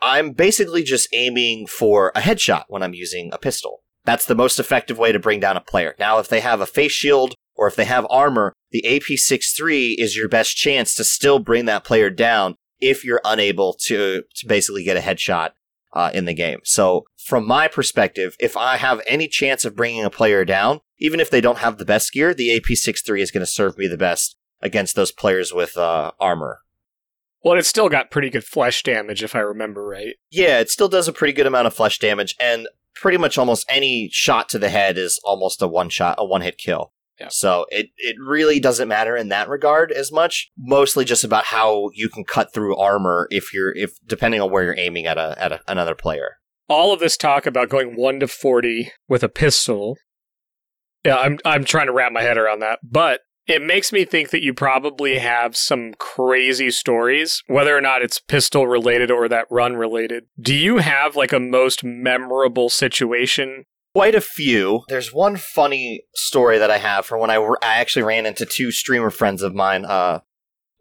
I'm 0.00 0.32
basically 0.32 0.82
just 0.82 1.08
aiming 1.12 1.68
for 1.68 2.10
a 2.16 2.20
headshot 2.20 2.64
when 2.66 2.82
I'm 2.82 2.94
using 2.94 3.30
a 3.32 3.38
pistol. 3.38 3.84
That's 4.04 4.26
the 4.26 4.34
most 4.34 4.58
effective 4.58 4.98
way 4.98 5.12
to 5.12 5.20
bring 5.20 5.38
down 5.38 5.56
a 5.56 5.60
player. 5.60 5.94
Now, 6.00 6.18
if 6.18 6.26
they 6.26 6.40
have 6.40 6.60
a 6.60 6.66
face 6.66 6.90
shield 6.90 7.34
or 7.54 7.68
if 7.68 7.76
they 7.76 7.84
have 7.84 8.04
armor, 8.10 8.52
the 8.72 8.84
AP63 8.84 9.94
is 9.98 10.16
your 10.16 10.28
best 10.28 10.56
chance 10.56 10.96
to 10.96 11.04
still 11.04 11.38
bring 11.38 11.66
that 11.66 11.84
player 11.84 12.10
down 12.10 12.56
if 12.80 13.04
you're 13.04 13.20
unable 13.24 13.74
to, 13.84 14.24
to 14.34 14.46
basically 14.48 14.82
get 14.82 14.96
a 14.96 15.00
headshot 15.00 15.50
uh, 15.92 16.10
in 16.14 16.24
the 16.24 16.34
game. 16.34 16.60
So, 16.64 17.04
from 17.16 17.46
my 17.46 17.68
perspective, 17.68 18.36
if 18.40 18.56
I 18.56 18.76
have 18.76 19.00
any 19.06 19.28
chance 19.28 19.64
of 19.64 19.76
bringing 19.76 20.04
a 20.04 20.10
player 20.10 20.44
down, 20.44 20.80
even 20.98 21.20
if 21.20 21.30
they 21.30 21.40
don't 21.40 21.58
have 21.58 21.78
the 21.78 21.84
best 21.84 22.12
gear, 22.12 22.34
the 22.34 22.48
AP63 22.48 23.20
is 23.20 23.30
going 23.30 23.40
to 23.40 23.46
serve 23.46 23.76
me 23.78 23.86
the 23.86 23.96
best 23.96 24.36
against 24.60 24.96
those 24.96 25.12
players 25.12 25.52
with 25.52 25.76
uh, 25.76 26.12
armor. 26.20 26.60
Well, 27.44 27.58
it's 27.58 27.68
still 27.68 27.88
got 27.88 28.10
pretty 28.10 28.30
good 28.30 28.44
flesh 28.44 28.82
damage, 28.84 29.22
if 29.22 29.34
I 29.34 29.40
remember 29.40 29.84
right. 29.84 30.14
Yeah, 30.30 30.60
it 30.60 30.70
still 30.70 30.88
does 30.88 31.08
a 31.08 31.12
pretty 31.12 31.32
good 31.32 31.46
amount 31.46 31.66
of 31.66 31.74
flesh 31.74 31.98
damage, 31.98 32.36
and 32.38 32.68
pretty 32.94 33.18
much 33.18 33.36
almost 33.36 33.66
any 33.68 34.08
shot 34.12 34.48
to 34.50 34.58
the 34.58 34.68
head 34.68 34.96
is 34.96 35.18
almost 35.24 35.60
a 35.60 35.66
one 35.66 35.88
shot, 35.88 36.16
a 36.18 36.24
one 36.24 36.42
hit 36.42 36.56
kill. 36.56 36.92
Yeah. 37.22 37.28
So 37.30 37.66
it, 37.68 37.86
it 37.98 38.16
really 38.20 38.58
doesn't 38.58 38.88
matter 38.88 39.16
in 39.16 39.28
that 39.28 39.48
regard 39.48 39.92
as 39.92 40.10
much. 40.10 40.50
Mostly 40.58 41.04
just 41.04 41.22
about 41.22 41.44
how 41.44 41.90
you 41.94 42.08
can 42.08 42.24
cut 42.24 42.52
through 42.52 42.76
armor 42.76 43.28
if 43.30 43.54
you're 43.54 43.72
if 43.76 43.92
depending 44.04 44.40
on 44.40 44.50
where 44.50 44.64
you're 44.64 44.78
aiming 44.78 45.06
at 45.06 45.18
a 45.18 45.36
at 45.40 45.52
a, 45.52 45.60
another 45.68 45.94
player. 45.94 46.38
All 46.68 46.92
of 46.92 46.98
this 46.98 47.16
talk 47.16 47.46
about 47.46 47.68
going 47.68 47.94
one 47.94 48.18
to 48.18 48.26
forty 48.26 48.90
with 49.08 49.22
a 49.22 49.28
pistol. 49.28 49.96
Yeah, 51.04 51.16
I'm 51.16 51.38
I'm 51.44 51.64
trying 51.64 51.86
to 51.86 51.92
wrap 51.92 52.10
my 52.10 52.22
head 52.22 52.38
around 52.38 52.58
that, 52.58 52.80
but 52.82 53.20
it 53.46 53.62
makes 53.62 53.92
me 53.92 54.04
think 54.04 54.30
that 54.30 54.42
you 54.42 54.52
probably 54.52 55.18
have 55.18 55.56
some 55.56 55.94
crazy 55.94 56.72
stories, 56.72 57.42
whether 57.46 57.76
or 57.76 57.80
not 57.80 58.02
it's 58.02 58.18
pistol 58.18 58.66
related 58.66 59.12
or 59.12 59.28
that 59.28 59.46
run 59.48 59.76
related. 59.76 60.24
Do 60.40 60.54
you 60.54 60.78
have 60.78 61.14
like 61.14 61.32
a 61.32 61.40
most 61.40 61.84
memorable 61.84 62.68
situation? 62.68 63.64
Quite 63.94 64.14
a 64.14 64.22
few. 64.22 64.84
There's 64.88 65.12
one 65.12 65.36
funny 65.36 66.04
story 66.14 66.56
that 66.56 66.70
I 66.70 66.78
have 66.78 67.04
from 67.04 67.20
when 67.20 67.30
I 67.30 67.36
I 67.36 67.74
actually 67.76 68.04
ran 68.04 68.24
into 68.24 68.46
two 68.46 68.70
streamer 68.70 69.10
friends 69.10 69.42
of 69.42 69.54
mine, 69.54 69.84
uh, 69.84 70.20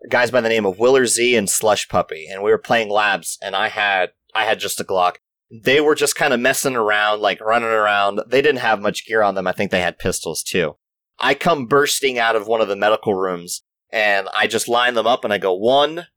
guys 0.09 0.31
by 0.31 0.39
the 0.39 0.47
name 0.47 0.65
of 0.65 0.77
WillerZ 0.77 1.38
and 1.38 1.49
Slush 1.49 1.89
Puppy, 1.89 2.27
and 2.31 2.41
we 2.41 2.51
were 2.51 2.57
playing 2.57 2.89
labs, 2.89 3.38
and 3.41 3.53
I 3.53 3.67
had 3.67 4.11
I 4.33 4.45
had 4.45 4.59
just 4.59 4.79
a 4.79 4.86
Glock. 4.86 5.15
They 5.51 5.81
were 5.81 5.95
just 5.95 6.15
kind 6.15 6.33
of 6.33 6.39
messing 6.39 6.77
around, 6.77 7.19
like 7.19 7.41
running 7.41 7.67
around. 7.67 8.21
They 8.27 8.41
didn't 8.41 8.61
have 8.61 8.79
much 8.79 9.05
gear 9.05 9.21
on 9.21 9.36
them. 9.36 9.45
I 9.45 9.51
think 9.51 9.71
they 9.71 9.81
had 9.81 9.99
pistols 9.99 10.41
too. 10.41 10.77
I 11.19 11.33
come 11.33 11.65
bursting 11.65 12.17
out 12.17 12.38
of 12.38 12.47
one 12.47 12.61
of 12.61 12.69
the 12.69 12.77
medical 12.77 13.13
rooms, 13.13 13.61
and 13.91 14.29
I 14.33 14.47
just 14.47 14.69
line 14.69 14.93
them 14.93 15.05
up, 15.05 15.25
and 15.25 15.33
I 15.33 15.38
go 15.38 15.53
one, 15.53 16.07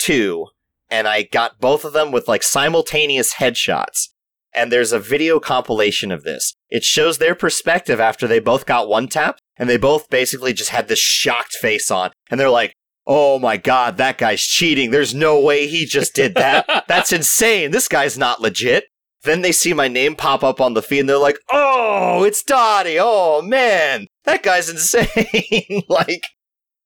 two, 0.00 0.48
and 0.90 1.06
I 1.06 1.22
got 1.22 1.60
both 1.60 1.84
of 1.84 1.92
them 1.92 2.10
with 2.10 2.26
like 2.26 2.42
simultaneous 2.42 3.34
headshots 3.34 4.08
and 4.54 4.70
there's 4.70 4.92
a 4.92 4.98
video 4.98 5.40
compilation 5.40 6.10
of 6.10 6.24
this. 6.24 6.54
It 6.70 6.84
shows 6.84 7.18
their 7.18 7.34
perspective 7.34 8.00
after 8.00 8.26
they 8.26 8.40
both 8.40 8.66
got 8.66 8.88
one 8.88 9.08
tap, 9.08 9.38
and 9.56 9.68
they 9.68 9.76
both 9.76 10.10
basically 10.10 10.52
just 10.52 10.70
had 10.70 10.88
this 10.88 10.98
shocked 10.98 11.54
face 11.54 11.90
on, 11.90 12.10
and 12.30 12.38
they're 12.38 12.50
like, 12.50 12.74
"Oh 13.06 13.38
my 13.38 13.56
god, 13.56 13.96
that 13.96 14.18
guy's 14.18 14.42
cheating! 14.42 14.90
There's 14.90 15.14
no 15.14 15.40
way 15.40 15.66
he 15.66 15.86
just 15.86 16.14
did 16.14 16.34
that. 16.34 16.84
That's 16.88 17.12
insane. 17.12 17.70
This 17.70 17.88
guy's 17.88 18.18
not 18.18 18.40
legit." 18.40 18.84
Then 19.24 19.42
they 19.42 19.52
see 19.52 19.72
my 19.72 19.86
name 19.86 20.16
pop 20.16 20.42
up 20.42 20.60
on 20.60 20.74
the 20.74 20.82
feed 20.82 21.00
and 21.00 21.08
they're 21.08 21.16
like, 21.16 21.38
oh, 21.52 22.24
it's 22.24 22.42
Dottie. 22.42 22.98
Oh, 22.98 23.40
man, 23.40 24.08
that 24.24 24.42
guy's 24.42 24.68
insane. 24.68 25.82
like, 25.88 26.24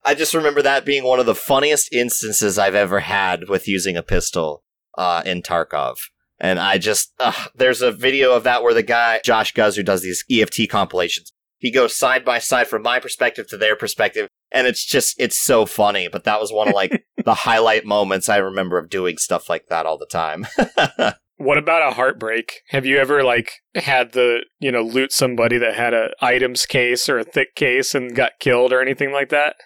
I 0.05 0.15
just 0.15 0.35
remember 0.35 0.61
that 0.63 0.85
being 0.85 1.05
one 1.05 1.19
of 1.19 1.27
the 1.27 1.35
funniest 1.35 1.93
instances 1.93 2.59
I've 2.59 2.75
ever 2.75 3.01
had 3.01 3.49
with 3.49 3.67
using 3.67 3.97
a 3.97 4.03
pistol 4.03 4.63
uh, 4.99 5.23
in 5.25 5.43
Tarkov. 5.43 5.97
And 6.39 6.59
I 6.59 6.79
just, 6.79 7.13
uh, 7.19 7.47
there's 7.55 7.83
a 7.83 7.91
video 7.91 8.33
of 8.33 8.45
that 8.45 8.63
where 8.63 8.75
the 8.75 8.83
guy, 8.83 9.21
Josh 9.25 9.53
Guz, 9.53 9.77
who 9.77 9.83
does 9.83 10.03
these 10.03 10.25
EFT 10.31 10.69
compilations, 10.69 11.33
he 11.59 11.71
goes 11.71 11.97
side 11.97 12.25
by 12.25 12.39
side 12.39 12.69
from 12.69 12.83
my 12.83 13.01
perspective 13.01 13.49
to 13.49 13.57
their 13.57 13.77
perspective. 13.77 14.29
And 14.53 14.67
it's 14.67 14.85
just, 14.85 15.19
it's 15.19 15.39
so 15.39 15.65
funny. 15.67 16.09
But 16.09 16.25
that 16.25 16.41
was 16.41 16.53
one 16.53 16.69
of 16.69 16.75
like 16.75 17.05
the 17.25 17.35
highlight 17.35 17.87
moments 17.87 18.29
I 18.29 18.37
remember 18.37 18.79
of 18.79 18.91
doing 18.91 19.17
stuff 19.17 19.49
like 19.49 19.67
that 19.69 19.87
all 19.87 19.99
the 19.99 20.07
time. 20.07 20.47
What 21.39 21.59
about 21.59 21.87
a 21.87 21.95
heartbreak? 21.95 22.63
Have 22.69 22.87
you 22.87 22.97
ever 22.97 23.23
like 23.23 23.53
had 23.75 24.13
the, 24.13 24.47
you 24.59 24.73
know, 24.73 24.81
loot 24.81 25.13
somebody 25.13 25.59
that 25.59 25.75
had 25.75 25.93
a 25.93 26.09
items 26.19 26.65
case 26.65 27.11
or 27.11 27.19
a 27.19 27.25
thick 27.25 27.55
case 27.55 27.95
and 27.95 28.17
got 28.17 28.41
killed 28.41 28.73
or 28.73 28.81
anything 28.81 29.13
like 29.13 29.29
that? 29.29 29.57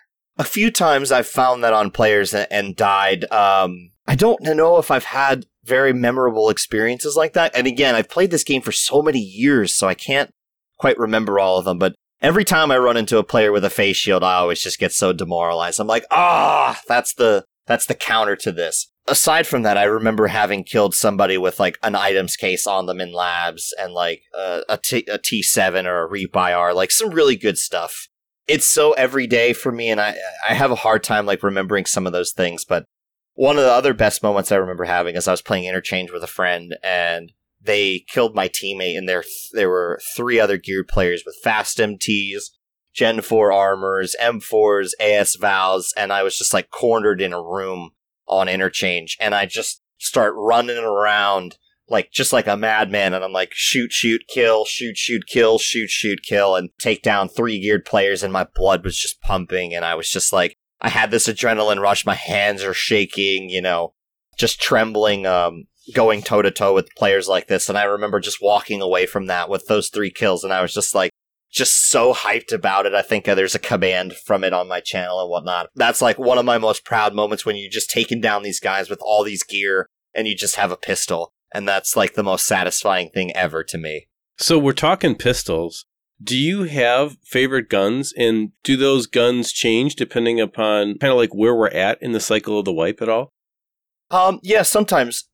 a 0.40 0.44
few 0.44 0.70
times 0.70 1.12
I've 1.12 1.26
found 1.26 1.62
that 1.62 1.74
on 1.74 1.90
players 1.90 2.32
and, 2.32 2.46
and 2.50 2.74
died. 2.74 3.30
Um, 3.30 3.90
I 4.06 4.14
don't 4.14 4.40
know 4.42 4.78
if 4.78 4.90
I've 4.90 5.04
had 5.04 5.44
very 5.64 5.92
memorable 5.92 6.48
experiences 6.48 7.16
like 7.16 7.32
that. 7.34 7.54
And 7.54 7.66
again, 7.66 7.94
I've 7.94 8.08
played 8.08 8.30
this 8.30 8.44
game 8.44 8.62
for 8.62 8.72
so 8.72 9.02
many 9.02 9.20
years, 9.20 9.74
so 9.74 9.88
I 9.88 9.94
can't 9.94 10.30
quite 10.78 10.98
remember 10.98 11.38
all 11.38 11.58
of 11.58 11.64
them. 11.64 11.78
But 11.78 11.94
every 12.22 12.44
time 12.44 12.70
I 12.70 12.78
run 12.78 12.96
into 12.96 13.18
a 13.18 13.24
player 13.24 13.52
with 13.52 13.64
a 13.64 13.70
face 13.70 13.96
shield, 13.96 14.22
I 14.22 14.34
always 14.34 14.62
just 14.62 14.78
get 14.78 14.92
so 14.92 15.12
demoralized. 15.12 15.80
I'm 15.80 15.86
like, 15.86 16.04
ah, 16.11 16.80
that's 16.88 17.14
the 17.14 17.44
that's 17.66 17.86
the 17.86 17.94
counter 17.94 18.36
to 18.36 18.52
this. 18.52 18.88
Aside 19.06 19.46
from 19.46 19.62
that, 19.62 19.76
I 19.76 19.84
remember 19.84 20.28
having 20.28 20.64
killed 20.64 20.94
somebody 20.94 21.38
with 21.38 21.58
like 21.58 21.78
an 21.82 21.94
items 21.94 22.36
case 22.36 22.66
on 22.66 22.86
them 22.86 23.00
in 23.00 23.12
labs 23.12 23.74
and 23.78 23.92
like 23.92 24.22
uh, 24.36 24.61
a, 24.68 24.76
T- 24.76 25.06
a 25.11 25.18
T7 25.18 25.84
or 25.84 26.02
a 26.02 26.06
REAP-IR, 26.06 26.74
like 26.74 26.90
some 26.90 27.11
really 27.11 27.36
good 27.36 27.58
stuff 27.58 28.08
it's 28.50 28.66
so 28.66 28.92
everyday 28.92 29.52
for 29.52 29.70
me, 29.70 29.90
and 29.90 30.00
I 30.00 30.16
I 30.48 30.54
have 30.54 30.72
a 30.72 30.76
hard 30.76 31.04
time 31.04 31.24
like 31.24 31.42
remembering 31.42 31.86
some 31.86 32.06
of 32.06 32.12
those 32.12 32.32
things. 32.32 32.64
But 32.64 32.84
one 33.41 33.57
of 33.57 33.64
the 33.64 33.72
other 33.72 33.95
best 33.95 34.22
moments 34.22 34.53
I 34.53 34.57
remember 34.57 34.84
having 34.84 35.16
is 35.16 35.26
I 35.26 35.30
was 35.30 35.41
playing 35.41 35.64
interchange 35.64 36.12
with 36.12 36.22
a 36.22 36.26
friend, 36.26 36.76
and 36.82 37.32
they 37.59 38.05
killed 38.12 38.34
my 38.34 38.49
teammate, 38.49 38.99
and 38.99 39.09
there 39.09 39.24
there 39.53 39.70
were 39.70 39.99
three 40.14 40.38
other 40.38 40.59
geared 40.59 40.88
players 40.88 41.22
with 41.24 41.41
fast 41.43 41.78
MTs, 41.78 42.51
Gen 42.93 43.22
four 43.22 43.51
armors, 43.51 44.14
M4s, 44.20 44.91
AS 45.01 45.36
VALs, 45.36 45.95
and 45.97 46.12
I 46.12 46.22
was 46.22 46.36
just 46.36 46.53
like 46.53 46.68
cornered 46.68 47.22
in 47.22 47.32
a 47.32 47.43
room 47.43 47.93
on 48.28 48.47
interchange, 48.47 49.16
and 49.18 49.34
I 49.34 49.47
just 49.47 49.80
start 49.97 50.34
running 50.36 50.76
around 50.76 51.57
like 51.88 52.12
just 52.12 52.34
like 52.34 52.47
a 52.47 52.59
madman 52.59 53.14
and 53.14 53.24
I'm 53.24 53.32
like 53.32 53.53
shoot 53.55 53.91
shoot 53.91 54.20
kill 54.28 54.66
shoot 54.66 54.99
shoot 54.99 55.22
kill 55.26 55.59
shoot 55.59 55.88
shoot 55.88 56.20
kill 56.22 56.57
and 56.57 56.68
take 56.78 57.03
down 57.03 57.30
three 57.30 57.59
geared 57.59 57.86
players 57.86 58.22
and 58.22 58.32
my 58.32 58.47
blood 58.55 58.84
was 58.84 58.99
just 58.99 59.20
pumping 59.22 59.74
and 59.74 59.84
I 59.84 59.95
was 59.95 60.09
just 60.11 60.30
like 60.30 60.57
I 60.80 60.88
had 60.88 61.10
this 61.10 61.28
adrenaline 61.28 61.80
rush 61.80 62.06
my 62.06 62.14
hands 62.14 62.62
are 62.62 62.74
shaking 62.74 63.50
you 63.50 63.62
know 63.62 63.94
just 64.38 64.60
trembling 64.60 65.26
um 65.26 65.64
going 65.94 66.22
toe 66.22 66.42
to 66.42 66.50
toe 66.50 66.74
with 66.74 66.94
players 66.96 67.28
like 67.28 67.48
this 67.48 67.68
and 67.68 67.76
I 67.76 67.84
remember 67.84 68.20
just 68.20 68.42
walking 68.42 68.80
away 68.80 69.06
from 69.06 69.26
that 69.26 69.48
with 69.48 69.66
those 69.66 69.88
three 69.88 70.10
kills 70.10 70.44
and 70.44 70.52
I 70.52 70.62
was 70.62 70.72
just 70.72 70.94
like 70.94 71.10
just 71.50 71.90
so 71.90 72.14
hyped 72.14 72.52
about 72.52 72.86
it. 72.86 72.94
I 72.94 73.02
think 73.02 73.26
uh, 73.26 73.34
there's 73.34 73.56
a 73.56 73.60
command 73.60 74.14
from 74.14 74.44
it 74.44 74.52
on 74.52 74.68
my 74.68 74.80
channel 74.80 75.20
and 75.20 75.28
whatnot. 75.28 75.68
That's 75.74 76.00
like 76.00 76.16
one 76.16 76.38
of 76.38 76.44
my 76.44 76.58
most 76.58 76.84
proud 76.84 77.12
moments 77.12 77.44
when 77.44 77.56
you're 77.56 77.70
just 77.70 77.90
taken 77.90 78.20
down 78.20 78.42
these 78.42 78.60
guys 78.60 78.88
with 78.88 79.00
all 79.02 79.24
these 79.24 79.42
gear 79.42 79.88
and 80.14 80.28
you 80.28 80.36
just 80.36 80.56
have 80.56 80.70
a 80.70 80.76
pistol 80.76 81.32
and 81.52 81.68
that's 81.68 81.96
like 81.96 82.14
the 82.14 82.22
most 82.22 82.46
satisfying 82.46 83.10
thing 83.10 83.34
ever 83.34 83.64
to 83.64 83.78
me. 83.78 84.08
So 84.38 84.58
we're 84.58 84.72
talking 84.72 85.16
pistols. 85.16 85.86
Do 86.22 86.36
you 86.36 86.64
have 86.64 87.16
favorite 87.24 87.68
guns 87.68 88.12
and 88.16 88.52
do 88.62 88.76
those 88.76 89.06
guns 89.06 89.52
change 89.52 89.96
depending 89.96 90.40
upon 90.40 90.98
kind 90.98 91.10
of 91.10 91.16
like 91.16 91.34
where 91.34 91.54
we're 91.54 91.68
at 91.68 92.02
in 92.02 92.12
the 92.12 92.20
cycle 92.20 92.58
of 92.58 92.64
the 92.64 92.72
wipe 92.72 93.00
at 93.00 93.08
all? 93.08 93.32
Um 94.10 94.40
yeah, 94.42 94.62
sometimes. 94.62 95.28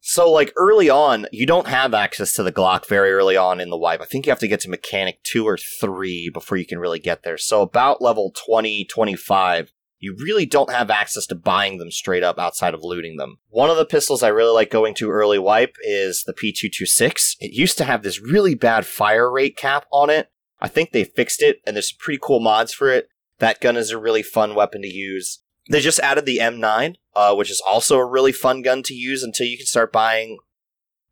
So 0.00 0.30
like 0.32 0.52
early 0.56 0.90
on, 0.90 1.26
you 1.30 1.46
don't 1.46 1.68
have 1.68 1.94
access 1.94 2.32
to 2.34 2.42
the 2.42 2.50
Glock 2.50 2.88
very 2.88 3.12
early 3.12 3.36
on 3.36 3.60
in 3.60 3.70
the 3.70 3.78
wipe. 3.78 4.00
I 4.00 4.04
think 4.04 4.26
you 4.26 4.30
have 4.30 4.40
to 4.40 4.48
get 4.48 4.58
to 4.60 4.68
mechanic 4.68 5.22
2 5.22 5.46
or 5.46 5.56
3 5.56 6.28
before 6.34 6.58
you 6.58 6.66
can 6.66 6.80
really 6.80 6.98
get 6.98 7.22
there. 7.22 7.38
So 7.38 7.62
about 7.62 8.02
level 8.02 8.32
20, 8.44 8.84
25, 8.86 9.72
you 10.00 10.16
really 10.18 10.44
don't 10.44 10.72
have 10.72 10.90
access 10.90 11.24
to 11.26 11.36
buying 11.36 11.78
them 11.78 11.92
straight 11.92 12.24
up 12.24 12.36
outside 12.36 12.74
of 12.74 12.82
looting 12.82 13.16
them. 13.16 13.36
One 13.48 13.70
of 13.70 13.76
the 13.76 13.86
pistols 13.86 14.24
I 14.24 14.28
really 14.28 14.52
like 14.52 14.68
going 14.68 14.94
to 14.94 15.10
early 15.12 15.38
wipe 15.38 15.76
is 15.84 16.24
the 16.24 16.34
P226. 16.34 17.36
It 17.38 17.52
used 17.52 17.78
to 17.78 17.84
have 17.84 18.02
this 18.02 18.20
really 18.20 18.56
bad 18.56 18.84
fire 18.84 19.30
rate 19.30 19.56
cap 19.56 19.86
on 19.92 20.10
it. 20.10 20.31
I 20.62 20.68
think 20.68 20.92
they 20.92 21.02
fixed 21.02 21.42
it, 21.42 21.60
and 21.66 21.74
there's 21.74 21.90
some 21.90 21.98
pretty 21.98 22.20
cool 22.22 22.38
mods 22.38 22.72
for 22.72 22.88
it. 22.88 23.08
That 23.40 23.60
gun 23.60 23.76
is 23.76 23.90
a 23.90 23.98
really 23.98 24.22
fun 24.22 24.54
weapon 24.54 24.82
to 24.82 24.88
use. 24.88 25.42
They 25.68 25.80
just 25.80 25.98
added 25.98 26.24
the 26.24 26.38
M9, 26.38 26.94
uh, 27.16 27.34
which 27.34 27.50
is 27.50 27.60
also 27.60 27.98
a 27.98 28.06
really 28.06 28.30
fun 28.30 28.62
gun 28.62 28.84
to 28.84 28.94
use 28.94 29.24
until 29.24 29.48
you 29.48 29.56
can 29.56 29.66
start 29.66 29.92
buying 29.92 30.38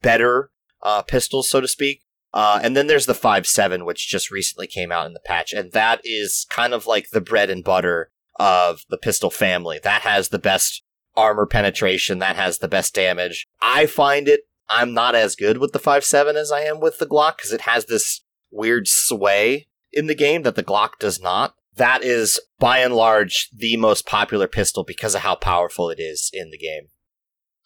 better 0.02 0.52
uh, 0.82 1.02
pistols, 1.02 1.50
so 1.50 1.60
to 1.60 1.66
speak. 1.66 2.02
Uh, 2.32 2.60
and 2.62 2.76
then 2.76 2.86
there's 2.86 3.06
the 3.06 3.12
5.7, 3.12 3.84
which 3.84 4.08
just 4.08 4.30
recently 4.30 4.68
came 4.68 4.92
out 4.92 5.06
in 5.06 5.14
the 5.14 5.20
patch, 5.20 5.52
and 5.52 5.72
that 5.72 6.00
is 6.04 6.46
kind 6.48 6.72
of 6.72 6.86
like 6.86 7.10
the 7.10 7.20
bread 7.20 7.50
and 7.50 7.64
butter 7.64 8.12
of 8.38 8.84
the 8.88 8.96
pistol 8.96 9.30
family. 9.30 9.80
That 9.82 10.02
has 10.02 10.28
the 10.28 10.38
best 10.38 10.84
armor 11.16 11.44
penetration, 11.44 12.20
that 12.20 12.36
has 12.36 12.58
the 12.58 12.68
best 12.68 12.94
damage. 12.94 13.48
I 13.60 13.86
find 13.86 14.28
it 14.28 14.42
I'm 14.70 14.94
not 14.94 15.16
as 15.16 15.34
good 15.34 15.58
with 15.58 15.72
the 15.72 15.80
5.7 15.80 16.34
as 16.34 16.52
I 16.52 16.60
am 16.60 16.78
with 16.78 16.98
the 16.98 17.06
Glock 17.06 17.38
because 17.38 17.52
it 17.52 17.62
has 17.62 17.86
this 17.86 18.20
weird 18.50 18.88
sway 18.88 19.68
in 19.92 20.06
the 20.06 20.14
game 20.14 20.42
that 20.42 20.54
the 20.54 20.64
Glock 20.64 20.98
does 20.98 21.20
not. 21.20 21.54
That 21.76 22.02
is 22.02 22.40
by 22.58 22.78
and 22.78 22.94
large 22.94 23.48
the 23.56 23.76
most 23.76 24.06
popular 24.06 24.46
pistol 24.46 24.84
because 24.84 25.14
of 25.14 25.22
how 25.22 25.36
powerful 25.36 25.88
it 25.88 25.98
is 25.98 26.30
in 26.32 26.50
the 26.50 26.58
game. 26.58 26.88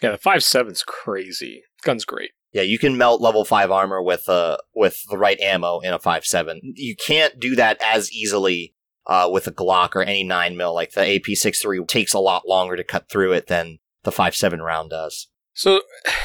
Yeah, 0.02 0.12
the 0.12 0.18
5.7's 0.18 0.82
crazy. 0.82 1.62
Gun's 1.82 2.04
great. 2.04 2.30
Yeah, 2.52 2.62
you 2.62 2.78
can 2.78 2.96
melt 2.96 3.20
level 3.20 3.44
5 3.44 3.70
armor 3.70 4.00
with 4.00 4.28
uh 4.28 4.58
with 4.74 5.02
the 5.10 5.18
right 5.18 5.40
ammo 5.40 5.80
in 5.80 5.92
a 5.92 5.98
five 5.98 6.24
seven. 6.24 6.60
You 6.62 6.94
can't 6.94 7.40
do 7.40 7.56
that 7.56 7.78
as 7.82 8.12
easily 8.12 8.74
uh, 9.06 9.28
with 9.30 9.46
a 9.46 9.52
Glock 9.52 9.96
or 9.96 10.02
any 10.02 10.22
9 10.22 10.56
mil. 10.56 10.72
Like 10.72 10.92
the 10.92 11.00
AP63 11.00 11.86
takes 11.88 12.14
a 12.14 12.20
lot 12.20 12.46
longer 12.46 12.76
to 12.76 12.84
cut 12.84 13.08
through 13.08 13.32
it 13.32 13.48
than 13.48 13.80
the 14.04 14.12
five 14.12 14.36
seven 14.36 14.62
round 14.62 14.90
does. 14.90 15.28
So, 15.54 15.82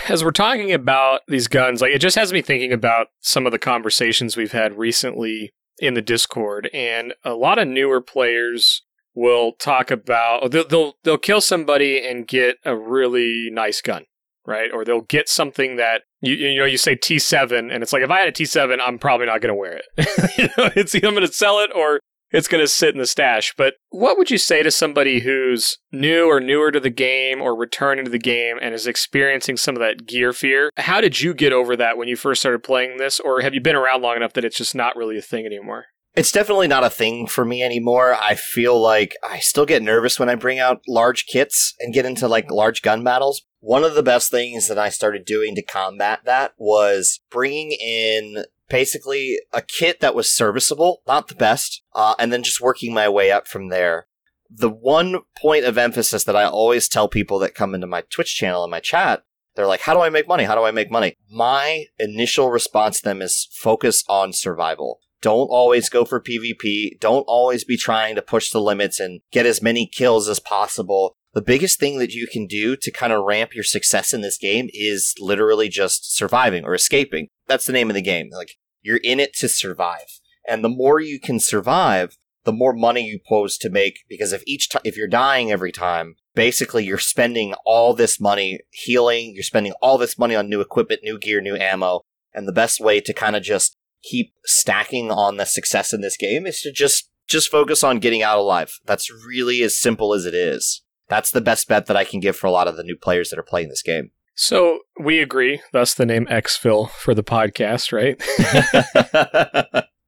as 0.10 0.24
we're 0.24 0.32
talking 0.32 0.72
about 0.72 1.22
these 1.28 1.48
guns, 1.48 1.82
like 1.82 1.92
it 1.92 2.00
just 2.00 2.16
has 2.16 2.34
me 2.34 2.42
thinking 2.42 2.74
about 2.74 3.08
some 3.20 3.46
of 3.46 3.52
the 3.52 3.60
conversations 3.60 4.36
we've 4.36 4.52
had 4.52 4.78
recently 4.78 5.54
in 5.78 5.94
the 5.94 6.02
Discord, 6.02 6.70
and 6.74 7.14
a 7.24 7.34
lot 7.34 7.60
of 7.60 7.68
newer 7.68 8.02
players 8.02 8.82
will 9.14 9.54
talk 9.54 9.92
about 9.92 10.52
they'll 10.52 10.68
they'll, 10.68 10.94
they'll 11.04 11.18
kill 11.18 11.42
somebody 11.42 12.04
and 12.06 12.28
get 12.28 12.58
a 12.66 12.76
really 12.76 13.50
nice 13.52 13.82
gun, 13.82 14.06
right? 14.48 14.72
Or 14.74 14.84
they'll 14.84 15.02
get 15.02 15.30
something 15.30 15.76
that 15.76 16.02
you 16.22 16.34
you 16.34 16.58
know 16.58 16.66
you 16.66 16.78
say 16.78 16.96
T7, 16.96 17.72
and 17.72 17.84
it's 17.84 17.94
like 17.94 18.02
if 18.02 18.10
I 18.10 18.20
had 18.20 18.30
a 18.30 18.32
T7, 18.32 18.80
I'm 18.82 18.98
probably 18.98 19.28
not 19.28 19.42
going 19.42 19.54
to 19.54 19.60
wear 19.60 19.78
it. 19.78 20.38
you 20.40 20.46
know, 20.58 20.72
it's 20.76 20.96
either 20.96 21.08
I'm 21.08 21.14
going 21.14 21.28
to 21.28 21.32
sell 21.32 21.60
it 21.60 21.70
or 21.76 22.00
it's 22.32 22.48
going 22.48 22.64
to 22.64 22.68
sit 22.68 22.94
in 22.94 23.00
the 23.00 23.08
stash. 23.08 23.54
But 23.58 23.76
what 23.90 24.18
would 24.18 24.32
you 24.32 24.38
say 24.38 24.64
to 24.64 24.72
somebody 24.72 25.20
who's 25.20 25.78
new 25.92 26.26
or 26.26 26.40
newer 26.40 26.72
to 26.72 26.80
the 26.80 26.90
game 26.90 27.42
or 27.42 27.56
returning 27.56 28.06
to 28.06 28.12
the 28.12 28.20
game 28.20 28.58
and 28.62 28.74
is 28.74 28.88
experiencing 28.88 29.58
some 29.58 29.76
of 29.76 29.80
that 29.82 30.06
gear 30.06 30.34
fear? 30.34 30.72
How 30.78 31.02
did 31.02 31.22
you 31.22 31.34
get 31.34 31.54
over 31.54 31.76
that 31.76 31.98
when 31.98 32.08
you 32.08 32.16
first 32.16 32.42
started 32.42 32.64
playing 32.64 32.98
this? 32.98 33.20
Or 33.20 33.42
have 33.42 33.54
you 33.54 33.62
been 33.62 33.76
around 33.76 34.02
long 34.02 34.18
enough 34.18 34.34
that 34.34 34.46
it's 34.46 34.58
just 34.58 34.76
not 34.76 34.96
really 34.96 35.18
a 35.18 35.22
thing 35.22 35.46
anymore? 35.46 35.86
It's 36.16 36.32
definitely 36.32 36.68
not 36.68 36.84
a 36.84 36.90
thing 36.90 37.28
for 37.28 37.46
me 37.46 37.64
anymore. 37.64 38.16
I 38.20 38.36
feel 38.36 38.80
like 38.80 39.16
I 39.24 39.40
still 39.40 39.66
get 39.66 39.84
nervous 39.84 40.20
when 40.20 40.28
I 40.28 40.36
bring 40.36 40.60
out 40.60 40.82
large 40.88 41.28
kits 41.28 41.76
and 41.80 41.94
get 41.94 42.06
into 42.06 42.28
like 42.28 42.50
large 42.52 42.82
gun 42.82 43.04
battles. 43.04 43.44
One 43.62 43.84
of 43.84 43.94
the 43.94 44.04
best 44.04 44.32
things 44.32 44.68
that 44.68 44.80
I 44.80 44.90
started 44.90 45.24
doing 45.24 45.54
to 45.56 45.62
combat 45.62 46.22
that 46.26 46.54
was 46.58 47.20
bringing 47.30 47.72
in 47.72 48.44
basically 48.70 49.40
a 49.54 49.62
kit 49.62 50.00
that 50.00 50.16
was 50.16 50.32
serviceable, 50.32 51.02
not 51.08 51.28
the 51.28 51.36
best, 51.36 51.82
uh, 51.94 52.16
and 52.20 52.32
then 52.32 52.44
just 52.44 52.62
working 52.62 52.94
my 52.94 53.10
way 53.10 53.32
up 53.32 53.48
from 53.48 53.70
there. 53.70 54.08
The 54.50 54.70
one 54.70 55.22
point 55.38 55.66
of 55.66 55.78
emphasis 55.78 56.24
that 56.24 56.36
I 56.36 56.46
always 56.46 56.88
tell 56.88 57.08
people 57.08 57.40
that 57.40 57.56
come 57.56 57.76
into 57.76 57.88
my 57.88 58.04
Twitch 58.10 58.36
channel 58.36 58.64
and 58.64 58.72
my 58.72 58.80
chat, 58.80 59.24
they're 59.56 59.68
like, 59.68 59.82
how 59.82 59.94
do 59.94 60.00
I 60.00 60.10
make 60.10 60.28
money? 60.28 60.46
How 60.46 60.56
do 60.56 60.64
I 60.64 60.72
make 60.72 60.92
money? 60.92 61.16
My 61.30 61.86
initial 62.00 62.50
response 62.50 63.00
to 63.00 63.04
them 63.04 63.22
is 63.22 63.50
focus 63.52 64.04
on 64.08 64.34
survival. 64.34 65.00
Don't 65.22 65.48
always 65.48 65.90
go 65.90 66.06
for 66.06 66.22
PvP. 66.22 67.00
Don't 67.00 67.26
always 67.28 67.66
be 67.66 67.76
trying 67.76 68.16
to 68.16 68.22
push 68.22 68.52
the 68.52 68.62
limits 68.62 69.00
and 69.00 69.22
get 69.32 69.46
as 69.46 69.62
many 69.62 69.86
kills 69.86 70.30
as 70.30 70.40
possible. 70.40 71.18
The 71.34 71.42
biggest 71.42 71.80
thing 71.80 72.00
that 72.00 72.14
you 72.14 72.26
can 72.26 72.48
do 72.48 72.76
to 72.78 72.92
kind 72.92 73.14
of 73.14 73.26
ramp 73.26 73.54
your 73.54 73.64
success 73.64 74.14
in 74.14 74.22
this 74.22 74.38
game 74.38 74.70
is 74.74 75.14
literally 75.20 75.70
just 75.70 76.16
surviving 76.16 76.64
or 76.64 76.74
escaping. 76.74 77.28
That's 77.48 77.66
the 77.66 77.74
name 77.74 77.90
of 77.90 77.96
the 77.96 78.02
game. 78.02 78.30
Like, 78.32 78.56
you're 78.82 79.00
in 79.04 79.20
it 79.20 79.34
to 79.36 79.50
survive. 79.50 80.20
And 80.48 80.64
the 80.64 80.70
more 80.70 81.00
you 81.00 81.20
can 81.20 81.40
survive, 81.40 82.18
the 82.46 82.54
more 82.54 82.74
money 82.74 83.06
you 83.06 83.20
pose 83.28 83.58
to 83.60 83.70
make 83.70 84.00
because 84.08 84.34
if 84.34 84.42
each 84.48 84.70
time 84.70 84.82
if 84.86 84.98
you're 84.98 85.08
dying 85.08 85.52
every 85.52 85.72
time 85.72 86.16
basically 86.34 86.84
you're 86.86 86.98
spending 86.98 87.54
all 87.66 87.94
this 87.94 88.20
money 88.20 88.60
healing 88.72 89.34
you're 89.36 89.44
spending 89.44 89.74
all 89.82 89.98
this 89.98 90.18
money 90.18 90.36
on 90.36 90.50
new 90.50 90.62
equipment 90.62 91.02
new 91.04 91.20
gear 91.20 91.42
new 91.42 91.56
ammo 91.58 92.02
and 92.34 92.48
the 92.48 92.54
best 92.54 92.80
way 92.80 93.02
to 93.02 93.14
kind 93.14 93.36
of 93.36 93.44
just 93.44 93.76
keep 94.02 94.34
stacking 94.46 95.12
on 95.12 95.38
the 95.38 95.46
success 95.46 95.94
in 95.94 96.02
this 96.02 96.18
game 96.18 96.48
is 96.48 96.62
to 96.62 96.72
just 96.72 97.10
just 97.28 97.52
focus 97.52 97.84
on 97.84 98.00
getting 98.00 98.24
out 98.24 98.40
alive. 98.40 98.80
That's 98.86 99.12
really 99.12 99.62
as 99.62 99.78
simple 99.78 100.14
as 100.16 100.26
it 100.26 100.34
is. 100.34 100.82
That's 101.10 101.30
the 101.32 101.42
best 101.42 101.68
bet 101.68 101.86
that 101.88 101.98
i 101.98 102.04
can 102.04 102.20
give 102.20 102.36
for 102.36 102.48
a 102.48 102.52
lot 102.52 102.68
of 102.68 102.78
the 102.78 102.84
new 102.84 102.96
players 102.96 103.30
that 103.30 103.40
are 103.40 103.44
playing 103.44 103.70
this 103.70 103.82
game 103.82 104.12
So 104.42 104.80
we 104.98 105.20
agree, 105.20 105.60
thus 105.74 105.94
the 105.94 106.06
name 106.06 106.26
Xfil 106.28 106.90
for 106.92 107.14
the 107.14 107.26
podcast, 107.26 107.92
right? 107.92 108.16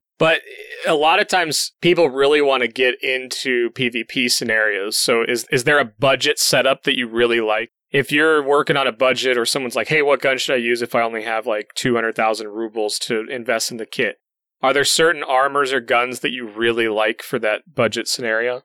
but 0.18 0.40
a 0.88 0.96
lot 0.96 1.20
of 1.20 1.28
times 1.28 1.74
people 1.82 2.10
really 2.10 2.42
want 2.42 2.62
to 2.62 2.70
get 2.70 2.96
into 3.04 3.72
PvP 3.72 4.32
scenarios. 4.32 4.96
So 4.96 5.22
is 5.22 5.46
is 5.52 5.66
there 5.66 5.80
a 5.80 5.86
budget 5.86 6.40
setup 6.40 6.84
that 6.84 6.98
you 6.98 7.10
really 7.10 7.42
like? 7.42 7.72
If 7.92 8.10
you're 8.14 8.42
working 8.42 8.78
on 8.78 8.88
a 8.88 8.94
budget 8.94 9.38
or 9.38 9.46
someone's 9.46 9.76
like, 9.76 9.90
"Hey, 9.90 10.02
what 10.02 10.22
gun 10.22 10.38
should 10.38 10.54
I 10.54 10.60
use 10.60 10.82
if 10.82 10.96
I 10.96 11.02
only 11.02 11.24
have 11.24 11.46
like 11.46 11.72
200,000 11.76 12.48
rubles 12.48 13.00
to 13.00 13.26
invest 13.30 13.70
in 13.70 13.76
the 13.76 13.86
kit?" 13.86 14.22
Are 14.62 14.72
there 14.72 14.86
certain 14.86 15.24
armors 15.24 15.74
or 15.74 15.82
guns 15.82 16.22
that 16.22 16.32
you 16.32 16.48
really 16.48 16.88
like 16.88 17.22
for 17.22 17.38
that 17.40 17.76
budget 17.76 18.08
scenario? 18.08 18.62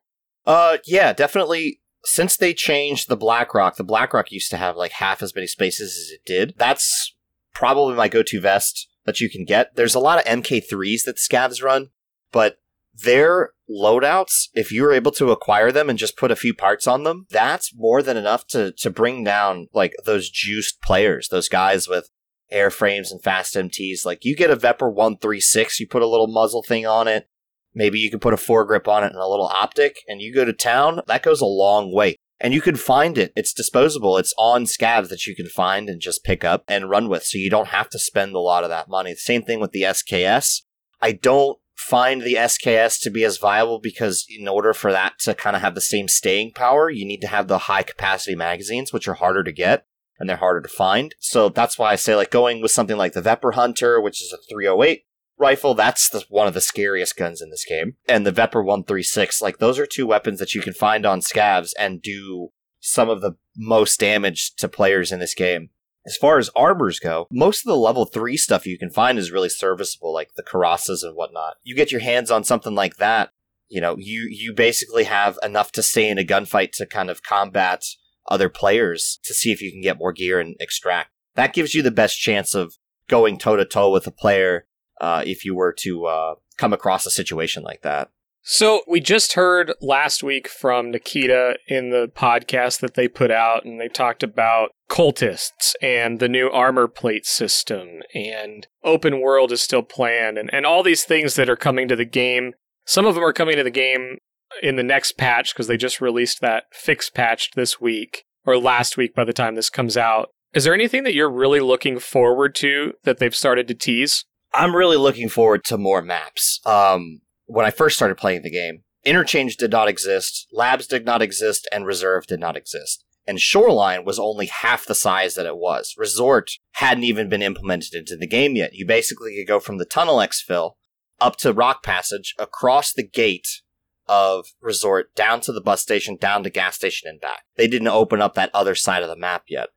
Uh, 0.47 0.79
yeah, 0.87 1.13
definitely. 1.13 1.81
Since 2.07 2.37
they 2.37 2.55
changed 2.55 3.09
the 3.09 3.17
Blackrock, 3.17 3.77
the 3.77 3.85
Blackrock 3.85 4.31
used 4.31 4.51
to 4.51 4.57
have 4.57 4.77
like 4.77 4.93
half 4.93 5.23
as 5.23 5.35
many 5.35 5.49
spaces 5.49 5.97
as 5.99 6.11
it 6.13 6.25
did. 6.25 6.55
That's 6.57 7.15
probably 7.53 7.97
my 7.97 8.09
go-to 8.09 8.41
vest 8.41 8.89
that 9.07 9.21
you 9.21 9.29
can 9.29 9.45
get. 9.45 9.75
There's 9.75 9.95
a 9.95 10.01
lot 10.01 10.19
of 10.19 10.25
MK3s 10.25 11.05
that 11.05 11.17
scavs 11.17 11.63
run, 11.63 11.89
but 12.31 12.59
their 12.95 13.51
loadouts, 13.69 14.49
if 14.55 14.71
you're 14.71 14.93
able 14.93 15.11
to 15.13 15.33
acquire 15.33 15.73
them 15.73 15.91
and 15.91 15.99
just 15.99 16.17
put 16.17 16.31
a 16.31 16.37
few 16.37 16.55
parts 16.55 16.87
on 16.87 17.03
them, 17.03 17.27
that's 17.29 17.75
more 17.75 18.03
than 18.03 18.17
enough 18.17 18.47
to 18.49 18.73
to 18.73 18.91
bring 18.91 19.25
down 19.25 19.69
like 19.75 19.93
those 20.05 20.31
juiced 20.31 20.81
players, 20.81 21.29
those 21.29 21.49
guys 21.49 21.89
with 21.89 22.11
airframes 22.53 23.11
and 23.11 23.23
fast 23.23 23.55
MTs. 23.55 24.05
Like 24.05 24.25
you 24.25 24.37
get 24.37 24.51
a 24.51 24.57
Vepr 24.57 24.93
136, 24.93 25.81
you 25.81 25.89
put 25.89 26.03
a 26.03 26.07
little 26.07 26.29
muzzle 26.29 26.63
thing 26.63 26.87
on 26.87 27.09
it, 27.09 27.29
maybe 27.77 28.01
you 28.01 28.11
could 28.11 28.21
put 28.21 28.35
a 28.35 28.39
foregrip 28.39 28.89
on 28.89 29.05
it 29.05 29.13
and 29.13 29.21
a 29.21 29.29
little 29.29 29.47
optic, 29.47 29.99
and 30.09 30.21
you 30.21 30.35
go 30.35 30.45
to 30.45 30.53
town, 30.53 31.03
that 31.07 31.23
goes 31.23 31.41
a 31.41 31.47
long 31.47 31.95
way. 31.95 32.17
And 32.41 32.53
you 32.53 32.61
can 32.61 32.77
find 32.77 33.17
it. 33.17 33.33
It's 33.37 33.55
disposable. 33.55 34.19
It's 34.19 34.35
on 34.37 34.65
scavs 34.65 35.09
that 35.09 35.27
you 35.27 35.35
can 35.35 35.47
find 35.47 35.89
and 35.89 36.01
just 36.01 36.25
pick 36.25 36.45
up 36.45 36.65
and 36.69 36.91
run 36.91 37.09
with. 37.09 37.25
So 37.25 37.39
you 37.39 37.49
don't 37.49 37.69
have 37.69 37.89
to 37.91 37.99
spend 37.99 38.35
a 38.35 38.41
lot 38.41 38.63
of 38.63 38.69
that 38.69 38.89
money. 38.89 39.15
Same 39.15 39.43
thing 39.43 39.59
with 39.61 39.73
the 39.73 39.83
SKS. 39.83 40.63
I 41.01 41.13
don't 41.13 41.59
find 41.75 42.23
the 42.23 42.35
SKS 42.35 43.01
to 43.03 43.11
be 43.11 43.25
as 43.25 43.39
viable 43.39 43.79
because 43.79 44.27
in 44.29 44.49
order 44.49 44.75
for 44.75 44.93
that 44.93 45.19
to 45.21 45.35
kind 45.35 45.57
of 45.57 45.63
have 45.63 45.75
the 45.75 45.81
same 45.81 46.09
staying 46.09 46.53
power, 46.53 46.91
you 46.91 47.07
need 47.07 47.21
to 47.21 47.27
have 47.27 47.49
the 47.49 47.59
high 47.59 47.83
capacity 47.83 48.35
magazines, 48.35 48.93
which 48.93 49.09
are 49.09 49.15
harder 49.15 49.43
to 49.43 49.53
get 49.53 49.87
and 50.19 50.29
they're 50.29 50.37
harder 50.37 50.61
to 50.61 50.69
find. 50.69 51.15
So 51.21 51.49
that's 51.49 51.79
why 51.79 51.93
I 51.93 51.97
say 51.97 52.17
like 52.17 52.31
going 52.31 52.61
with 52.61 52.71
something 52.71 52.97
like 52.97 53.15
the 53.15 53.23
Vepr 53.23 53.55
Hunter, 53.55 54.01
which 54.01 54.23
is 54.23 54.33
a 54.33 54.39
308 54.51 55.06
rifle, 55.39 55.75
that's 55.75 56.09
the, 56.09 56.25
one 56.29 56.47
of 56.47 56.55
the 56.55 56.61
scariest 56.61 57.17
guns 57.17 57.41
in 57.41 57.51
this 57.51 57.65
game. 57.65 57.97
And 58.09 58.27
the 58.27 58.33
Vepr 58.33 58.65
136, 58.65 59.43
like 59.43 59.59
those 59.59 59.79
are 59.79 59.87
two 59.87 60.07
weapons 60.07 60.39
that 60.39 60.55
you 60.55 60.61
can 60.61 60.73
find 60.73 61.05
on 61.05 61.21
scavs 61.21 61.73
and 61.79 62.03
do 62.03 62.49
some 62.81 63.09
of 63.09 63.21
the 63.21 63.33
most 63.57 63.99
damage 64.01 64.55
to 64.57 64.69
players 64.69 65.13
in 65.13 65.19
this 65.19 65.35
game. 65.35 65.71
As 66.07 66.17
far 66.17 66.39
as 66.39 66.51
armors 66.55 67.01
go, 67.01 67.27
most 67.33 67.67
of 67.67 67.71
the 67.71 67.77
level 67.77 68.05
3 68.05 68.37
stuff 68.37 68.67
you 68.67 68.79
can 68.79 68.91
find 68.91 69.19
is 69.19 69.33
really 69.33 69.49
serviceable, 69.49 70.15
like 70.15 70.31
the 70.37 70.43
Kirasas 70.43 71.03
and 71.03 71.17
whatnot. 71.17 71.55
You 71.65 71.75
get 71.75 71.91
your 71.91 72.01
hands 72.01 72.31
on 72.31 72.45
something 72.45 72.77
like 72.77 72.97
that, 72.97 73.31
you 73.69 73.81
know, 73.81 73.97
you, 73.99 74.29
you 74.31 74.55
basically 74.55 75.05
have 75.05 75.37
enough 75.43 75.73
to 75.73 75.83
stay 75.83 76.09
in 76.09 76.19
a 76.19 76.25
gunfight 76.25 76.71
to 76.73 76.87
kind 76.87 77.11
of 77.11 77.25
combat 77.25 77.83
other 78.29 78.49
players 78.49 79.19
to 79.25 79.35
see 79.35 79.51
if 79.51 79.61
you 79.61 79.73
can 79.73 79.81
get 79.81 79.99
more 79.99 80.13
gear 80.13 80.39
and 80.39 80.55
extract. 80.61 81.11
That 81.35 81.53
gives 81.53 81.75
you 81.75 81.83
the 81.83 81.91
best 81.91 82.19
chance 82.21 82.55
of 82.55 82.77
going 83.09 83.39
toe 83.39 83.57
to 83.57 83.65
toe 83.65 83.91
with 83.91 84.07
a 84.07 84.13
player 84.13 84.67
uh, 85.01 85.23
if 85.27 85.45
you 85.45 85.55
were 85.55 85.75
to 85.81 86.07
uh, 86.07 86.35
come 86.57 86.73
across 86.73 87.07
a 87.07 87.11
situation 87.11 87.63
like 87.63 87.83
that. 87.83 88.11
So 88.49 88.83
we 88.87 89.01
just 89.01 89.33
heard 89.33 89.73
last 89.81 90.23
week 90.23 90.47
from 90.47 90.93
Nikita 90.93 91.57
in 91.67 91.91
the 91.91 92.09
podcast 92.15 92.79
that 92.79 92.95
they 92.95 93.09
put 93.09 93.33
out, 93.33 93.65
and 93.65 93.81
they 93.81 93.89
talked 93.89 94.23
about 94.23 94.71
cultists 94.89 95.75
and 95.83 96.21
the 96.21 96.29
new 96.29 96.49
armor 96.49 96.87
plate 96.87 97.27
system, 97.27 98.03
and 98.15 98.69
open 98.85 99.21
world 99.21 99.51
is 99.51 99.63
still 99.63 99.83
planned, 99.83 100.39
and, 100.39 100.49
and 100.55 100.65
all 100.65 100.85
these 100.85 101.03
things 101.03 101.35
that 101.35 101.51
are 101.51 101.57
coming 101.57 101.89
to 101.89 101.97
the 101.97 102.05
game. 102.05 102.53
Some 102.85 103.05
of 103.05 103.17
them 103.17 103.25
are 103.25 103.33
coming 103.33 103.57
to 103.57 103.65
the 103.65 103.71
game 103.71 104.19
in 104.63 104.77
the 104.77 104.85
next 104.85 105.19
patch 105.19 105.53
because 105.53 105.67
they 105.67 105.77
just 105.77 106.01
released 106.01 106.41
that 106.41 106.67
fix 106.73 107.11
patch 107.11 107.51
this 107.57 107.81
week 107.81 108.27
or 108.45 108.59
last 108.59 108.97
week 108.97 109.13
by 109.13 109.25
the 109.25 109.33
time 109.33 109.57
this 109.57 109.71
comes 109.71 109.97
out. 109.97 110.31
Is 110.55 110.63
there 110.63 110.73
anything 110.73 111.03
that 111.03 111.15
you're 111.15 111.29
really 111.29 111.59
looking 111.59 111.99
forward 111.99 112.55
to 112.57 112.93
that 113.03 113.19
they've 113.19 113.35
started 113.35 113.67
to 113.69 113.75
tease? 113.75 114.25
I'm 114.57 114.75
really 114.75 114.97
looking 114.97 115.29
forward 115.29 115.65
to 115.65 115.77
more 115.77 116.01
maps. 116.01 116.61
Um, 116.65 117.21
when 117.45 117.67
I 117.67 117.71
first 117.71 117.95
started 117.95 118.17
playing 118.17 118.41
the 118.43 118.51
game, 118.51 118.85
Interchange 119.05 119.57
did 119.59 119.71
not 119.71 119.87
exist, 119.87 120.47
Labs 120.51 120.87
did 120.87 121.05
not 121.05 121.21
exist, 121.21 121.69
and 121.71 121.85
Reserve 121.85 122.27
did 122.27 122.41
not 122.41 122.57
exist. 122.57 123.05
And 123.27 123.39
Shoreline 123.39 124.07
was 124.07 124.19
only 124.19 124.47
half 124.47 124.87
the 124.87 124.95
size 124.95 125.35
that 125.35 125.45
it 125.45 125.59
was. 125.59 125.95
Resort 125.99 126.53
hadn't 126.73 127.05
even 127.05 127.29
been 127.29 127.43
implemented 127.43 127.95
into 127.95 128.17
the 128.17 128.27
game 128.27 128.57
yet. 128.57 128.73
You 128.73 128.87
basically 128.87 129.37
could 129.37 129.47
go 129.47 129.61
from 129.61 129.77
the 129.77 129.85
tunnel 129.85 130.17
exfil 130.17 130.73
up 131.21 131.37
to 131.39 131.53
Rock 131.53 131.83
Passage, 131.83 132.35
across 132.39 132.95
the 132.95 133.07
gate 133.07 133.61
of 134.09 134.47
Resort, 134.63 135.15
down 135.15 135.41
to 135.43 135.53
the 135.53 135.61
bus 135.61 135.83
station, 135.83 136.17
down 136.17 136.43
to 136.45 136.51
gas 136.51 136.77
station, 136.77 137.11
and 137.11 137.21
back. 137.21 137.43
They 137.57 137.69
didn't 137.69 137.89
open 137.89 138.23
up 138.23 138.35
that 138.35 138.55
other 138.55 138.75
side 138.75 139.03
of 139.03 139.09
the 139.11 139.17
map 139.17 139.45
yet 139.49 139.69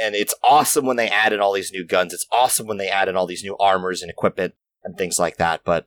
and 0.00 0.14
it's 0.14 0.34
awesome 0.44 0.86
when 0.86 0.96
they 0.96 1.08
add 1.08 1.32
in 1.32 1.40
all 1.40 1.52
these 1.52 1.72
new 1.72 1.84
guns. 1.84 2.12
It's 2.12 2.26
awesome 2.32 2.66
when 2.66 2.78
they 2.78 2.88
add 2.88 3.08
in 3.08 3.16
all 3.16 3.26
these 3.26 3.44
new 3.44 3.56
armors 3.58 4.02
and 4.02 4.10
equipment 4.10 4.54
and 4.84 4.96
things 4.96 5.18
like 5.18 5.36
that. 5.36 5.62
But 5.64 5.86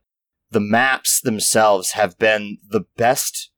the 0.51 0.59
maps 0.59 1.21
themselves 1.21 1.91
have 1.91 2.17
been 2.17 2.57
the 2.67 2.85
best 2.97 3.51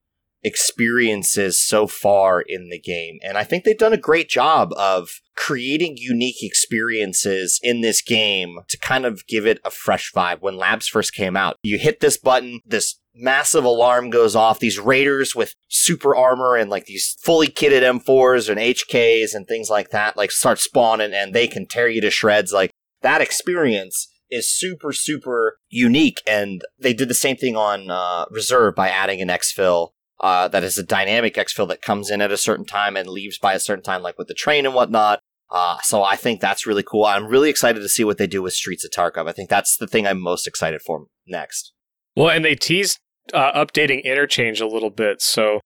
experiences 0.44 1.60
so 1.60 1.88
far 1.88 2.42
in 2.42 2.70
the 2.70 2.80
game. 2.80 3.20
And 3.24 3.38
I 3.38 3.44
think 3.44 3.64
they've 3.64 3.78
done 3.78 3.94
a 3.94 3.98
great 3.98 4.30
job 4.30 4.72
of 4.78 5.22
creating 5.36 5.98
unique 5.98 6.42
experiences 6.42 7.60
in 7.62 7.82
this 7.82 8.02
game 8.02 8.60
to 8.70 8.78
kind 8.78 9.06
of 9.06 9.26
give 9.28 9.46
it 9.46 9.60
a 9.66 9.70
fresh 9.70 10.12
vibe. 10.14 10.42
When 10.42 10.56
Labs 10.56 10.88
first 10.88 11.14
came 11.14 11.36
out, 11.36 11.58
you 11.64 11.78
hit 11.78 12.00
this 12.00 12.18
button, 12.18 12.62
this 12.66 13.00
massive 13.18 13.64
alarm 13.64 14.10
goes 14.10 14.36
off. 14.36 14.60
These 14.60 14.80
raiders 14.80 15.36
with 15.36 15.54
super 15.68 16.16
armor 16.16 16.56
and 16.56 16.70
like 16.70 16.86
these 16.86 17.16
fully 17.22 17.48
kitted 17.48 17.82
M4s 17.82 18.50
and 18.50 18.60
HKs 18.60 19.34
and 19.34 19.48
things 19.48 19.70
like 19.70 19.90
that, 19.90 20.18
like 20.18 20.32
start 20.32 20.60
spawning 20.60 21.14
and 21.14 21.34
they 21.34 21.48
can 21.48 21.68
tear 21.68 21.88
you 21.88 22.02
to 22.02 22.12
shreds. 22.12 22.52
Like 22.54 22.72
that 23.02 23.22
experience 23.22 24.08
is 24.30 24.50
super, 24.50 24.92
super 24.94 25.58
unique. 25.70 26.22
And 26.28 26.62
they 26.80 26.94
did 26.94 27.10
the 27.10 27.14
same 27.14 27.38
thing 27.38 27.56
on 27.56 27.90
uh, 27.90 28.26
Reserve 28.30 28.76
by 28.76 28.90
adding 28.90 29.22
an 29.22 29.30
exfil. 29.30 29.90
Uh, 30.20 30.48
that 30.48 30.64
is 30.64 30.80
a 30.80 30.84
dynamic 30.84 31.36
exfil 31.36 31.68
that 31.68 31.82
comes 31.82 32.10
in 32.10 32.22
at 32.22 32.32
a 32.32 32.38
certain 32.38 32.66
time 32.66 32.98
and 32.98 33.08
leaves 33.08 33.38
by 33.38 33.54
a 33.54 33.60
certain 33.60 33.84
time, 33.84 34.02
like 34.02 34.18
with 34.18 34.28
the 34.28 34.34
train 34.34 34.66
and 34.66 34.74
whatnot. 34.74 35.20
Uh, 35.50 35.78
so 35.84 36.04
I 36.04 36.16
think 36.16 36.42
that's 36.42 36.66
really 36.66 36.84
cool. 36.84 37.06
I'm 37.06 37.28
really 37.28 37.50
excited 37.50 37.80
to 37.80 37.88
see 37.90 38.04
what 38.04 38.18
they 38.18 38.28
do 38.28 38.42
with 38.42 38.54
Streets 38.54 38.84
of 38.84 38.92
Tarkov. 38.92 39.30
I 39.30 39.32
think 39.32 39.50
that's 39.50 39.78
the 39.78 39.88
thing 39.88 40.06
I'm 40.08 40.20
most 40.20 40.48
excited 40.48 40.82
for 40.82 41.06
next. 41.28 41.72
Well, 42.16 42.30
and 42.30 42.44
they 42.44 42.56
teased 42.56 42.98
uh, 43.34 43.54
updating 43.54 44.04
interchange 44.04 44.62
a 44.62 44.68
little 44.68 44.90
bit. 44.90 45.22
So 45.22 45.60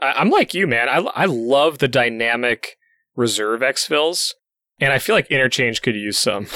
I- 0.00 0.20
am 0.20 0.30
like 0.30 0.54
you, 0.54 0.66
man. 0.66 0.88
I, 0.88 0.98
I 1.14 1.24
love 1.26 1.78
the 1.78 1.88
dynamic 1.88 2.76
reserve 3.14 3.60
exfils, 3.60 4.32
and 4.80 4.92
I 4.92 4.98
feel 4.98 5.14
like 5.14 5.30
interchange 5.30 5.82
could 5.82 5.96
use 5.96 6.18
some. 6.18 6.46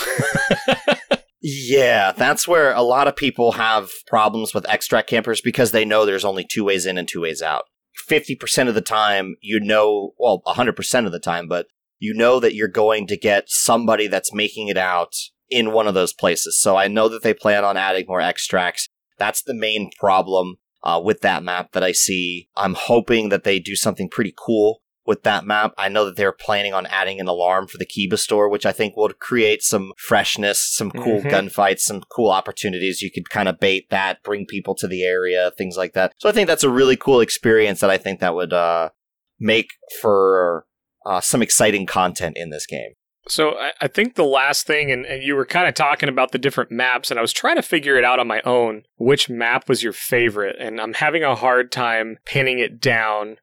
yeah, 1.42 2.12
that's 2.12 2.46
where 2.46 2.72
a 2.72 2.82
lot 2.82 3.08
of 3.08 3.16
people 3.16 3.52
have 3.52 3.88
problems 4.06 4.52
with 4.54 4.68
extract 4.68 5.08
campers 5.08 5.40
because 5.40 5.72
they 5.72 5.84
know 5.84 6.04
there's 6.04 6.24
only 6.24 6.44
two 6.44 6.64
ways 6.64 6.86
in 6.86 6.98
and 6.98 7.08
two 7.08 7.22
ways 7.22 7.42
out. 7.42 7.64
50% 8.08 8.68
of 8.68 8.74
the 8.74 8.80
time, 8.80 9.36
you 9.40 9.60
know, 9.60 10.12
well, 10.18 10.42
100% 10.46 11.06
of 11.06 11.12
the 11.12 11.20
time, 11.20 11.48
but 11.48 11.66
you 11.98 12.14
know 12.14 12.40
that 12.40 12.54
you're 12.54 12.68
going 12.68 13.06
to 13.06 13.16
get 13.16 13.44
somebody 13.48 14.06
that's 14.06 14.32
making 14.32 14.68
it 14.68 14.78
out 14.78 15.14
in 15.50 15.72
one 15.72 15.86
of 15.86 15.94
those 15.94 16.12
places. 16.12 16.60
So 16.60 16.76
I 16.76 16.88
know 16.88 17.08
that 17.08 17.22
they 17.22 17.34
plan 17.34 17.64
on 17.64 17.76
adding 17.76 18.06
more 18.08 18.20
extracts. 18.20 18.88
That's 19.20 19.42
the 19.42 19.54
main 19.54 19.90
problem 20.00 20.56
uh, 20.82 21.00
with 21.02 21.20
that 21.20 21.44
map 21.44 21.70
that 21.72 21.84
I 21.84 21.92
see. 21.92 22.48
I'm 22.56 22.74
hoping 22.74 23.28
that 23.28 23.44
they 23.44 23.60
do 23.60 23.76
something 23.76 24.08
pretty 24.08 24.34
cool 24.36 24.82
with 25.06 25.22
that 25.24 25.44
map. 25.44 25.72
I 25.78 25.88
know 25.88 26.04
that 26.04 26.16
they're 26.16 26.32
planning 26.32 26.72
on 26.72 26.86
adding 26.86 27.20
an 27.20 27.28
alarm 27.28 27.66
for 27.66 27.78
the 27.78 27.86
Kiba 27.86 28.18
store, 28.18 28.48
which 28.48 28.66
I 28.66 28.72
think 28.72 28.96
will 28.96 29.10
create 29.10 29.62
some 29.62 29.92
freshness, 29.96 30.60
some 30.74 30.90
cool 30.90 31.22
Mhm. 31.22 31.30
gunfights, 31.30 31.80
some 31.80 32.02
cool 32.14 32.30
opportunities. 32.30 33.02
You 33.02 33.10
could 33.10 33.28
kind 33.30 33.48
of 33.48 33.60
bait 33.60 33.90
that, 33.90 34.22
bring 34.22 34.46
people 34.46 34.74
to 34.76 34.88
the 34.88 35.02
area, 35.02 35.52
things 35.56 35.76
like 35.76 35.92
that. 35.94 36.12
So 36.18 36.28
I 36.28 36.32
think 36.32 36.48
that's 36.48 36.64
a 36.64 36.70
really 36.70 36.96
cool 36.96 37.20
experience 37.20 37.80
that 37.80 37.90
I 37.90 37.98
think 37.98 38.20
that 38.20 38.34
would 38.34 38.52
uh, 38.52 38.90
make 39.38 39.70
for 40.00 40.66
uh, 41.06 41.20
some 41.20 41.42
exciting 41.42 41.86
content 41.86 42.36
in 42.36 42.50
this 42.50 42.66
game. 42.66 42.92
So 43.30 43.50
I, 43.56 43.72
I 43.80 43.86
think 43.86 44.14
the 44.14 44.24
last 44.24 44.66
thing, 44.66 44.90
and, 44.90 45.06
and 45.06 45.22
you 45.22 45.36
were 45.36 45.46
kind 45.46 45.68
of 45.68 45.74
talking 45.74 46.08
about 46.08 46.32
the 46.32 46.38
different 46.38 46.72
maps, 46.72 47.10
and 47.10 47.18
I 47.18 47.22
was 47.22 47.32
trying 47.32 47.56
to 47.56 47.62
figure 47.62 47.96
it 47.96 48.04
out 48.04 48.18
on 48.18 48.26
my 48.26 48.42
own. 48.44 48.82
Which 48.96 49.30
map 49.30 49.68
was 49.68 49.82
your 49.82 49.92
favorite? 49.92 50.56
And 50.58 50.80
I'm 50.80 50.94
having 50.94 51.22
a 51.22 51.36
hard 51.36 51.70
time 51.70 52.18
pinning 52.24 52.58
it 52.58 52.80
down. 52.80 53.36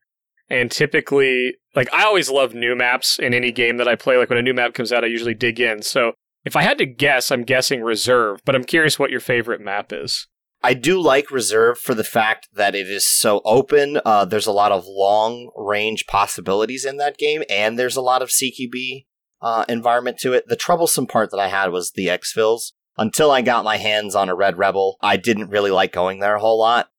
And 0.49 0.69
typically, 0.69 1.55
like 1.73 1.91
I 1.93 2.03
always 2.03 2.29
love 2.29 2.53
new 2.53 2.75
maps 2.75 3.17
in 3.17 3.33
any 3.33 3.51
game 3.51 3.77
that 3.77 3.87
I 3.87 3.95
play. 3.95 4.17
Like 4.17 4.29
when 4.29 4.37
a 4.37 4.43
new 4.43 4.53
map 4.53 4.73
comes 4.73 4.91
out, 4.91 5.03
I 5.03 5.07
usually 5.07 5.33
dig 5.33 5.59
in. 5.59 5.81
So 5.81 6.13
if 6.43 6.55
I 6.55 6.63
had 6.63 6.77
to 6.79 6.85
guess, 6.85 7.31
I'm 7.31 7.43
guessing 7.43 7.81
Reserve, 7.81 8.41
but 8.45 8.55
I'm 8.55 8.63
curious 8.63 8.99
what 8.99 9.11
your 9.11 9.19
favorite 9.19 9.61
map 9.61 9.93
is. 9.93 10.27
I 10.63 10.73
do 10.73 10.99
like 10.99 11.31
Reserve 11.31 11.77
for 11.77 11.93
the 11.93 12.03
fact 12.03 12.49
that 12.53 12.75
it 12.75 12.87
is 12.87 13.09
so 13.09 13.41
open. 13.45 13.99
Uh, 14.03 14.25
there's 14.25 14.47
a 14.47 14.51
lot 14.51 14.71
of 14.71 14.85
long 14.85 15.51
range 15.55 16.07
possibilities 16.07 16.83
in 16.83 16.97
that 16.97 17.17
game, 17.17 17.43
and 17.49 17.77
there's 17.77 17.95
a 17.95 18.01
lot 18.01 18.21
of 18.21 18.29
CQB 18.29 19.05
uh, 19.41 19.65
environment 19.69 20.17
to 20.19 20.33
it. 20.33 20.47
The 20.47 20.55
troublesome 20.55 21.07
part 21.07 21.31
that 21.31 21.39
I 21.39 21.47
had 21.47 21.71
was 21.71 21.91
the 21.91 22.07
exfils. 22.07 22.71
Until 22.97 23.29
I 23.29 23.41
got 23.41 23.63
my 23.63 23.77
hands 23.77 24.15
on 24.15 24.27
a 24.27 24.35
Red 24.35 24.57
Rebel, 24.57 24.97
I 25.01 25.17
didn't 25.17 25.51
really 25.51 25.69
like 25.69 25.93
going 25.93 26.19
there 26.19 26.35
a 26.35 26.39
whole 26.39 26.59
lot. 26.59 26.89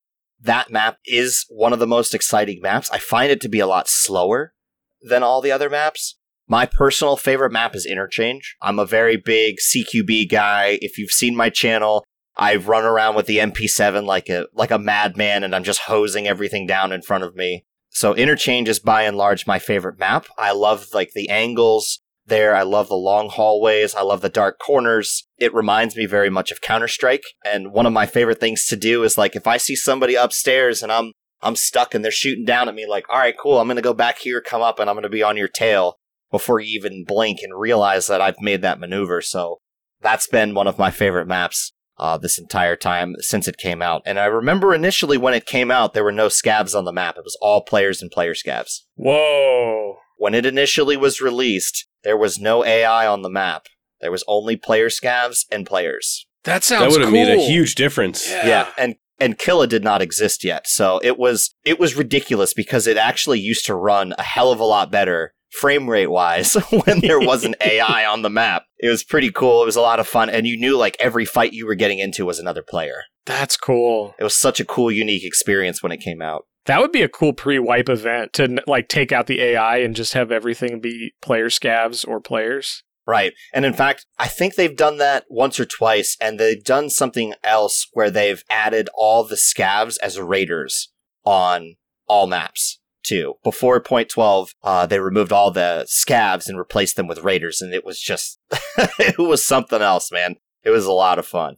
That 0.40 0.70
map 0.70 0.98
is 1.04 1.44
one 1.48 1.72
of 1.72 1.80
the 1.80 1.88
most 1.88 2.14
exciting 2.14 2.60
maps. 2.62 2.88
I 2.92 2.98
find 2.98 3.32
it 3.32 3.40
to 3.40 3.48
be 3.48 3.58
a 3.58 3.66
lot 3.66 3.88
slower 3.88 4.54
than 5.02 5.24
all 5.24 5.40
the 5.40 5.50
other 5.50 5.68
maps. 5.68 6.16
My 6.46 6.66
personal 6.66 7.16
favorite 7.16 7.52
map 7.52 7.74
is 7.74 7.84
Interchange. 7.84 8.56
I'm 8.62 8.78
a 8.78 8.86
very 8.86 9.16
big 9.16 9.56
CQB 9.56 10.30
guy. 10.30 10.78
If 10.80 10.96
you've 10.96 11.10
seen 11.10 11.36
my 11.36 11.50
channel, 11.50 12.04
I 12.36 12.54
run 12.56 12.84
around 12.84 13.16
with 13.16 13.26
the 13.26 13.38
MP7 13.38 14.06
like 14.06 14.28
a 14.28 14.46
like 14.54 14.70
a 14.70 14.78
madman 14.78 15.42
and 15.42 15.54
I'm 15.54 15.64
just 15.64 15.80
hosing 15.80 16.28
everything 16.28 16.66
down 16.66 16.92
in 16.92 17.02
front 17.02 17.24
of 17.24 17.34
me. 17.34 17.64
So 17.90 18.14
Interchange 18.14 18.68
is 18.68 18.78
by 18.78 19.02
and 19.02 19.16
large 19.16 19.46
my 19.46 19.58
favorite 19.58 19.98
map. 19.98 20.26
I 20.38 20.52
love 20.52 20.86
like 20.94 21.10
the 21.14 21.28
angles 21.28 22.00
there. 22.28 22.54
I 22.54 22.62
love 22.62 22.88
the 22.88 22.94
long 22.94 23.28
hallways. 23.28 23.94
I 23.94 24.02
love 24.02 24.20
the 24.20 24.28
dark 24.28 24.58
corners. 24.58 25.26
It 25.38 25.54
reminds 25.54 25.96
me 25.96 26.06
very 26.06 26.30
much 26.30 26.50
of 26.50 26.60
Counter-Strike. 26.60 27.24
And 27.44 27.72
one 27.72 27.86
of 27.86 27.92
my 27.92 28.06
favorite 28.06 28.40
things 28.40 28.66
to 28.66 28.76
do 28.76 29.02
is 29.02 29.18
like 29.18 29.36
if 29.36 29.46
I 29.46 29.56
see 29.56 29.76
somebody 29.76 30.14
upstairs 30.14 30.82
and 30.82 30.92
I'm 30.92 31.12
I'm 31.40 31.56
stuck 31.56 31.94
and 31.94 32.04
they're 32.04 32.10
shooting 32.10 32.44
down 32.44 32.68
at 32.68 32.74
me 32.74 32.84
like, 32.86 33.08
"All 33.08 33.18
right, 33.18 33.36
cool. 33.40 33.60
I'm 33.60 33.68
going 33.68 33.76
to 33.76 33.82
go 33.82 33.94
back 33.94 34.18
here, 34.18 34.40
come 34.40 34.60
up 34.60 34.80
and 34.80 34.90
I'm 34.90 34.96
going 34.96 35.04
to 35.04 35.08
be 35.08 35.22
on 35.22 35.36
your 35.36 35.48
tail." 35.48 35.96
Before 36.30 36.60
you 36.60 36.78
even 36.78 37.04
blink 37.04 37.38
and 37.42 37.58
realize 37.58 38.06
that 38.08 38.20
I've 38.20 38.38
made 38.38 38.60
that 38.60 38.78
maneuver. 38.78 39.22
So 39.22 39.60
that's 40.02 40.26
been 40.26 40.52
one 40.52 40.66
of 40.66 40.78
my 40.78 40.90
favorite 40.90 41.26
maps 41.26 41.72
uh, 41.98 42.16
this 42.18 42.38
entire 42.38 42.76
time 42.76 43.16
since 43.20 43.48
it 43.48 43.56
came 43.56 43.82
out. 43.82 44.02
And 44.06 44.18
I 44.18 44.26
remember 44.26 44.74
initially 44.74 45.18
when 45.18 45.34
it 45.34 45.46
came 45.46 45.70
out, 45.70 45.94
there 45.94 46.04
were 46.04 46.12
no 46.12 46.28
scavs 46.28 46.74
on 46.74 46.84
the 46.84 46.92
map. 46.92 47.16
It 47.16 47.24
was 47.24 47.36
all 47.40 47.62
players 47.62 48.00
and 48.00 48.10
player 48.10 48.34
scavs. 48.34 48.82
Whoa. 48.94 49.96
When 50.16 50.34
it 50.34 50.46
initially 50.46 50.96
was 50.96 51.20
released, 51.20 51.87
there 52.04 52.16
was 52.16 52.38
no 52.38 52.64
AI 52.64 53.06
on 53.06 53.22
the 53.22 53.30
map. 53.30 53.66
There 54.00 54.12
was 54.12 54.24
only 54.28 54.56
player 54.56 54.88
scavs 54.88 55.44
and 55.50 55.66
players. 55.66 56.26
That 56.44 56.64
sounds 56.64 56.82
that 56.82 56.90
would 56.92 57.00
have 57.00 57.10
cool. 57.12 57.24
made 57.24 57.36
a 57.36 57.46
huge 57.46 57.74
difference. 57.74 58.30
Yeah. 58.30 58.46
Yeah, 58.46 58.68
and 58.78 58.96
and 59.20 59.38
Killa 59.38 59.66
did 59.66 59.82
not 59.82 60.02
exist 60.02 60.44
yet. 60.44 60.66
So 60.66 61.00
it 61.02 61.18
was 61.18 61.54
it 61.64 61.78
was 61.78 61.96
ridiculous 61.96 62.54
because 62.54 62.86
it 62.86 62.96
actually 62.96 63.40
used 63.40 63.66
to 63.66 63.74
run 63.74 64.14
a 64.18 64.22
hell 64.22 64.52
of 64.52 64.60
a 64.60 64.64
lot 64.64 64.90
better 64.90 65.34
frame 65.50 65.88
rate 65.88 66.10
wise 66.10 66.54
when 66.84 67.00
there 67.00 67.20
was 67.20 67.44
an 67.44 67.54
AI 67.60 68.06
on 68.06 68.22
the 68.22 68.30
map. 68.30 68.64
It 68.78 68.88
was 68.88 69.02
pretty 69.02 69.30
cool. 69.30 69.62
It 69.62 69.66
was 69.66 69.76
a 69.76 69.80
lot 69.80 70.00
of 70.00 70.06
fun 70.06 70.30
and 70.30 70.46
you 70.46 70.58
knew 70.58 70.76
like 70.76 70.96
every 71.00 71.24
fight 71.24 71.52
you 71.52 71.66
were 71.66 71.74
getting 71.74 71.98
into 71.98 72.26
was 72.26 72.38
another 72.38 72.62
player. 72.62 73.02
That's 73.26 73.56
cool. 73.56 74.14
It 74.18 74.24
was 74.24 74.38
such 74.38 74.60
a 74.60 74.64
cool 74.64 74.90
unique 74.90 75.24
experience 75.24 75.82
when 75.82 75.92
it 75.92 76.00
came 76.00 76.22
out. 76.22 76.46
That 76.68 76.82
would 76.82 76.92
be 76.92 77.00
a 77.00 77.08
cool 77.08 77.32
pre-wipe 77.32 77.88
event 77.88 78.34
to 78.34 78.62
like 78.66 78.88
take 78.88 79.10
out 79.10 79.26
the 79.26 79.40
AI 79.40 79.78
and 79.78 79.96
just 79.96 80.12
have 80.12 80.30
everything 80.30 80.80
be 80.82 81.14
player 81.22 81.48
scavs 81.48 82.06
or 82.06 82.20
players. 82.20 82.84
Right. 83.06 83.32
And 83.54 83.64
in 83.64 83.72
fact, 83.72 84.04
I 84.18 84.28
think 84.28 84.54
they've 84.54 84.76
done 84.76 84.98
that 84.98 85.24
once 85.30 85.58
or 85.58 85.64
twice, 85.64 86.14
and 86.20 86.38
they've 86.38 86.62
done 86.62 86.90
something 86.90 87.32
else 87.42 87.88
where 87.94 88.10
they've 88.10 88.44
added 88.50 88.90
all 88.94 89.24
the 89.24 89.34
scavs 89.34 89.96
as 90.02 90.20
raiders 90.20 90.92
on 91.24 91.76
all 92.06 92.26
maps 92.26 92.80
too. 93.02 93.36
Before 93.42 93.80
point 93.80 94.10
12, 94.10 94.50
uh, 94.62 94.84
they 94.84 95.00
removed 95.00 95.32
all 95.32 95.50
the 95.50 95.86
scavs 95.88 96.50
and 96.50 96.58
replaced 96.58 96.96
them 96.96 97.06
with 97.06 97.24
raiders, 97.24 97.62
and 97.62 97.72
it 97.72 97.82
was 97.82 97.98
just, 97.98 98.40
it 98.76 99.18
was 99.18 99.42
something 99.42 99.80
else, 99.80 100.12
man. 100.12 100.36
It 100.62 100.70
was 100.70 100.84
a 100.84 100.92
lot 100.92 101.18
of 101.18 101.26
fun. 101.26 101.56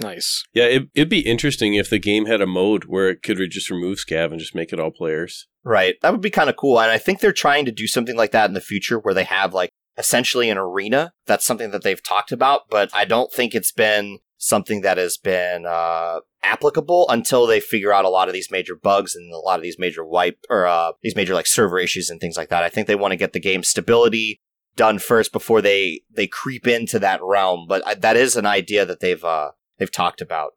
Nice. 0.00 0.44
Yeah, 0.54 0.64
it, 0.64 0.88
it'd 0.94 1.08
be 1.08 1.20
interesting 1.20 1.74
if 1.74 1.90
the 1.90 1.98
game 1.98 2.26
had 2.26 2.40
a 2.40 2.46
mode 2.46 2.84
where 2.84 3.08
it 3.08 3.22
could 3.22 3.38
just 3.50 3.70
remove 3.70 3.98
scav 3.98 4.30
and 4.30 4.40
just 4.40 4.54
make 4.54 4.72
it 4.72 4.80
all 4.80 4.90
players. 4.90 5.46
Right. 5.64 5.96
That 6.02 6.12
would 6.12 6.20
be 6.20 6.30
kind 6.30 6.48
of 6.48 6.56
cool. 6.56 6.80
And 6.80 6.90
I 6.90 6.98
think 6.98 7.20
they're 7.20 7.32
trying 7.32 7.66
to 7.66 7.72
do 7.72 7.86
something 7.86 8.16
like 8.16 8.32
that 8.32 8.48
in 8.48 8.54
the 8.54 8.60
future 8.60 8.98
where 8.98 9.14
they 9.14 9.24
have 9.24 9.52
like 9.52 9.70
essentially 9.98 10.48
an 10.48 10.58
arena. 10.58 11.12
That's 11.26 11.44
something 11.44 11.70
that 11.70 11.82
they've 11.82 12.02
talked 12.02 12.32
about, 12.32 12.62
but 12.70 12.90
I 12.94 13.04
don't 13.04 13.32
think 13.32 13.54
it's 13.54 13.72
been 13.72 14.18
something 14.38 14.80
that 14.80 14.96
has 14.96 15.18
been 15.18 15.66
uh, 15.66 16.20
applicable 16.42 17.06
until 17.10 17.46
they 17.46 17.60
figure 17.60 17.92
out 17.92 18.06
a 18.06 18.10
lot 18.10 18.26
of 18.26 18.32
these 18.32 18.50
major 18.50 18.74
bugs 18.74 19.14
and 19.14 19.32
a 19.32 19.38
lot 19.38 19.58
of 19.58 19.62
these 19.62 19.78
major 19.78 20.04
wipe 20.04 20.38
or 20.48 20.66
uh, 20.66 20.92
these 21.02 21.14
major 21.14 21.34
like 21.34 21.46
server 21.46 21.78
issues 21.78 22.08
and 22.08 22.20
things 22.20 22.38
like 22.38 22.48
that. 22.48 22.64
I 22.64 22.70
think 22.70 22.86
they 22.86 22.94
want 22.94 23.12
to 23.12 23.18
get 23.18 23.34
the 23.34 23.40
game 23.40 23.62
stability 23.62 24.40
done 24.76 24.98
first 24.98 25.32
before 25.32 25.60
they 25.60 26.00
they 26.10 26.26
creep 26.26 26.66
into 26.66 26.98
that 26.98 27.20
realm. 27.22 27.66
But 27.68 27.86
I, 27.86 27.94
that 27.96 28.16
is 28.16 28.36
an 28.36 28.46
idea 28.46 28.86
that 28.86 29.00
they've 29.00 29.22
uh, 29.22 29.50
they've 29.80 29.90
talked 29.90 30.20
about 30.20 30.52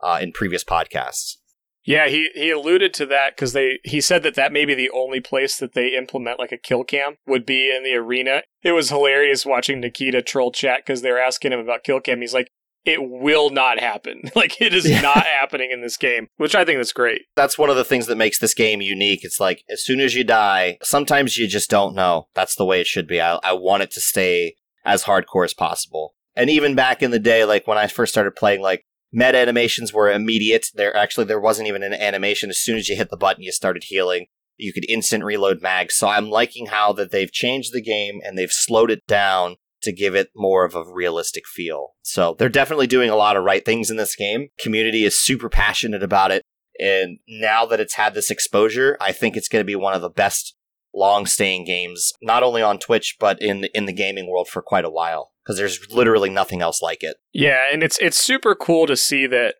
uh, 0.00 0.20
in 0.22 0.30
previous 0.30 0.62
podcasts. 0.62 1.38
Yeah, 1.84 2.08
he, 2.08 2.28
he 2.34 2.50
alluded 2.50 2.92
to 2.94 3.06
that 3.06 3.36
because 3.36 3.52
they 3.52 3.78
he 3.84 4.00
said 4.00 4.24
that 4.24 4.34
that 4.34 4.52
may 4.52 4.64
be 4.64 4.74
the 4.74 4.90
only 4.90 5.20
place 5.20 5.56
that 5.58 5.74
they 5.74 5.96
implement 5.96 6.38
like 6.40 6.50
a 6.50 6.56
kill 6.58 6.82
cam 6.84 7.16
would 7.28 7.46
be 7.46 7.72
in 7.74 7.84
the 7.84 7.94
arena. 7.94 8.42
It 8.62 8.72
was 8.72 8.88
hilarious 8.90 9.46
watching 9.46 9.80
Nikita 9.80 10.22
troll 10.22 10.50
chat 10.50 10.80
because 10.84 11.02
they 11.02 11.10
were 11.12 11.20
asking 11.20 11.52
him 11.52 11.60
about 11.60 11.84
kill 11.84 12.00
cam. 12.00 12.22
He's 12.22 12.34
like, 12.34 12.48
"It 12.84 12.98
will 13.08 13.50
not 13.50 13.78
happen. 13.78 14.22
like 14.34 14.60
it 14.60 14.74
is 14.74 14.90
Yeah. 14.90 15.00
not 15.00 15.24
happening 15.26 15.70
in 15.70 15.80
this 15.80 15.96
game," 15.96 16.26
which 16.38 16.56
I 16.56 16.64
think 16.64 16.80
is 16.80 16.92
great. 16.92 17.22
That's 17.36 17.56
one 17.56 17.70
of 17.70 17.76
the 17.76 17.84
things 17.84 18.06
that 18.06 18.16
makes 18.16 18.40
this 18.40 18.52
game 18.52 18.82
unique. 18.82 19.20
It's 19.22 19.38
like 19.38 19.62
as 19.70 19.84
soon 19.84 20.00
as 20.00 20.16
you 20.16 20.24
die, 20.24 20.78
sometimes 20.82 21.36
you 21.36 21.46
just 21.46 21.70
don't 21.70 21.94
know. 21.94 22.26
That's 22.34 22.56
the 22.56 22.64
way 22.64 22.80
it 22.80 22.88
should 22.88 23.06
be. 23.06 23.20
I, 23.20 23.36
I 23.44 23.52
want 23.52 23.84
it 23.84 23.92
to 23.92 24.00
stay 24.00 24.56
as 24.84 25.04
hardcore 25.04 25.44
as 25.44 25.54
possible. 25.54 26.15
And 26.36 26.50
even 26.50 26.74
back 26.74 27.02
in 27.02 27.10
the 27.10 27.18
day, 27.18 27.44
like 27.44 27.66
when 27.66 27.78
I 27.78 27.86
first 27.86 28.12
started 28.12 28.36
playing, 28.36 28.60
like 28.60 28.84
meta 29.12 29.38
animations 29.38 29.92
were 29.92 30.10
immediate. 30.10 30.66
There 30.74 30.96
actually 30.96 31.24
there 31.24 31.40
wasn't 31.40 31.68
even 31.68 31.82
an 31.82 31.94
animation. 31.94 32.50
As 32.50 32.60
soon 32.60 32.76
as 32.76 32.88
you 32.88 32.96
hit 32.96 33.10
the 33.10 33.16
button, 33.16 33.42
you 33.42 33.52
started 33.52 33.84
healing. 33.84 34.26
You 34.58 34.72
could 34.72 34.88
instant 34.88 35.24
reload 35.24 35.60
mags. 35.62 35.96
So 35.96 36.08
I'm 36.08 36.30
liking 36.30 36.66
how 36.66 36.92
that 36.94 37.10
they've 37.10 37.32
changed 37.32 37.72
the 37.72 37.82
game 37.82 38.20
and 38.24 38.36
they've 38.36 38.52
slowed 38.52 38.90
it 38.90 39.06
down 39.06 39.56
to 39.82 39.92
give 39.92 40.14
it 40.14 40.30
more 40.34 40.64
of 40.64 40.74
a 40.74 40.84
realistic 40.90 41.44
feel. 41.46 41.90
So 42.02 42.34
they're 42.38 42.48
definitely 42.48 42.86
doing 42.86 43.10
a 43.10 43.16
lot 43.16 43.36
of 43.36 43.44
right 43.44 43.64
things 43.64 43.90
in 43.90 43.96
this 43.96 44.16
game. 44.16 44.48
Community 44.58 45.04
is 45.04 45.18
super 45.18 45.48
passionate 45.48 46.02
about 46.02 46.30
it. 46.30 46.42
And 46.78 47.18
now 47.28 47.64
that 47.66 47.80
it's 47.80 47.94
had 47.94 48.14
this 48.14 48.30
exposure, 48.30 48.96
I 49.00 49.12
think 49.12 49.36
it's 49.36 49.48
going 49.48 49.60
to 49.60 49.66
be 49.66 49.76
one 49.76 49.94
of 49.94 50.02
the 50.02 50.10
best 50.10 50.55
long 50.96 51.26
staying 51.26 51.64
games, 51.64 52.12
not 52.22 52.42
only 52.42 52.62
on 52.62 52.78
Twitch, 52.78 53.16
but 53.20 53.40
in, 53.40 53.66
in 53.74 53.86
the 53.86 53.92
gaming 53.92 54.30
world 54.30 54.48
for 54.48 54.62
quite 54.62 54.84
a 54.84 54.90
while. 54.90 55.32
Because 55.44 55.58
there's 55.58 55.92
literally 55.92 56.30
nothing 56.30 56.60
else 56.60 56.82
like 56.82 57.02
it. 57.02 57.18
Yeah, 57.32 57.66
and 57.72 57.84
it's 57.84 57.98
it's 58.00 58.16
super 58.18 58.56
cool 58.56 58.88
to 58.88 58.96
see 58.96 59.28
that 59.28 59.54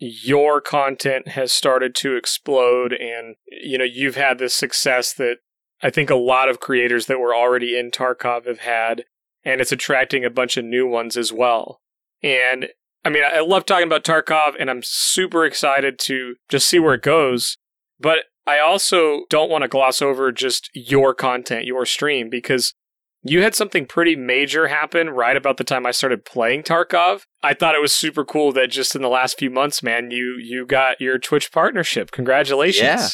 your 0.00 0.60
content 0.60 1.28
has 1.28 1.52
started 1.52 1.94
to 1.94 2.16
explode 2.16 2.92
and 2.92 3.36
you 3.46 3.76
know 3.76 3.84
you've 3.84 4.16
had 4.16 4.38
this 4.38 4.54
success 4.54 5.12
that 5.12 5.36
I 5.82 5.90
think 5.90 6.08
a 6.08 6.14
lot 6.14 6.48
of 6.48 6.58
creators 6.58 7.06
that 7.06 7.20
were 7.20 7.34
already 7.34 7.78
in 7.78 7.90
Tarkov 7.90 8.46
have 8.46 8.60
had 8.60 9.04
and 9.44 9.60
it's 9.60 9.72
attracting 9.72 10.24
a 10.24 10.30
bunch 10.30 10.56
of 10.56 10.64
new 10.64 10.86
ones 10.86 11.18
as 11.18 11.32
well. 11.32 11.80
And 12.22 12.68
I 13.04 13.10
mean 13.10 13.22
I 13.24 13.40
love 13.40 13.66
talking 13.66 13.86
about 13.86 14.04
Tarkov 14.04 14.54
and 14.58 14.70
I'm 14.70 14.82
super 14.82 15.44
excited 15.44 15.98
to 16.00 16.36
just 16.48 16.66
see 16.66 16.78
where 16.78 16.94
it 16.94 17.02
goes, 17.02 17.58
but 17.98 18.20
I 18.50 18.58
also 18.58 19.26
don't 19.30 19.48
want 19.48 19.62
to 19.62 19.68
gloss 19.68 20.02
over 20.02 20.32
just 20.32 20.70
your 20.74 21.14
content, 21.14 21.66
your 21.66 21.86
stream 21.86 22.28
because 22.28 22.74
you 23.22 23.42
had 23.42 23.54
something 23.54 23.86
pretty 23.86 24.16
major 24.16 24.66
happen 24.66 25.10
right 25.10 25.36
about 25.36 25.56
the 25.56 25.62
time 25.62 25.86
I 25.86 25.92
started 25.92 26.24
playing 26.24 26.64
Tarkov. 26.64 27.22
I 27.44 27.54
thought 27.54 27.76
it 27.76 27.80
was 27.80 27.92
super 27.92 28.24
cool 28.24 28.50
that 28.52 28.70
just 28.72 28.96
in 28.96 29.02
the 29.02 29.08
last 29.08 29.38
few 29.38 29.50
months, 29.50 29.84
man, 29.84 30.10
you 30.10 30.36
you 30.42 30.66
got 30.66 31.00
your 31.00 31.16
Twitch 31.18 31.52
partnership. 31.52 32.10
Congratulations. 32.10 32.82
Yeah. 32.82 33.08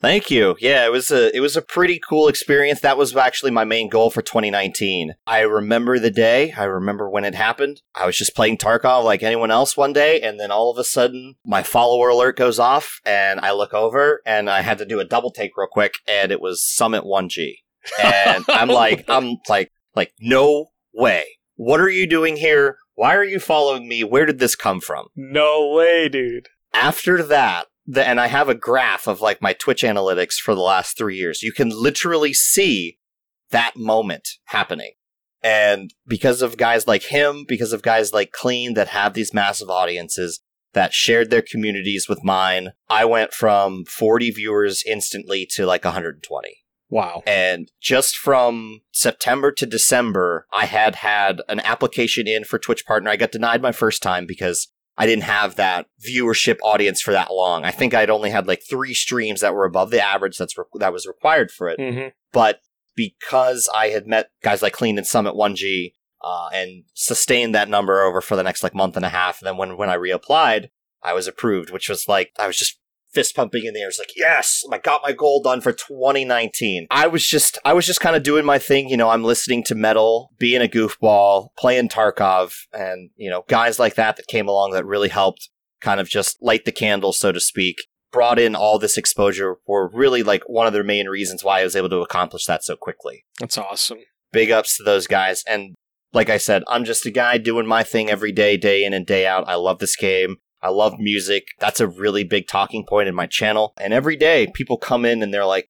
Thank 0.00 0.30
you. 0.30 0.56
Yeah, 0.60 0.86
it 0.86 0.92
was 0.92 1.10
a 1.10 1.34
it 1.36 1.40
was 1.40 1.56
a 1.56 1.62
pretty 1.62 1.98
cool 1.98 2.28
experience. 2.28 2.80
That 2.80 2.96
was 2.96 3.16
actually 3.16 3.50
my 3.50 3.64
main 3.64 3.88
goal 3.88 4.10
for 4.10 4.22
2019. 4.22 5.14
I 5.26 5.40
remember 5.40 5.98
the 5.98 6.10
day. 6.10 6.52
I 6.52 6.64
remember 6.64 7.10
when 7.10 7.24
it 7.24 7.34
happened. 7.34 7.82
I 7.96 8.06
was 8.06 8.16
just 8.16 8.36
playing 8.36 8.58
Tarkov 8.58 9.04
like 9.04 9.24
anyone 9.24 9.50
else 9.50 9.76
one 9.76 9.92
day, 9.92 10.20
and 10.20 10.38
then 10.38 10.52
all 10.52 10.70
of 10.70 10.78
a 10.78 10.84
sudden, 10.84 11.34
my 11.44 11.64
follower 11.64 12.10
alert 12.10 12.36
goes 12.36 12.60
off, 12.60 13.00
and 13.04 13.40
I 13.40 13.50
look 13.52 13.74
over, 13.74 14.20
and 14.24 14.48
I 14.48 14.62
had 14.62 14.78
to 14.78 14.86
do 14.86 15.00
a 15.00 15.04
double 15.04 15.32
take 15.32 15.56
real 15.56 15.66
quick, 15.70 15.94
and 16.06 16.30
it 16.30 16.40
was 16.40 16.62
summit1g, 16.62 17.54
and 18.00 18.44
I'm 18.48 18.68
like, 18.68 19.04
I'm 19.08 19.38
like, 19.48 19.72
like, 19.96 20.12
no 20.20 20.66
way. 20.94 21.24
What 21.56 21.80
are 21.80 21.90
you 21.90 22.06
doing 22.06 22.36
here? 22.36 22.76
Why 22.94 23.16
are 23.16 23.24
you 23.24 23.40
following 23.40 23.88
me? 23.88 24.04
Where 24.04 24.26
did 24.26 24.38
this 24.38 24.54
come 24.54 24.80
from? 24.80 25.06
No 25.16 25.72
way, 25.74 26.08
dude. 26.08 26.48
after 26.72 27.20
that, 27.24 27.66
the, 27.88 28.06
and 28.06 28.20
I 28.20 28.26
have 28.26 28.50
a 28.50 28.54
graph 28.54 29.08
of 29.08 29.22
like 29.22 29.40
my 29.40 29.54
Twitch 29.54 29.82
analytics 29.82 30.34
for 30.34 30.54
the 30.54 30.60
last 30.60 30.96
three 30.96 31.16
years, 31.16 31.42
you 31.42 31.52
can 31.52 31.70
literally 31.70 32.34
see 32.34 32.98
that 33.50 33.76
moment 33.76 34.28
happening. 34.44 34.92
And 35.42 35.94
because 36.06 36.42
of 36.42 36.58
guys 36.58 36.86
like 36.86 37.04
him, 37.04 37.46
because 37.48 37.72
of 37.72 37.80
guys 37.82 38.12
like 38.12 38.30
Klean 38.30 38.74
that 38.74 38.88
have 38.88 39.14
these 39.14 39.32
massive 39.32 39.70
audiences 39.70 40.40
that 40.74 40.92
shared 40.92 41.30
their 41.30 41.42
communities 41.42 42.06
with 42.08 42.22
mine, 42.22 42.72
I 42.90 43.06
went 43.06 43.32
from 43.32 43.84
40 43.86 44.32
viewers 44.32 44.84
instantly 44.86 45.48
to 45.52 45.64
like 45.64 45.84
120. 45.84 46.48
Wow. 46.90 47.22
And 47.26 47.70
just 47.80 48.16
from 48.16 48.80
September 48.92 49.50
to 49.52 49.66
December, 49.66 50.46
I 50.52 50.66
had 50.66 50.96
had 50.96 51.40
an 51.48 51.60
application 51.60 52.26
in 52.26 52.44
for 52.44 52.58
Twitch 52.58 52.84
Partner. 52.84 53.10
I 53.10 53.16
got 53.16 53.32
denied 53.32 53.62
my 53.62 53.72
first 53.72 54.02
time 54.02 54.26
because 54.26 54.68
I 54.98 55.06
didn't 55.06 55.24
have 55.24 55.54
that 55.54 55.86
viewership 56.04 56.58
audience 56.62 57.00
for 57.00 57.12
that 57.12 57.32
long. 57.32 57.64
I 57.64 57.70
think 57.70 57.94
I'd 57.94 58.10
only 58.10 58.30
had 58.30 58.48
like 58.48 58.62
three 58.68 58.94
streams 58.94 59.40
that 59.40 59.54
were 59.54 59.64
above 59.64 59.90
the 59.90 60.04
average 60.04 60.36
that's 60.36 60.58
re- 60.58 60.64
that 60.74 60.92
was 60.92 61.06
required 61.06 61.52
for 61.52 61.68
it. 61.68 61.78
Mm-hmm. 61.78 62.08
But 62.32 62.60
because 62.96 63.68
I 63.72 63.88
had 63.88 64.08
met 64.08 64.30
guys 64.42 64.60
like 64.60 64.72
Klean 64.72 64.98
and 64.98 65.06
summit1g 65.06 65.92
uh, 66.20 66.48
and 66.52 66.82
sustained 66.94 67.54
that 67.54 67.68
number 67.68 68.02
over 68.02 68.20
for 68.20 68.34
the 68.34 68.42
next 68.42 68.64
like 68.64 68.74
month 68.74 68.96
and 68.96 69.04
a 69.04 69.10
half, 69.10 69.40
and 69.40 69.46
then 69.46 69.56
when 69.56 69.76
when 69.76 69.88
I 69.88 69.96
reapplied, 69.96 70.70
I 71.00 71.12
was 71.12 71.28
approved, 71.28 71.70
which 71.70 71.88
was 71.88 72.08
like 72.08 72.32
I 72.36 72.48
was 72.48 72.58
just 72.58 72.80
fist 73.12 73.34
pumping 73.34 73.64
in 73.64 73.74
the 73.74 73.80
air. 73.80 73.88
It's 73.88 73.98
like, 73.98 74.12
yes, 74.16 74.62
I 74.72 74.78
got 74.78 75.02
my 75.02 75.12
goal 75.12 75.42
done 75.42 75.60
for 75.60 75.72
2019. 75.72 76.86
I 76.90 77.06
was 77.06 77.26
just, 77.26 77.58
I 77.64 77.72
was 77.72 77.86
just 77.86 78.00
kind 78.00 78.16
of 78.16 78.22
doing 78.22 78.44
my 78.44 78.58
thing. 78.58 78.88
You 78.88 78.96
know, 78.96 79.10
I'm 79.10 79.24
listening 79.24 79.64
to 79.64 79.74
metal, 79.74 80.30
being 80.38 80.62
a 80.62 80.68
goofball, 80.68 81.48
playing 81.58 81.88
Tarkov, 81.88 82.54
and 82.72 83.10
you 83.16 83.30
know, 83.30 83.44
guys 83.48 83.78
like 83.78 83.94
that 83.94 84.16
that 84.16 84.26
came 84.26 84.48
along 84.48 84.72
that 84.72 84.86
really 84.86 85.08
helped 85.08 85.48
kind 85.80 86.00
of 86.00 86.08
just 86.08 86.38
light 86.42 86.64
the 86.64 86.72
candle, 86.72 87.12
so 87.12 87.32
to 87.32 87.40
speak. 87.40 87.76
Brought 88.10 88.38
in 88.38 88.54
all 88.54 88.78
this 88.78 88.96
exposure 88.96 89.56
were 89.66 89.90
really 89.92 90.22
like 90.22 90.42
one 90.46 90.66
of 90.66 90.72
the 90.72 90.82
main 90.82 91.08
reasons 91.08 91.44
why 91.44 91.60
I 91.60 91.64
was 91.64 91.76
able 91.76 91.90
to 91.90 92.00
accomplish 92.00 92.46
that 92.46 92.64
so 92.64 92.74
quickly. 92.74 93.24
That's 93.38 93.58
awesome. 93.58 93.98
Big 94.32 94.50
ups 94.50 94.78
to 94.78 94.82
those 94.82 95.06
guys. 95.06 95.44
And 95.46 95.74
like 96.14 96.30
I 96.30 96.38
said, 96.38 96.62
I'm 96.68 96.84
just 96.84 97.04
a 97.04 97.10
guy 97.10 97.36
doing 97.36 97.66
my 97.66 97.82
thing 97.82 98.08
every 98.08 98.32
day, 98.32 98.56
day 98.56 98.84
in 98.84 98.94
and 98.94 99.06
day 99.06 99.26
out. 99.26 99.46
I 99.46 99.56
love 99.56 99.78
this 99.78 99.94
game. 99.94 100.36
I 100.62 100.70
love 100.70 100.98
music. 100.98 101.48
That's 101.58 101.80
a 101.80 101.86
really 101.86 102.24
big 102.24 102.46
talking 102.48 102.84
point 102.86 103.08
in 103.08 103.14
my 103.14 103.26
channel. 103.26 103.72
And 103.80 103.92
every 103.92 104.16
day 104.16 104.50
people 104.54 104.76
come 104.76 105.04
in 105.04 105.22
and 105.22 105.32
they're 105.32 105.44
like, 105.44 105.68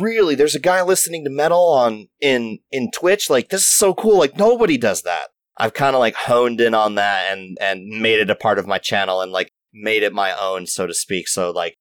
really, 0.00 0.34
there's 0.34 0.54
a 0.54 0.60
guy 0.60 0.82
listening 0.82 1.24
to 1.24 1.30
metal 1.30 1.72
on 1.72 2.08
in 2.20 2.58
in 2.70 2.90
Twitch? 2.90 3.30
Like 3.30 3.48
this 3.48 3.62
is 3.62 3.74
so 3.74 3.94
cool. 3.94 4.18
Like 4.18 4.36
nobody 4.36 4.78
does 4.78 5.02
that. 5.02 5.28
I've 5.56 5.74
kind 5.74 5.96
of 5.96 6.00
like 6.00 6.14
honed 6.14 6.60
in 6.60 6.74
on 6.74 6.94
that 6.96 7.32
and 7.32 7.58
and 7.60 8.00
made 8.00 8.20
it 8.20 8.30
a 8.30 8.36
part 8.36 8.58
of 8.58 8.66
my 8.66 8.78
channel 8.78 9.20
and 9.20 9.32
like 9.32 9.50
made 9.72 10.02
it 10.02 10.12
my 10.12 10.32
own, 10.38 10.66
so 10.66 10.86
to 10.86 10.94
speak. 10.94 11.28
So 11.28 11.50
like 11.50 11.76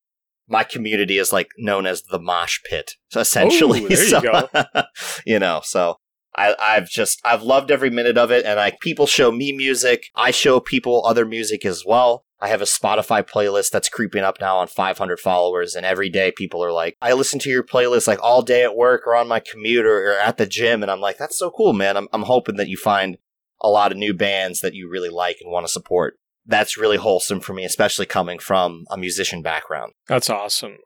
my 0.47 0.63
community 0.63 1.17
is 1.17 1.33
like 1.33 1.49
known 1.57 1.85
as 1.85 2.03
the 2.03 2.19
mosh 2.19 2.59
pit, 2.69 2.93
essentially. 3.15 3.83
Ooh, 3.83 3.89
there 3.89 4.03
you 4.03 4.21
go. 4.53 4.83
you 5.25 5.39
know, 5.39 5.61
so 5.63 5.97
I, 6.35 6.55
I've 6.59 6.89
just 6.89 7.19
I've 7.25 7.43
loved 7.43 7.71
every 7.71 7.89
minute 7.89 8.17
of 8.17 8.31
it, 8.31 8.45
and 8.45 8.57
like 8.57 8.79
people 8.79 9.07
show 9.07 9.31
me 9.31 9.51
music, 9.51 10.05
I 10.15 10.31
show 10.31 10.59
people 10.59 11.05
other 11.05 11.25
music 11.25 11.65
as 11.65 11.83
well. 11.85 12.23
I 12.39 12.49
have 12.49 12.61
a 12.61 12.65
Spotify 12.65 13.27
playlist 13.27 13.71
that's 13.71 13.89
creeping 13.89 14.23
up 14.23 14.37
now 14.39 14.57
on 14.57 14.67
500 14.67 15.19
followers, 15.19 15.75
and 15.75 15.85
every 15.85 16.09
day 16.09 16.31
people 16.31 16.63
are 16.63 16.71
like, 16.71 16.95
"I 17.01 17.13
listen 17.13 17.39
to 17.39 17.49
your 17.49 17.63
playlist 17.63 18.07
like 18.07 18.21
all 18.21 18.41
day 18.41 18.63
at 18.63 18.75
work 18.75 19.07
or 19.07 19.15
on 19.15 19.27
my 19.27 19.39
commuter 19.39 20.11
or 20.11 20.13
at 20.13 20.37
the 20.37 20.45
gym," 20.45 20.81
and 20.83 20.91
I'm 20.91 21.01
like, 21.01 21.17
"That's 21.17 21.37
so 21.37 21.49
cool, 21.49 21.73
man." 21.73 21.97
I'm 21.97 22.07
I'm 22.13 22.23
hoping 22.23 22.55
that 22.57 22.69
you 22.69 22.77
find 22.77 23.17
a 23.61 23.69
lot 23.69 23.91
of 23.91 23.97
new 23.97 24.13
bands 24.13 24.61
that 24.61 24.75
you 24.75 24.89
really 24.89 25.09
like 25.09 25.37
and 25.41 25.51
want 25.51 25.65
to 25.65 25.71
support. 25.71 26.15
That's 26.45 26.77
really 26.77 26.97
wholesome 26.97 27.39
for 27.41 27.53
me, 27.53 27.65
especially 27.65 28.05
coming 28.05 28.39
from 28.39 28.85
a 28.89 28.97
musician 28.97 29.41
background. 29.41 29.93
That's 30.07 30.29
awesome. 30.29 30.77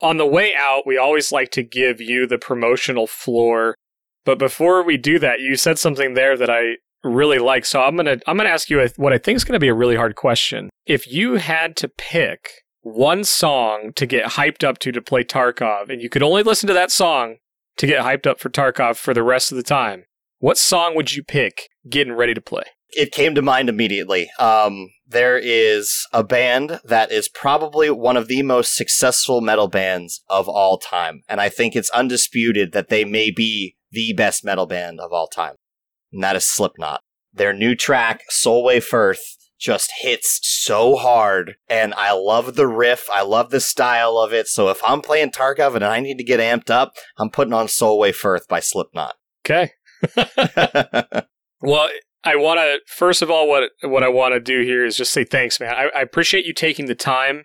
On 0.00 0.16
the 0.16 0.26
way 0.26 0.54
out, 0.54 0.86
we 0.86 0.98
always 0.98 1.30
like 1.30 1.50
to 1.52 1.62
give 1.62 2.00
you 2.00 2.26
the 2.26 2.38
promotional 2.38 3.06
floor. 3.06 3.74
But 4.24 4.38
before 4.38 4.82
we 4.82 4.96
do 4.96 5.18
that, 5.20 5.40
you 5.40 5.56
said 5.56 5.78
something 5.78 6.14
there 6.14 6.36
that 6.36 6.50
I 6.50 6.78
really 7.04 7.38
like. 7.38 7.64
So 7.64 7.80
I'm 7.80 7.96
gonna 7.96 8.18
I'm 8.26 8.36
gonna 8.36 8.48
ask 8.48 8.70
you 8.70 8.86
what 8.96 9.12
I 9.12 9.18
think 9.18 9.36
is 9.36 9.44
gonna 9.44 9.58
be 9.58 9.68
a 9.68 9.74
really 9.74 9.96
hard 9.96 10.16
question. 10.16 10.70
If 10.86 11.10
you 11.10 11.34
had 11.36 11.76
to 11.76 11.88
pick 11.88 12.50
one 12.82 13.24
song 13.24 13.92
to 13.96 14.06
get 14.06 14.32
hyped 14.32 14.64
up 14.64 14.78
to 14.80 14.92
to 14.92 15.02
play 15.02 15.24
Tarkov, 15.24 15.90
and 15.90 16.02
you 16.02 16.08
could 16.08 16.22
only 16.22 16.42
listen 16.42 16.66
to 16.66 16.74
that 16.74 16.90
song 16.90 17.36
to 17.76 17.86
get 17.86 18.04
hyped 18.04 18.26
up 18.26 18.40
for 18.40 18.50
Tarkov 18.50 18.96
for 18.96 19.14
the 19.14 19.22
rest 19.22 19.50
of 19.52 19.56
the 19.56 19.62
time, 19.62 20.04
what 20.38 20.58
song 20.58 20.94
would 20.94 21.14
you 21.14 21.22
pick 21.22 21.68
getting 21.88 22.12
ready 22.12 22.34
to 22.34 22.40
play? 22.40 22.64
it 22.96 23.12
came 23.12 23.34
to 23.34 23.42
mind 23.42 23.68
immediately. 23.68 24.30
Um, 24.38 24.90
there 25.06 25.38
is 25.38 26.06
a 26.12 26.24
band 26.24 26.80
that 26.84 27.12
is 27.12 27.28
probably 27.28 27.90
one 27.90 28.16
of 28.16 28.28
the 28.28 28.42
most 28.42 28.74
successful 28.74 29.40
metal 29.40 29.68
bands 29.68 30.22
of 30.28 30.48
all 30.48 30.78
time. 30.78 31.22
And 31.28 31.40
I 31.40 31.48
think 31.48 31.76
it's 31.76 31.90
undisputed 31.90 32.72
that 32.72 32.88
they 32.88 33.04
may 33.04 33.30
be 33.30 33.76
the 33.90 34.12
best 34.12 34.44
metal 34.44 34.66
band 34.66 35.00
of 35.00 35.12
all 35.12 35.26
time. 35.26 35.54
And 36.14 36.24
that 36.24 36.36
is 36.36 36.48
Slipknot. 36.48 37.02
Their 37.32 37.52
new 37.52 37.74
track, 37.74 38.22
Solway 38.30 38.80
Firth, 38.80 39.36
just 39.58 39.90
hits 40.00 40.40
so 40.42 40.96
hard. 40.96 41.56
And 41.68 41.92
I 41.94 42.12
love 42.12 42.54
the 42.54 42.66
riff. 42.66 43.08
I 43.12 43.22
love 43.22 43.50
the 43.50 43.60
style 43.60 44.18
of 44.18 44.32
it. 44.32 44.46
So 44.46 44.68
if 44.68 44.80
I'm 44.84 45.02
playing 45.02 45.30
Tarkov 45.30 45.74
and 45.74 45.84
I 45.84 46.00
need 46.00 46.18
to 46.18 46.24
get 46.24 46.40
amped 46.40 46.70
up, 46.70 46.94
I'm 47.18 47.30
putting 47.30 47.52
on 47.52 47.68
Solway 47.68 48.12
Firth 48.12 48.48
by 48.48 48.60
Slipknot. 48.60 49.16
Okay. 49.44 49.72
Well, 51.64 51.88
I 52.24 52.36
want 52.36 52.58
to 52.58 52.80
first 52.86 53.22
of 53.22 53.30
all 53.30 53.48
what 53.48 53.70
what 53.82 54.02
I 54.02 54.08
want 54.08 54.34
to 54.34 54.40
do 54.40 54.60
here 54.60 54.84
is 54.84 54.98
just 54.98 55.12
say 55.12 55.24
thanks, 55.24 55.58
man. 55.58 55.74
I, 55.74 55.88
I 55.96 56.02
appreciate 56.02 56.44
you 56.44 56.52
taking 56.52 56.86
the 56.86 56.94
time 56.94 57.44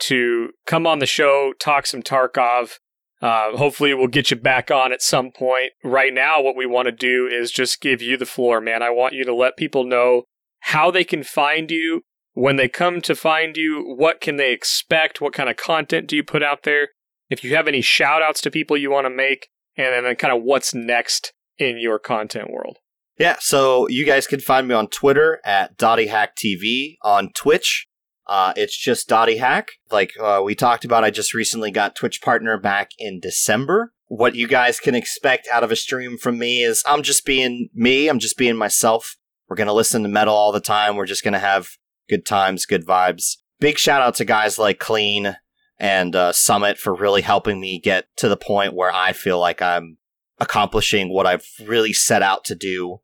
to 0.00 0.48
come 0.66 0.88
on 0.88 0.98
the 0.98 1.06
show, 1.06 1.52
talk 1.60 1.86
some 1.86 2.02
Tarkov. 2.02 2.78
Uh, 3.20 3.56
hopefully, 3.56 3.92
we'll 3.92 4.06
get 4.06 4.30
you 4.30 4.36
back 4.36 4.70
on 4.70 4.92
at 4.92 5.02
some 5.02 5.30
point. 5.30 5.72
Right 5.84 6.12
now, 6.12 6.40
what 6.40 6.56
we 6.56 6.66
want 6.66 6.86
to 6.86 6.92
do 6.92 7.26
is 7.26 7.50
just 7.50 7.80
give 7.80 8.00
you 8.00 8.16
the 8.16 8.26
floor, 8.26 8.60
man. 8.60 8.82
I 8.82 8.90
want 8.90 9.14
you 9.14 9.24
to 9.24 9.34
let 9.34 9.56
people 9.56 9.84
know 9.84 10.22
how 10.60 10.90
they 10.90 11.04
can 11.04 11.22
find 11.22 11.70
you 11.70 12.02
when 12.32 12.56
they 12.56 12.68
come 12.68 13.00
to 13.02 13.14
find 13.14 13.56
you. 13.56 13.94
What 13.96 14.20
can 14.20 14.36
they 14.36 14.52
expect? 14.52 15.20
What 15.20 15.34
kind 15.34 15.50
of 15.50 15.56
content 15.56 16.06
do 16.06 16.16
you 16.16 16.24
put 16.24 16.42
out 16.42 16.62
there? 16.62 16.88
If 17.28 17.44
you 17.44 17.54
have 17.54 17.68
any 17.68 17.82
shout 17.82 18.22
outs 18.22 18.40
to 18.42 18.50
people 18.50 18.76
you 18.76 18.90
want 18.90 19.06
to 19.06 19.10
make, 19.10 19.48
and 19.76 20.06
then 20.06 20.16
kind 20.16 20.34
of 20.34 20.42
what's 20.42 20.74
next 20.74 21.32
in 21.58 21.78
your 21.78 21.98
content 21.98 22.50
world. 22.50 22.78
Yeah, 23.18 23.36
so 23.38 23.86
you 23.88 24.06
guys 24.06 24.26
can 24.26 24.40
find 24.40 24.66
me 24.66 24.74
on 24.74 24.88
Twitter 24.88 25.40
at 25.44 25.76
DottieHackTV, 25.76 26.96
on 27.02 27.30
Twitch. 27.34 27.86
Uh, 28.30 28.52
it's 28.54 28.76
just 28.76 29.08
Dottie 29.08 29.38
Hack. 29.38 29.72
Like 29.90 30.12
uh, 30.20 30.40
we 30.44 30.54
talked 30.54 30.84
about, 30.84 31.02
I 31.02 31.10
just 31.10 31.34
recently 31.34 31.72
got 31.72 31.96
Twitch 31.96 32.22
partner 32.22 32.56
back 32.56 32.90
in 32.96 33.18
December. 33.18 33.92
What 34.06 34.36
you 34.36 34.46
guys 34.46 34.78
can 34.78 34.94
expect 34.94 35.48
out 35.52 35.64
of 35.64 35.72
a 35.72 35.76
stream 35.76 36.16
from 36.16 36.38
me 36.38 36.62
is 36.62 36.84
I'm 36.86 37.02
just 37.02 37.26
being 37.26 37.70
me. 37.74 38.06
I'm 38.06 38.20
just 38.20 38.38
being 38.38 38.56
myself. 38.56 39.16
We're 39.48 39.56
gonna 39.56 39.72
listen 39.72 40.04
to 40.04 40.08
metal 40.08 40.34
all 40.34 40.52
the 40.52 40.60
time. 40.60 40.94
We're 40.94 41.06
just 41.06 41.24
gonna 41.24 41.40
have 41.40 41.70
good 42.08 42.24
times, 42.24 42.66
good 42.66 42.86
vibes. 42.86 43.38
Big 43.58 43.78
shout 43.78 44.00
out 44.00 44.14
to 44.14 44.24
guys 44.24 44.60
like 44.60 44.78
Klean 44.78 45.36
and 45.80 46.14
uh, 46.14 46.30
Summit 46.30 46.78
for 46.78 46.94
really 46.94 47.22
helping 47.22 47.58
me 47.58 47.80
get 47.80 48.06
to 48.18 48.28
the 48.28 48.36
point 48.36 48.74
where 48.74 48.94
I 48.94 49.12
feel 49.12 49.40
like 49.40 49.60
I'm 49.60 49.98
accomplishing 50.38 51.12
what 51.12 51.26
I've 51.26 51.46
really 51.66 51.92
set 51.92 52.22
out 52.22 52.44
to 52.44 52.54
do 52.54 53.00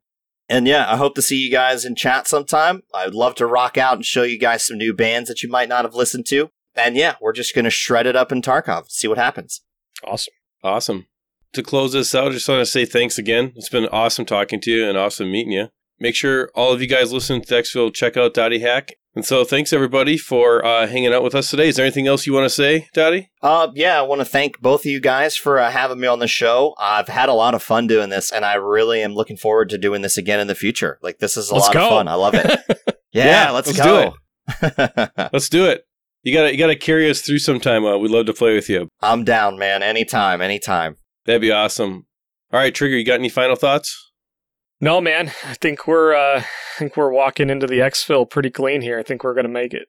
and 0.49 0.67
yeah, 0.67 0.91
I 0.91 0.97
hope 0.97 1.15
to 1.17 1.23
see 1.23 1.37
you 1.37 1.51
guys 1.51 1.85
in 1.85 1.95
chat 1.95 2.29
sometime. 2.29 2.83
I'd 2.95 3.15
love 3.15 3.35
to 3.37 3.47
rock 3.47 3.77
out 3.77 3.95
and 3.95 4.05
show 4.05 4.23
you 4.23 4.39
guys 4.39 4.65
some 4.65 4.79
new 4.79 4.95
bands 4.95 5.29
that 5.29 5.43
you 5.43 5.49
might 5.49 5.69
not 5.69 5.85
have 5.85 5.95
listened 5.95 6.27
to. 6.27 6.51
And 6.75 6.97
yeah, 6.97 7.15
we're 7.21 7.33
just 7.33 7.55
going 7.55 7.65
to 7.65 7.71
shred 7.71 8.07
it 8.07 8.17
up 8.17 8.31
in 8.31 8.43
Tarkov, 8.43 8.91
see 8.91 9.09
what 9.09 9.19
happens. 9.19 9.63
Awesome. 10.05 10.35
Awesome. 10.63 11.07
To 11.55 11.63
close 11.63 11.93
this 11.93 12.15
out, 12.15 12.29
I 12.29 12.33
just 12.33 12.49
want 12.49 12.61
to 12.61 12.67
say 12.67 12.85
thanks 12.85 13.19
again. 13.19 13.53
It's 13.57 13.69
been 13.69 13.87
awesome 13.87 14.27
talking 14.27 14.61
to 14.61 14.71
you 14.71 14.89
and 14.89 14.99
awesome 14.99 15.31
meeting 15.31 15.53
you. 15.53 15.69
Make 15.99 16.15
sure 16.15 16.51
all 16.55 16.73
of 16.73 16.83
you 16.83 16.87
guys 16.87 17.13
listening 17.13 17.43
to 17.43 17.55
Exfil 17.55 17.95
check 17.95 18.17
out 18.17 18.35
Dottie 18.35 18.61
Hack. 18.61 18.97
And 19.17 19.25
so 19.25 19.45
thanks 19.45 19.73
everybody 19.73 20.19
for 20.19 20.63
uh, 20.63 20.87
hanging 20.87 21.15
out 21.15 21.23
with 21.23 21.35
us 21.35 21.49
today. 21.51 21.69
Is 21.69 21.77
there 21.77 21.87
anything 21.87 22.07
else 22.07 22.27
you 22.27 22.35
want 22.35 22.45
to 22.45 22.51
say, 22.51 22.87
Dottie? 22.93 23.31
Uh, 23.43 23.69
yeah, 23.75 23.99
I 23.99 24.03
want 24.03 24.21
to 24.21 24.27
thank 24.27 24.61
both 24.61 24.83
of 24.83 24.87
you 24.91 25.01
guys 25.01 25.37
for 25.37 25.59
uh, 25.59 25.71
having 25.71 25.99
me 25.99 26.07
on 26.07 26.19
the 26.19 26.29
show. 26.29 26.75
I've 26.79 27.09
had 27.09 27.31
a 27.31 27.33
lot 27.33 27.55
of 27.55 27.63
fun 27.63 27.87
doing 27.87 28.11
this, 28.11 28.31
and 28.31 28.45
I 28.45 28.55
really 28.57 29.03
am 29.03 29.15
looking 29.15 29.39
forward 29.39 29.71
to 29.71 29.79
doing 29.79 30.03
this 30.03 30.19
again 30.19 30.39
in 30.39 30.49
the 30.49 30.55
future. 30.55 30.99
Like, 31.03 31.17
this 31.19 31.39
is 31.39 31.49
a 31.51 31.55
Let's 31.55 31.69
lot 31.69 31.73
go. 31.73 31.85
of 31.85 31.91
fun. 31.91 32.09
I 32.09 32.15
love 32.15 32.35
it. 32.35 32.61
Yeah, 33.13 33.25
Yeah, 33.47 33.51
let's, 33.53 33.69
let's 33.69 33.81
go. 33.81 34.15
Let's 35.33 35.49
do 35.49 35.65
it. 35.65 35.87
You 36.23 36.35
gotta 36.35 36.53
you 36.53 36.59
gotta 36.59 36.77
carry 36.77 37.09
us 37.09 37.23
through 37.23 37.39
sometime. 37.39 37.87
Uh, 37.87 37.97
we'd 37.97 38.11
love 38.11 38.27
to 38.27 38.35
play 38.35 38.55
with 38.55 38.69
you. 38.69 38.89
I'm 39.01 39.25
down, 39.25 39.59
man. 39.59 39.83
Anytime, 39.83 40.43
anytime. 40.43 40.97
That'd 41.25 41.41
be 41.41 41.51
awesome. 41.51 42.05
All 42.53 42.61
right, 42.61 42.75
Trigger, 42.75 42.95
you 42.99 43.07
got 43.07 43.15
any 43.21 43.31
final 43.31 43.57
thoughts? 43.57 44.06
No, 44.81 45.01
man. 45.01 45.33
I 45.45 45.55
think 45.55 45.87
we're 45.87 46.15
uh, 46.15 46.41
I 46.41 46.79
think 46.79 46.97
we're 46.97 47.11
walking 47.11 47.49
into 47.49 47.67
the 47.67 47.79
exfil 47.79 48.29
pretty 48.29 48.51
clean 48.51 48.83
here. 48.83 48.99
I 48.99 49.03
think 49.03 49.25
we're 49.25 49.35
gonna 49.35 49.49
make 49.49 49.75
it. 49.75 49.89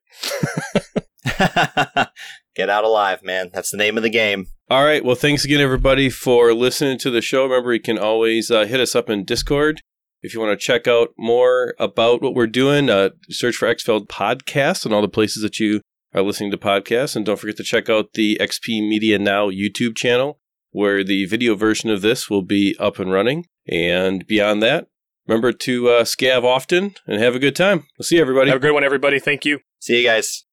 Get 2.55 2.69
out 2.69 2.85
alive, 2.85 3.21
man. 3.21 3.49
That's 3.53 3.69
the 3.69 3.77
name 3.77 3.97
of 3.97 4.03
the 4.03 4.09
game. 4.09 4.47
All 4.69 4.83
right. 4.83 5.03
Well, 5.03 5.15
thanks 5.15 5.45
again, 5.45 5.61
everybody, 5.61 6.09
for 6.09 6.53
listening 6.53 6.97
to 6.99 7.11
the 7.11 7.21
show. 7.21 7.43
Remember, 7.43 7.73
you 7.73 7.81
can 7.81 7.97
always 7.97 8.49
uh, 8.49 8.65
hit 8.65 8.79
us 8.79 8.95
up 8.95 9.09
in 9.09 9.25
Discord. 9.25 9.81
If 10.21 10.33
you 10.33 10.39
want 10.39 10.59
to 10.59 10.65
check 10.65 10.87
out 10.87 11.09
more 11.17 11.75
about 11.77 12.21
what 12.21 12.33
we're 12.33 12.47
doing, 12.47 12.89
uh, 12.89 13.09
search 13.29 13.55
for 13.55 13.73
Xfeld 13.73 14.07
Podcast 14.07 14.85
and 14.85 14.93
all 14.93 15.01
the 15.01 15.07
places 15.07 15.43
that 15.43 15.59
you 15.59 15.81
are 16.13 16.23
listening 16.23 16.49
to 16.51 16.57
podcasts. 16.57 17.15
And 17.15 17.25
don't 17.25 17.39
forget 17.39 17.57
to 17.57 17.63
check 17.63 17.89
out 17.89 18.13
the 18.13 18.37
XP 18.41 18.87
Media 18.87 19.19
Now 19.19 19.49
YouTube 19.49 19.95
channel, 19.95 20.39
where 20.71 21.03
the 21.03 21.25
video 21.25 21.55
version 21.55 21.89
of 21.89 22.01
this 22.01 22.29
will 22.29 22.41
be 22.41 22.75
up 22.79 22.97
and 22.97 23.11
running. 23.11 23.45
And 23.69 24.25
beyond 24.25 24.63
that, 24.63 24.87
Remember 25.27 25.51
to 25.51 25.89
uh, 25.89 26.03
scav 26.03 26.43
often 26.43 26.95
and 27.05 27.21
have 27.21 27.35
a 27.35 27.39
good 27.39 27.55
time. 27.55 27.85
We'll 27.97 28.05
see 28.05 28.15
you, 28.15 28.21
everybody. 28.21 28.49
Have 28.49 28.57
a 28.57 28.61
good 28.61 28.71
one, 28.71 28.85
everybody. 28.85 29.19
Thank 29.19 29.43
you. 29.43 29.59
See 29.79 30.01
you 30.01 30.07
guys. 30.07 30.45